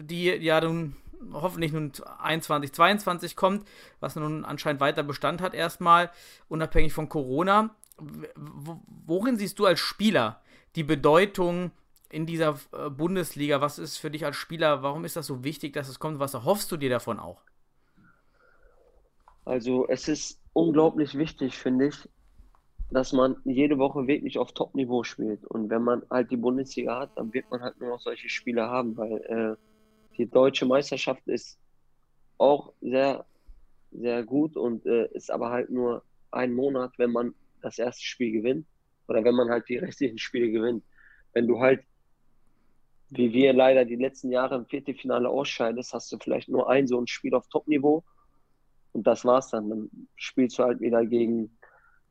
die 0.02 0.26
ja 0.26 0.62
nun 0.62 0.96
hoffentlich 1.34 1.72
nun 1.74 1.92
21, 2.20 2.74
22 2.74 3.36
kommt, 3.36 3.68
was 4.00 4.16
nun 4.16 4.46
anscheinend 4.46 4.82
weiter 4.82 5.04
Bestand 5.04 5.42
hat 5.42 5.54
erstmal, 5.54 6.12
unabhängig 6.48 6.94
von 6.94 7.10
Corona. 7.10 7.76
Worin 8.36 9.38
siehst 9.38 9.58
du 9.60 9.66
als 9.66 9.80
Spieler 9.80 10.42
die 10.76 10.84
Bedeutung 10.84 11.72
in 12.10 12.26
dieser 12.28 12.60
äh, 12.72 12.90
Bundesliga? 12.90 13.62
Was 13.62 13.80
ist 13.80 13.98
für 13.98 14.12
dich 14.12 14.26
als 14.26 14.36
Spieler, 14.36 14.84
warum 14.84 15.06
ist 15.06 15.16
das 15.16 15.26
so 15.26 15.44
wichtig, 15.44 15.74
dass 15.74 15.90
es 15.90 16.00
kommt? 16.00 16.20
Was 16.20 16.36
erhoffst 16.36 16.72
du 16.72 16.78
dir 16.78 16.90
davon 16.92 17.20
auch? 17.20 17.42
Also 19.48 19.88
es 19.88 20.10
ist 20.10 20.42
unglaublich 20.52 21.18
wichtig, 21.18 21.58
finde 21.58 21.88
ich, 21.88 21.96
dass 22.92 23.14
man 23.14 23.38
jede 23.46 23.78
Woche 23.78 24.06
wirklich 24.06 24.38
auf 24.38 24.52
Top-Niveau 24.52 25.04
spielt. 25.04 25.46
Und 25.46 25.70
wenn 25.70 25.84
man 25.84 26.04
halt 26.10 26.32
die 26.32 26.36
Bundesliga 26.36 27.00
hat, 27.00 27.12
dann 27.16 27.34
wird 27.34 27.50
man 27.50 27.62
halt 27.62 27.80
nur 27.80 27.92
noch 27.92 28.02
solche 28.02 28.28
Spiele 28.28 28.68
haben, 28.68 28.98
weil 28.98 29.16
äh, 29.22 29.56
die 30.18 30.30
deutsche 30.30 30.66
Meisterschaft 30.66 31.26
ist 31.28 31.58
auch 32.38 32.74
sehr, 32.82 33.26
sehr 33.92 34.24
gut 34.24 34.58
und 34.58 34.86
äh, 34.86 35.08
ist 35.14 35.32
aber 35.32 35.50
halt 35.50 35.70
nur 35.70 36.04
ein 36.32 36.54
Monat, 36.54 36.92
wenn 36.98 37.14
man 37.14 37.34
das 37.62 37.80
erste 37.80 38.04
Spiel 38.04 38.34
gewinnt 38.34 38.68
oder 39.08 39.24
wenn 39.24 39.36
man 39.36 39.50
halt 39.50 39.70
die 39.70 39.78
restlichen 39.86 40.18
Spiele 40.18 40.52
gewinnt. 40.52 40.84
Wenn 41.32 41.48
du 41.48 41.62
halt, 41.62 41.86
wie 43.12 43.32
wir 43.32 43.54
leider 43.54 43.86
die 43.86 43.96
letzten 43.96 44.30
Jahre 44.30 44.56
im 44.56 44.66
Viertelfinale 44.66 45.30
ausscheidest, 45.30 45.94
hast 45.94 46.12
du 46.12 46.18
vielleicht 46.18 46.50
nur 46.50 46.70
ein 46.70 46.86
so 46.86 47.00
ein 47.00 47.08
Spiel 47.08 47.34
auf 47.34 47.48
Top-Niveau 47.48 48.04
und 48.98 49.06
das 49.06 49.24
war's 49.26 49.52
dann. 49.52 49.70
Dann 49.70 49.90
spielst 50.16 50.58
du 50.58 50.64
halt 50.64 50.82
wieder 50.82 51.06
gegen 51.06 51.56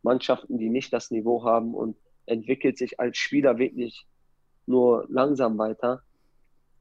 Mannschaften, 0.02 0.56
die 0.56 0.70
nicht 0.70 0.92
das 0.92 1.10
Niveau 1.10 1.42
haben 1.42 1.74
und 1.74 1.96
entwickelt 2.26 2.78
sich 2.78 3.00
als 3.00 3.18
Spieler 3.18 3.58
wirklich 3.58 4.06
nur 4.66 5.04
langsam 5.08 5.58
weiter. 5.58 6.04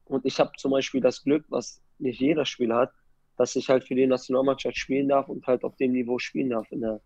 Und 0.04 0.24
ich 0.24 0.38
habe 0.38 0.52
zum 0.58 0.70
Beispiel 0.70 1.00
das 1.00 1.24
Glück, 1.24 1.44
was 1.48 1.82
nicht 1.98 2.20
jeder 2.20 2.44
Spieler 2.44 2.76
hat, 2.76 2.92
dass 3.36 3.56
ich 3.56 3.68
halt 3.68 3.82
für 3.82 3.96
die 3.96 4.06
Nationalmannschaft 4.06 4.76
spielen 4.76 5.08
darf 5.08 5.28
und 5.28 5.44
halt 5.48 5.64
auf 5.64 5.74
dem 5.74 5.90
Niveau 5.90 6.20
spielen 6.20 6.50
darf 6.50 6.70
in 6.70 6.82
der 6.82 7.00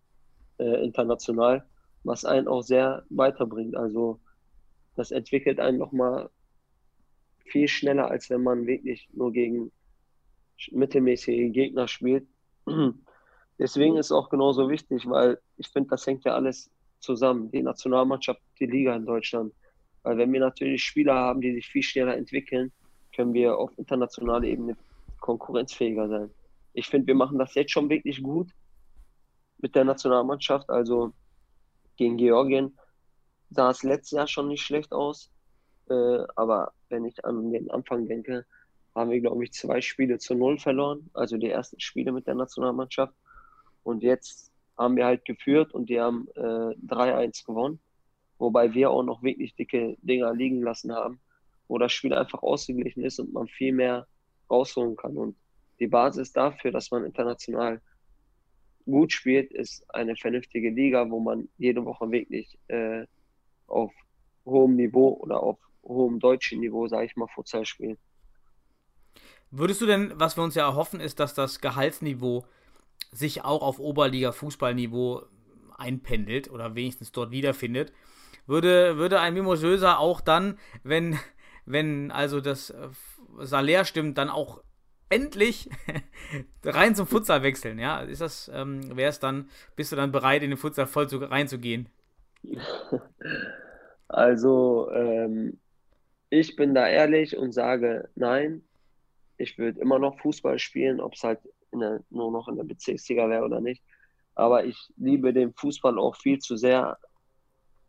äh, 0.58 0.84
international, 0.84 1.64
was 2.04 2.26
einen 2.26 2.48
auch 2.48 2.60
sehr 2.60 3.06
weiterbringt. 3.08 3.76
Also 3.76 4.20
das 4.94 5.10
entwickelt 5.10 5.58
einen 5.58 5.78
nochmal 5.78 6.28
viel 7.46 7.66
schneller, 7.66 8.10
als 8.10 8.28
wenn 8.28 8.42
man 8.42 8.66
wirklich 8.66 9.08
nur 9.14 9.32
gegen 9.32 9.72
mittelmäßige 10.70 11.50
Gegner 11.50 11.88
spielt. 11.88 12.28
Deswegen 13.58 13.96
ist 13.96 14.06
es 14.06 14.12
auch 14.12 14.30
genauso 14.30 14.68
wichtig, 14.70 15.08
weil 15.08 15.38
ich 15.56 15.68
finde, 15.68 15.90
das 15.90 16.06
hängt 16.06 16.24
ja 16.24 16.34
alles 16.34 16.70
zusammen. 17.00 17.50
Die 17.50 17.62
Nationalmannschaft, 17.62 18.40
die 18.58 18.66
Liga 18.66 18.94
in 18.94 19.04
Deutschland. 19.04 19.52
Weil 20.02 20.16
wenn 20.16 20.32
wir 20.32 20.40
natürlich 20.40 20.82
Spieler 20.82 21.14
haben, 21.14 21.40
die 21.40 21.52
sich 21.54 21.66
viel 21.66 21.82
schneller 21.82 22.16
entwickeln, 22.16 22.72
können 23.14 23.34
wir 23.34 23.58
auf 23.58 23.76
internationaler 23.76 24.44
Ebene 24.44 24.76
konkurrenzfähiger 25.20 26.08
sein. 26.08 26.30
Ich 26.72 26.86
finde, 26.86 27.08
wir 27.08 27.14
machen 27.14 27.38
das 27.38 27.54
jetzt 27.54 27.72
schon 27.72 27.90
wirklich 27.90 28.22
gut 28.22 28.50
mit 29.58 29.74
der 29.74 29.84
Nationalmannschaft. 29.84 30.70
Also 30.70 31.12
gegen 31.96 32.16
Georgien 32.16 32.78
sah 33.50 33.70
es 33.70 33.82
letztes 33.82 34.12
Jahr 34.12 34.26
schon 34.26 34.48
nicht 34.48 34.62
schlecht 34.62 34.92
aus. 34.92 35.30
Äh, 35.90 36.24
aber 36.36 36.72
wenn 36.88 37.04
ich 37.04 37.22
an 37.24 37.50
den 37.50 37.70
Anfang 37.70 38.06
denke, 38.06 38.46
haben 38.94 39.10
wir, 39.10 39.20
glaube 39.20 39.44
ich, 39.44 39.52
zwei 39.52 39.80
Spiele 39.80 40.18
zu 40.18 40.34
null 40.34 40.58
verloren. 40.58 41.10
Also 41.14 41.36
die 41.36 41.48
ersten 41.48 41.80
Spiele 41.80 42.12
mit 42.12 42.26
der 42.26 42.34
Nationalmannschaft. 42.34 43.14
Und 43.82 44.02
jetzt 44.02 44.52
haben 44.76 44.96
wir 44.96 45.06
halt 45.06 45.24
geführt 45.24 45.72
und 45.72 45.88
die 45.88 46.00
haben 46.00 46.28
äh, 46.34 46.40
3-1 46.40 47.46
gewonnen. 47.46 47.80
Wobei 48.38 48.72
wir 48.72 48.90
auch 48.90 49.02
noch 49.02 49.22
wirklich 49.22 49.54
dicke 49.54 49.96
Dinger 50.00 50.32
liegen 50.34 50.62
lassen 50.62 50.92
haben, 50.92 51.20
wo 51.68 51.78
das 51.78 51.92
Spiel 51.92 52.14
einfach 52.14 52.42
ausgeglichen 52.42 53.04
ist 53.04 53.20
und 53.20 53.32
man 53.32 53.48
viel 53.48 53.72
mehr 53.72 54.06
rausholen 54.50 54.96
kann. 54.96 55.16
Und 55.16 55.36
die 55.78 55.86
Basis 55.86 56.32
dafür, 56.32 56.72
dass 56.72 56.90
man 56.90 57.04
international 57.04 57.80
gut 58.86 59.12
spielt, 59.12 59.52
ist 59.52 59.84
eine 59.94 60.16
vernünftige 60.16 60.70
Liga, 60.70 61.08
wo 61.10 61.20
man 61.20 61.48
jede 61.58 61.84
Woche 61.84 62.10
wirklich 62.10 62.58
äh, 62.68 63.06
auf 63.66 63.92
hohem 64.44 64.76
Niveau 64.76 65.18
oder 65.20 65.42
auf 65.42 65.58
hohem 65.82 66.18
deutschen 66.18 66.60
Niveau, 66.60 66.88
sage 66.88 67.06
ich 67.06 67.16
mal, 67.16 67.28
Futsal 67.28 67.64
spielt. 67.64 67.98
Würdest 69.50 69.80
du 69.80 69.86
denn, 69.86 70.12
was 70.14 70.36
wir 70.36 70.44
uns 70.44 70.54
ja 70.54 70.64
erhoffen, 70.66 71.00
ist, 71.00 71.18
dass 71.20 71.34
das 71.34 71.60
Gehaltsniveau 71.60 72.44
sich 73.10 73.44
auch 73.44 73.62
auf 73.62 73.80
Oberliga-Fußballniveau 73.80 75.22
einpendelt 75.76 76.50
oder 76.50 76.74
wenigstens 76.74 77.10
dort 77.12 77.30
wiederfindet? 77.30 77.92
Würde, 78.46 78.96
würde 78.96 79.20
ein 79.20 79.34
Mimosöser 79.34 79.98
auch 79.98 80.20
dann, 80.20 80.58
wenn, 80.82 81.18
wenn 81.66 82.10
also 82.10 82.40
das 82.40 82.70
äh, 82.70 82.88
Salär 83.40 83.84
stimmt, 83.84 84.18
dann 84.18 84.28
auch 84.28 84.62
endlich 85.08 85.68
rein 86.64 86.94
zum 86.94 87.06
Futsal 87.06 87.42
wechseln, 87.42 87.78
ja? 87.78 88.00
Ist 88.00 88.20
das, 88.20 88.50
ähm, 88.54 88.96
wäre 88.96 89.10
es 89.10 89.18
dann, 89.18 89.48
bist 89.76 89.92
du 89.92 89.96
dann 89.96 90.12
bereit, 90.12 90.42
in 90.42 90.50
den 90.50 90.56
Futsal 90.56 90.86
voll 90.86 91.08
zu, 91.08 91.18
reinzugehen? 91.18 91.88
Also, 94.12 94.90
ähm, 94.90 95.60
ich 96.30 96.56
bin 96.56 96.74
da 96.74 96.88
ehrlich 96.88 97.36
und 97.36 97.52
sage 97.52 98.08
nein. 98.16 98.64
Ich 99.40 99.58
würde 99.58 99.80
immer 99.80 99.98
noch 99.98 100.18
Fußball 100.20 100.58
spielen, 100.58 101.00
ob 101.00 101.14
es 101.14 101.24
halt 101.24 101.40
der, 101.72 102.02
nur 102.10 102.30
noch 102.30 102.48
in 102.48 102.56
der 102.56 102.64
Bezirksliga 102.64 103.28
wäre 103.28 103.44
oder 103.44 103.60
nicht. 103.60 103.82
Aber 104.34 104.64
ich 104.64 104.76
liebe 104.96 105.32
den 105.32 105.52
Fußball 105.54 105.98
auch 105.98 106.16
viel 106.16 106.38
zu 106.38 106.56
sehr, 106.56 106.98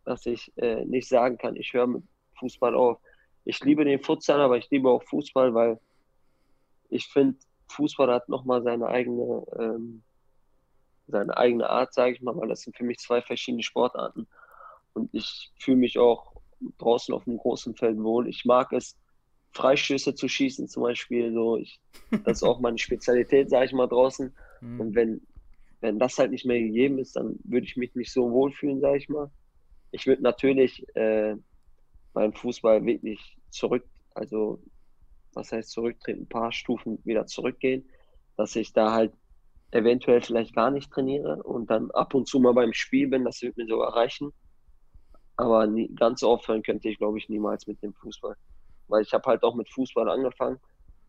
dass 0.05 0.25
ich 0.25 0.51
äh, 0.57 0.85
nicht 0.85 1.07
sagen 1.07 1.37
kann, 1.37 1.55
ich 1.55 1.73
höre 1.73 1.87
mit 1.87 2.03
Fußball 2.39 2.75
auf. 2.75 2.99
Ich 3.43 3.59
liebe 3.63 3.85
den 3.85 4.01
Futsal, 4.01 4.41
aber 4.41 4.57
ich 4.57 4.69
liebe 4.69 4.89
auch 4.89 5.03
Fußball, 5.03 5.53
weil 5.53 5.79
ich 6.89 7.07
finde, 7.07 7.37
Fußball 7.69 8.11
hat 8.11 8.29
nochmal 8.29 8.61
seine 8.63 8.87
eigene, 8.87 9.45
ähm, 9.57 10.03
seine 11.07 11.35
eigene 11.37 11.69
Art, 11.69 11.93
sage 11.93 12.13
ich 12.13 12.21
mal, 12.21 12.35
weil 12.35 12.49
das 12.49 12.61
sind 12.61 12.75
für 12.75 12.83
mich 12.83 12.99
zwei 12.99 13.21
verschiedene 13.21 13.63
Sportarten. 13.63 14.27
Und 14.93 15.09
ich 15.13 15.51
fühle 15.57 15.77
mich 15.77 15.97
auch 15.97 16.33
draußen 16.77 17.13
auf 17.13 17.23
dem 17.23 17.37
großen 17.37 17.75
Feld 17.75 17.97
wohl. 18.01 18.27
Ich 18.27 18.45
mag 18.45 18.71
es, 18.73 18.97
Freistöße 19.51 20.15
zu 20.15 20.27
schießen 20.27 20.67
zum 20.67 20.83
Beispiel. 20.83 21.33
So, 21.33 21.57
ich, 21.57 21.79
das 22.25 22.37
ist 22.37 22.43
auch 22.43 22.59
meine 22.59 22.77
Spezialität, 22.77 23.49
sage 23.49 23.65
ich 23.65 23.73
mal, 23.73 23.87
draußen. 23.87 24.35
Hm. 24.59 24.79
Und 24.79 24.95
wenn, 24.95 25.21
wenn 25.81 25.99
das 25.99 26.17
halt 26.17 26.31
nicht 26.31 26.45
mehr 26.45 26.59
gegeben 26.59 26.99
ist, 26.99 27.15
dann 27.15 27.39
würde 27.43 27.65
ich 27.65 27.77
mich 27.77 27.95
nicht 27.95 28.11
so 28.11 28.31
wohlfühlen, 28.31 28.79
sage 28.79 28.97
ich 28.97 29.09
mal. 29.09 29.29
Ich 29.91 30.07
würde 30.07 30.23
natürlich 30.23 30.85
äh, 30.95 31.35
beim 32.13 32.33
Fußball 32.33 32.85
wirklich 32.85 33.37
zurück, 33.49 33.85
also 34.15 34.61
was 35.33 35.51
heißt 35.51 35.71
zurücktreten, 35.71 36.23
ein 36.23 36.29
paar 36.29 36.51
Stufen 36.51 36.99
wieder 37.03 37.25
zurückgehen, 37.25 37.89
dass 38.37 38.55
ich 38.55 38.73
da 38.73 38.91
halt 38.91 39.13
eventuell 39.71 40.21
vielleicht 40.21 40.53
gar 40.53 40.71
nicht 40.71 40.91
trainiere 40.91 41.43
und 41.43 41.69
dann 41.69 41.91
ab 41.91 42.13
und 42.13 42.27
zu 42.27 42.39
mal 42.39 42.53
beim 42.53 42.73
Spiel 42.73 43.07
bin, 43.07 43.23
das 43.23 43.41
wird 43.41 43.57
mir 43.57 43.67
sogar 43.67 43.95
reichen. 43.95 44.31
Aber 45.37 45.65
nie, 45.65 45.87
ganz 45.95 46.23
aufhören 46.23 46.61
könnte 46.61 46.89
ich, 46.89 46.97
glaube 46.97 47.17
ich, 47.17 47.29
niemals 47.29 47.65
mit 47.67 47.81
dem 47.81 47.93
Fußball. 47.93 48.35
Weil 48.91 49.03
ich 49.03 49.13
habe 49.13 49.23
halt 49.25 49.43
auch 49.43 49.55
mit 49.55 49.71
Fußball 49.71 50.09
angefangen. 50.09 50.59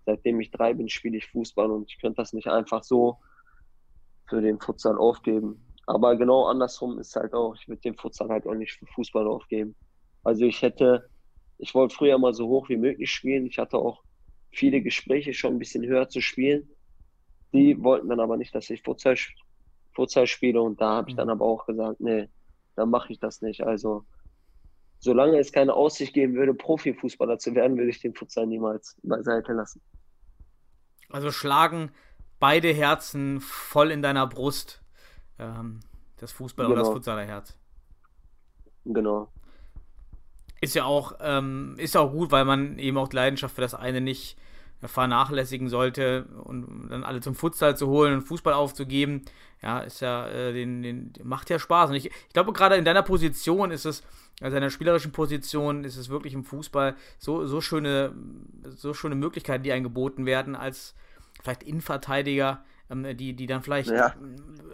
Seitdem 0.07 0.41
ich 0.41 0.51
drei 0.51 0.73
bin, 0.73 0.89
spiele 0.89 1.19
ich 1.19 1.27
Fußball 1.27 1.71
und 1.71 1.91
ich 1.91 1.99
könnte 2.01 2.17
das 2.17 2.33
nicht 2.33 2.49
einfach 2.49 2.83
so 2.83 3.19
für 4.29 4.41
den 4.41 4.59
Futsal 4.59 4.97
aufgeben. 4.97 5.65
Aber 5.87 6.17
genau 6.17 6.47
andersrum 6.47 6.99
ist 6.99 7.15
halt 7.17 7.35
auch, 7.35 7.55
ich 7.55 7.69
würde 7.69 7.83
den 7.83 7.97
Futsal 7.97 8.29
halt 8.29 8.47
auch 8.47 8.55
nicht 8.55 8.73
für 8.73 8.87
Fußball 8.87 9.27
aufgeben. 9.27 9.75
Also 10.25 10.45
ich 10.45 10.63
hätte, 10.63 11.09
ich 11.59 11.75
wollte 11.75 11.95
früher 11.95 12.19
mal 12.19 12.33
so 12.33 12.49
hoch 12.49 12.69
wie 12.69 12.77
möglich 12.77 13.11
spielen. 13.11 13.47
Ich 13.47 13.59
hatte 13.59 13.77
auch 13.77 14.03
viele 14.51 14.81
Gespräche, 14.81 15.35
schon 15.35 15.55
ein 15.55 15.59
bisschen 15.59 15.85
höher 15.85 16.09
zu 16.09 16.21
spielen. 16.21 16.71
Die 17.53 17.83
wollten 17.83 18.09
dann 18.09 18.21
aber 18.21 18.37
nicht, 18.37 18.55
dass 18.55 18.71
ich 18.71 18.83
Futsal, 18.83 19.17
Futsal 19.95 20.27
spiele 20.27 20.63
und 20.63 20.81
da 20.81 20.97
habe 20.97 21.11
ich 21.11 21.17
dann 21.17 21.29
aber 21.29 21.45
auch 21.45 21.67
gesagt, 21.67 22.01
nee, 22.01 22.29
dann 22.77 22.91
mache 22.91 23.13
ich 23.13 23.19
das 23.19 23.43
nicht. 23.43 23.63
Also 23.63 24.05
solange 25.03 25.39
es 25.39 25.53
keine 25.53 25.75
Aussicht 25.75 26.15
geben 26.15 26.35
würde, 26.35 26.55
Profifußballer 26.55 27.39
zu 27.39 27.55
werden, 27.55 27.77
würde 27.77 27.91
ich 27.91 28.01
den 28.01 28.15
Futsal 28.15 28.47
niemals 28.47 28.97
beiseite 29.03 29.53
lassen. 29.53 29.83
Also 31.11 31.33
schlagen 31.33 31.91
beide 32.39 32.73
Herzen 32.73 33.41
voll 33.41 33.91
in 33.91 34.01
deiner 34.01 34.27
Brust. 34.29 34.81
Ähm, 35.39 35.81
das 36.19 36.31
Fußball 36.33 36.67
und 36.67 36.77
das 36.77 36.85
Genau. 36.85 36.93
Futsaler 36.95 37.25
Herz. 37.25 37.59
Genau. 38.85 39.29
Ist 40.61 40.75
ja 40.77 40.85
auch, 40.85 41.15
ähm, 41.21 41.75
ist 41.79 41.97
ja 41.97 42.01
auch 42.01 42.13
gut, 42.13 42.31
weil 42.31 42.45
man 42.45 42.79
eben 42.79 42.97
auch 42.97 43.09
die 43.09 43.17
Leidenschaft 43.17 43.57
für 43.57 43.61
das 43.61 43.75
eine 43.75 44.01
nicht, 44.01 44.39
vernachlässigen 44.89 45.69
sollte 45.69 46.27
und 46.45 46.89
dann 46.91 47.05
alle 47.05 47.21
zum 47.21 47.35
Futsal 47.35 47.77
zu 47.77 47.89
holen 47.89 48.15
und 48.15 48.23
Fußball 48.23 48.53
aufzugeben. 48.53 49.23
Ja, 49.63 49.81
ist 49.81 50.01
ja, 50.01 50.29
äh, 50.29 50.53
den, 50.53 50.83
den, 50.83 51.13
macht 51.23 51.49
ja 51.51 51.59
Spaß. 51.59 51.91
Und 51.91 51.97
ich, 51.97 52.07
ich 52.07 52.33
glaube, 52.33 52.53
gerade 52.53 52.77
in 52.77 52.85
deiner 52.85 53.03
Position 53.03 53.71
ist 53.71 53.85
es, 53.85 54.03
also 54.41 54.57
in 54.57 54.63
der 54.63 54.71
spielerischen 54.71 55.13
Position 55.13 55.85
ist 55.85 55.97
es 55.97 56.09
wirklich 56.09 56.35
im 56.35 56.45
Fußball 56.45 56.97
so, 57.19 57.47
so 57.47 57.61
schöne, 57.61 58.13
so 58.71 58.93
schöne 58.93 59.15
Möglichkeiten, 59.15 59.63
die 59.63 59.73
eingeboten 59.73 60.27
werden, 60.27 60.57
als 60.57 60.95
vielleicht 61.41 61.63
Innenverteidiger, 61.63 62.65
ähm, 62.91 63.17
die, 63.17 63.35
die 63.35 63.47
dann 63.47 63.63
vielleicht 63.63 63.91
ja. 63.91 64.15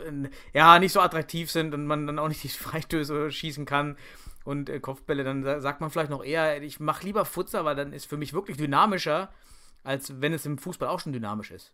Äh, 0.06 0.30
ja. 0.54 0.78
nicht 0.78 0.92
so 0.92 1.00
attraktiv 1.00 1.50
sind 1.50 1.74
und 1.74 1.86
man 1.86 2.06
dann 2.06 2.18
auch 2.18 2.28
nicht 2.28 2.42
die 2.42 2.48
Freistöße 2.48 3.30
schießen 3.30 3.66
kann 3.66 3.96
und 4.44 4.70
äh, 4.70 4.80
Kopfbälle, 4.80 5.22
dann 5.22 5.60
sagt 5.60 5.82
man 5.82 5.90
vielleicht 5.90 6.10
noch 6.10 6.24
eher, 6.24 6.62
ich 6.62 6.80
mache 6.80 7.04
lieber 7.04 7.26
Futsal, 7.26 7.66
weil 7.66 7.76
dann 7.76 7.92
ist 7.92 8.06
für 8.06 8.16
mich 8.16 8.32
wirklich 8.32 8.56
dynamischer, 8.56 9.28
als 9.84 10.20
wenn 10.20 10.32
es 10.32 10.46
im 10.46 10.58
Fußball 10.58 10.88
auch 10.88 11.00
schon 11.00 11.12
dynamisch 11.12 11.50
ist. 11.50 11.72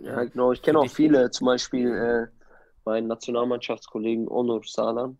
Ja, 0.00 0.24
genau. 0.24 0.52
Ich 0.52 0.62
kenne 0.62 0.78
auch 0.78 0.90
viele, 0.90 1.30
zum 1.30 1.46
Beispiel 1.46 1.90
äh, 1.92 2.26
meinen 2.84 3.08
Nationalmannschaftskollegen 3.08 4.28
Onur 4.28 4.62
Salan. 4.64 5.18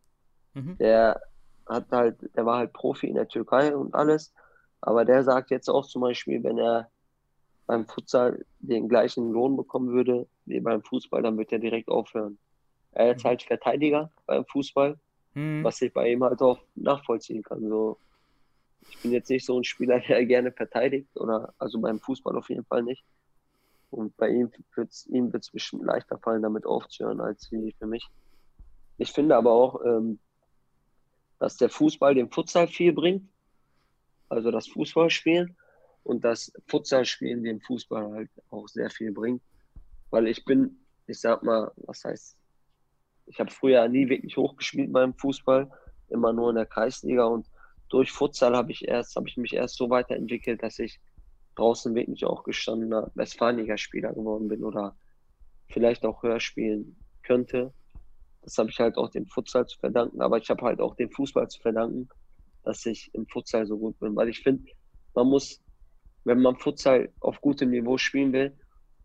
Mhm. 0.54 0.78
Der 0.78 1.20
hat 1.66 1.86
halt, 1.90 2.16
der 2.36 2.46
war 2.46 2.58
halt 2.58 2.72
Profi 2.72 3.08
in 3.08 3.14
der 3.14 3.28
Türkei 3.28 3.74
und 3.74 3.94
alles. 3.94 4.32
Aber 4.80 5.04
der 5.04 5.24
sagt 5.24 5.50
jetzt 5.50 5.68
auch 5.68 5.86
zum 5.86 6.02
Beispiel, 6.02 6.42
wenn 6.44 6.58
er 6.58 6.90
beim 7.66 7.86
Futsal 7.86 8.44
den 8.58 8.88
gleichen 8.88 9.32
Lohn 9.32 9.56
bekommen 9.56 9.90
würde 9.90 10.26
wie 10.44 10.60
beim 10.60 10.82
Fußball, 10.82 11.22
dann 11.22 11.38
wird 11.38 11.52
er 11.52 11.58
direkt 11.58 11.88
aufhören. 11.88 12.38
Er 12.92 13.16
ist 13.16 13.24
mhm. 13.24 13.28
halt 13.28 13.42
Verteidiger 13.42 14.10
beim 14.26 14.44
Fußball, 14.44 14.98
mhm. 15.34 15.64
was 15.64 15.80
ich 15.80 15.92
bei 15.92 16.12
ihm 16.12 16.22
halt 16.22 16.42
auch 16.42 16.58
nachvollziehen 16.74 17.42
kann. 17.42 17.66
So, 17.68 17.98
ich 18.88 18.98
bin 19.00 19.12
jetzt 19.12 19.30
nicht 19.30 19.44
so 19.44 19.58
ein 19.58 19.64
Spieler, 19.64 20.00
der 20.00 20.24
gerne 20.26 20.52
verteidigt, 20.52 21.08
oder 21.16 21.54
also 21.58 21.80
beim 21.80 22.00
Fußball 22.00 22.36
auf 22.36 22.48
jeden 22.48 22.64
Fall 22.64 22.82
nicht. 22.82 23.04
Und 23.90 24.16
bei 24.16 24.28
ihm 24.28 24.50
wird 24.74 24.90
es 24.90 25.06
ihm 25.06 25.32
wird's 25.32 25.50
bestimmt 25.50 25.84
leichter 25.84 26.18
fallen, 26.18 26.42
damit 26.42 26.66
aufzuhören, 26.66 27.20
als 27.20 27.46
für 27.46 27.86
mich. 27.86 28.08
Ich 28.98 29.12
finde 29.12 29.36
aber 29.36 29.52
auch, 29.52 29.84
ähm, 29.84 30.18
dass 31.38 31.56
der 31.56 31.68
Fußball 31.68 32.14
dem 32.14 32.30
Futsal 32.30 32.66
viel 32.66 32.92
bringt. 32.92 33.28
Also 34.28 34.50
das 34.50 34.66
Fußballspielen 34.68 35.56
und 36.04 36.24
das 36.24 36.52
Futsalspielen 36.66 37.42
dem 37.42 37.60
Fußball 37.60 38.12
halt 38.12 38.30
auch 38.50 38.68
sehr 38.68 38.90
viel 38.90 39.12
bringt. 39.12 39.42
Weil 40.10 40.28
ich 40.28 40.44
bin, 40.44 40.78
ich 41.06 41.20
sag 41.20 41.42
mal, 41.42 41.72
was 41.76 42.04
heißt, 42.04 42.36
ich 43.26 43.40
habe 43.40 43.50
früher 43.50 43.86
nie 43.88 44.08
wirklich 44.08 44.36
hochgespielt 44.36 44.92
beim 44.92 45.14
Fußball, 45.14 45.70
immer 46.08 46.32
nur 46.32 46.50
in 46.50 46.56
der 46.56 46.66
Kreisliga 46.66 47.24
und 47.24 47.46
durch 47.94 48.10
Futsal 48.10 48.56
habe 48.56 48.72
ich 48.72 48.88
erst, 48.88 49.14
habe 49.14 49.28
ich 49.28 49.36
mich 49.36 49.52
erst 49.52 49.76
so 49.76 49.88
weiterentwickelt, 49.88 50.64
dass 50.64 50.80
ich 50.80 50.98
draußen 51.54 51.94
wirklich 51.94 52.24
auch 52.24 52.42
gestandener 52.42 53.12
Westfalenliga-Spieler 53.14 54.12
geworden 54.12 54.48
bin 54.48 54.64
oder 54.64 54.96
vielleicht 55.68 56.04
auch 56.04 56.24
höher 56.24 56.40
spielen 56.40 56.96
könnte. 57.22 57.72
Das 58.42 58.58
habe 58.58 58.68
ich 58.68 58.80
halt 58.80 58.96
auch 58.96 59.10
dem 59.10 59.28
Futsal 59.28 59.68
zu 59.68 59.78
verdanken, 59.78 60.20
aber 60.22 60.38
ich 60.38 60.50
habe 60.50 60.64
halt 60.64 60.80
auch 60.80 60.96
dem 60.96 61.08
Fußball 61.08 61.46
zu 61.48 61.60
verdanken, 61.60 62.08
dass 62.64 62.84
ich 62.84 63.14
im 63.14 63.28
Futsal 63.28 63.64
so 63.64 63.78
gut 63.78 63.96
bin, 64.00 64.16
weil 64.16 64.28
ich 64.28 64.40
finde, 64.40 64.72
man 65.14 65.28
muss, 65.28 65.62
wenn 66.24 66.40
man 66.40 66.56
Futsal 66.56 67.12
auf 67.20 67.40
gutem 67.40 67.70
Niveau 67.70 67.96
spielen 67.96 68.32
will, 68.32 68.58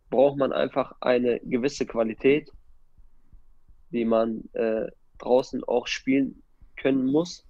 braucht 0.10 0.40
man 0.40 0.52
einfach 0.52 0.96
eine 1.00 1.40
gewisse 1.42 1.86
Qualität, 1.86 2.50
die 3.92 4.04
man 4.04 4.50
äh, 4.54 4.88
draußen 5.20 5.64
auch 5.66 5.86
spielen 5.86 6.42
können 6.76 7.06
muss, 7.06 7.46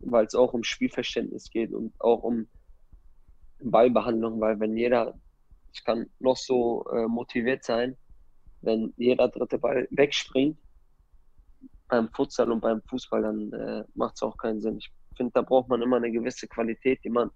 weil 0.00 0.26
es 0.26 0.34
auch 0.34 0.52
um 0.52 0.64
Spielverständnis 0.64 1.50
geht 1.50 1.72
und 1.72 1.92
auch 2.00 2.22
um 2.22 2.48
Ballbehandlung, 3.60 4.40
weil 4.40 4.60
wenn 4.60 4.76
jeder, 4.76 5.18
ich 5.72 5.84
kann 5.84 6.08
noch 6.18 6.36
so 6.36 6.84
äh, 6.92 7.06
motiviert 7.06 7.64
sein, 7.64 7.96
wenn 8.60 8.92
jeder 8.96 9.28
dritte 9.28 9.58
Ball 9.58 9.88
wegspringt 9.90 10.58
beim 11.88 12.08
Futsal 12.10 12.52
und 12.52 12.60
beim 12.60 12.82
Fußball, 12.82 13.22
dann 13.22 13.52
äh, 13.52 13.84
macht 13.94 14.16
es 14.16 14.22
auch 14.22 14.36
keinen 14.36 14.60
Sinn. 14.60 14.78
Ich 14.78 14.92
finde, 15.16 15.32
da 15.32 15.42
braucht 15.42 15.68
man 15.68 15.82
immer 15.82 15.96
eine 15.96 16.10
gewisse 16.10 16.46
Qualität, 16.46 17.02
die 17.04 17.10
man 17.10 17.30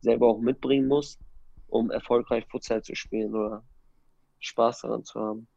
selber 0.00 0.28
auch 0.28 0.38
mitbringen 0.38 0.86
muss, 0.86 1.18
um 1.68 1.90
erfolgreich 1.90 2.46
Futsal 2.50 2.82
zu 2.82 2.94
spielen 2.94 3.34
oder 3.34 3.64
Spaß 4.40 4.82
daran 4.82 5.04
zu 5.04 5.20
haben. 5.20 5.48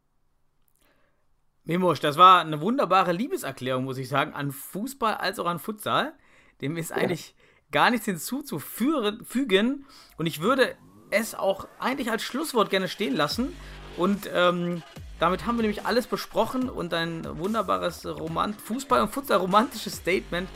Memosch, 1.65 1.99
das 1.99 2.17
war 2.17 2.39
eine 2.41 2.61
wunderbare 2.61 3.11
Liebeserklärung, 3.11 3.83
muss 3.83 3.97
ich 3.97 4.07
sagen, 4.07 4.33
an 4.33 4.51
Fußball 4.51 5.15
als 5.15 5.37
auch 5.37 5.45
an 5.45 5.59
Futsal. 5.59 6.13
Dem 6.61 6.77
ist 6.77 6.91
eigentlich 6.91 7.35
gar 7.71 7.91
nichts 7.91 8.05
hinzuzufügen. 8.05 9.85
Und 10.17 10.25
ich 10.25 10.41
würde 10.41 10.75
es 11.09 11.35
auch 11.35 11.67
eigentlich 11.79 12.11
als 12.11 12.23
Schlusswort 12.23 12.69
gerne 12.69 12.87
stehen 12.87 13.15
lassen. 13.15 13.55
Und 13.97 14.29
ähm, 14.33 14.83
damit 15.19 15.45
haben 15.45 15.57
wir 15.57 15.63
nämlich 15.63 15.85
alles 15.85 16.07
besprochen 16.07 16.69
und 16.69 16.93
ein 16.93 17.25
wunderbares 17.39 18.05
Roman 18.05 18.53
Fußball- 18.53 19.01
und 19.01 19.09
Futsal-romantisches 19.09 19.95
Statement. 19.97 20.47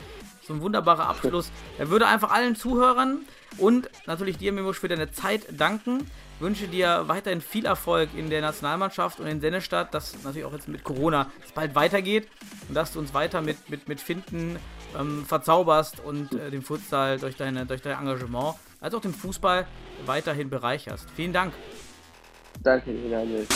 So 0.46 0.54
ein 0.54 0.60
wunderbarer 0.60 1.08
Abschluss. 1.08 1.50
Er 1.78 1.90
würde 1.90 2.06
einfach 2.06 2.30
allen 2.30 2.56
Zuhörern 2.56 3.20
und 3.58 3.88
natürlich 4.06 4.38
dir, 4.38 4.52
Mimusch, 4.52 4.80
für 4.80 4.88
deine 4.88 5.12
Zeit 5.12 5.46
danken. 5.50 6.10
Wünsche 6.40 6.66
dir 6.66 7.04
weiterhin 7.06 7.40
viel 7.40 7.66
Erfolg 7.66 8.10
in 8.16 8.28
der 8.28 8.40
Nationalmannschaft 8.40 9.20
und 9.20 9.26
in 9.26 9.40
Sennestadt, 9.40 9.94
dass 9.94 10.24
natürlich 10.24 10.44
auch 10.44 10.52
jetzt 10.52 10.66
mit 10.66 10.82
Corona 10.82 11.30
es 11.44 11.52
bald 11.52 11.76
weitergeht 11.76 12.28
und 12.68 12.74
dass 12.74 12.92
du 12.92 12.98
uns 12.98 13.14
weiter 13.14 13.40
mit, 13.40 13.70
mit, 13.70 13.88
mit 13.88 14.00
Finden 14.00 14.58
ähm, 14.98 15.24
verzauberst 15.26 16.00
und 16.00 16.32
äh, 16.34 16.50
den 16.50 16.62
Futsal 16.62 17.18
durch, 17.18 17.36
deine, 17.36 17.66
durch 17.66 17.82
dein 17.82 17.98
Engagement 17.98 18.56
als 18.80 18.94
auch 18.94 19.00
den 19.00 19.14
Fußball 19.14 19.66
weiterhin 20.06 20.50
bereicherst. 20.50 21.08
Vielen 21.14 21.32
Dank. 21.32 21.52
Danke, 22.62 22.92
Daniel. 23.08 23.46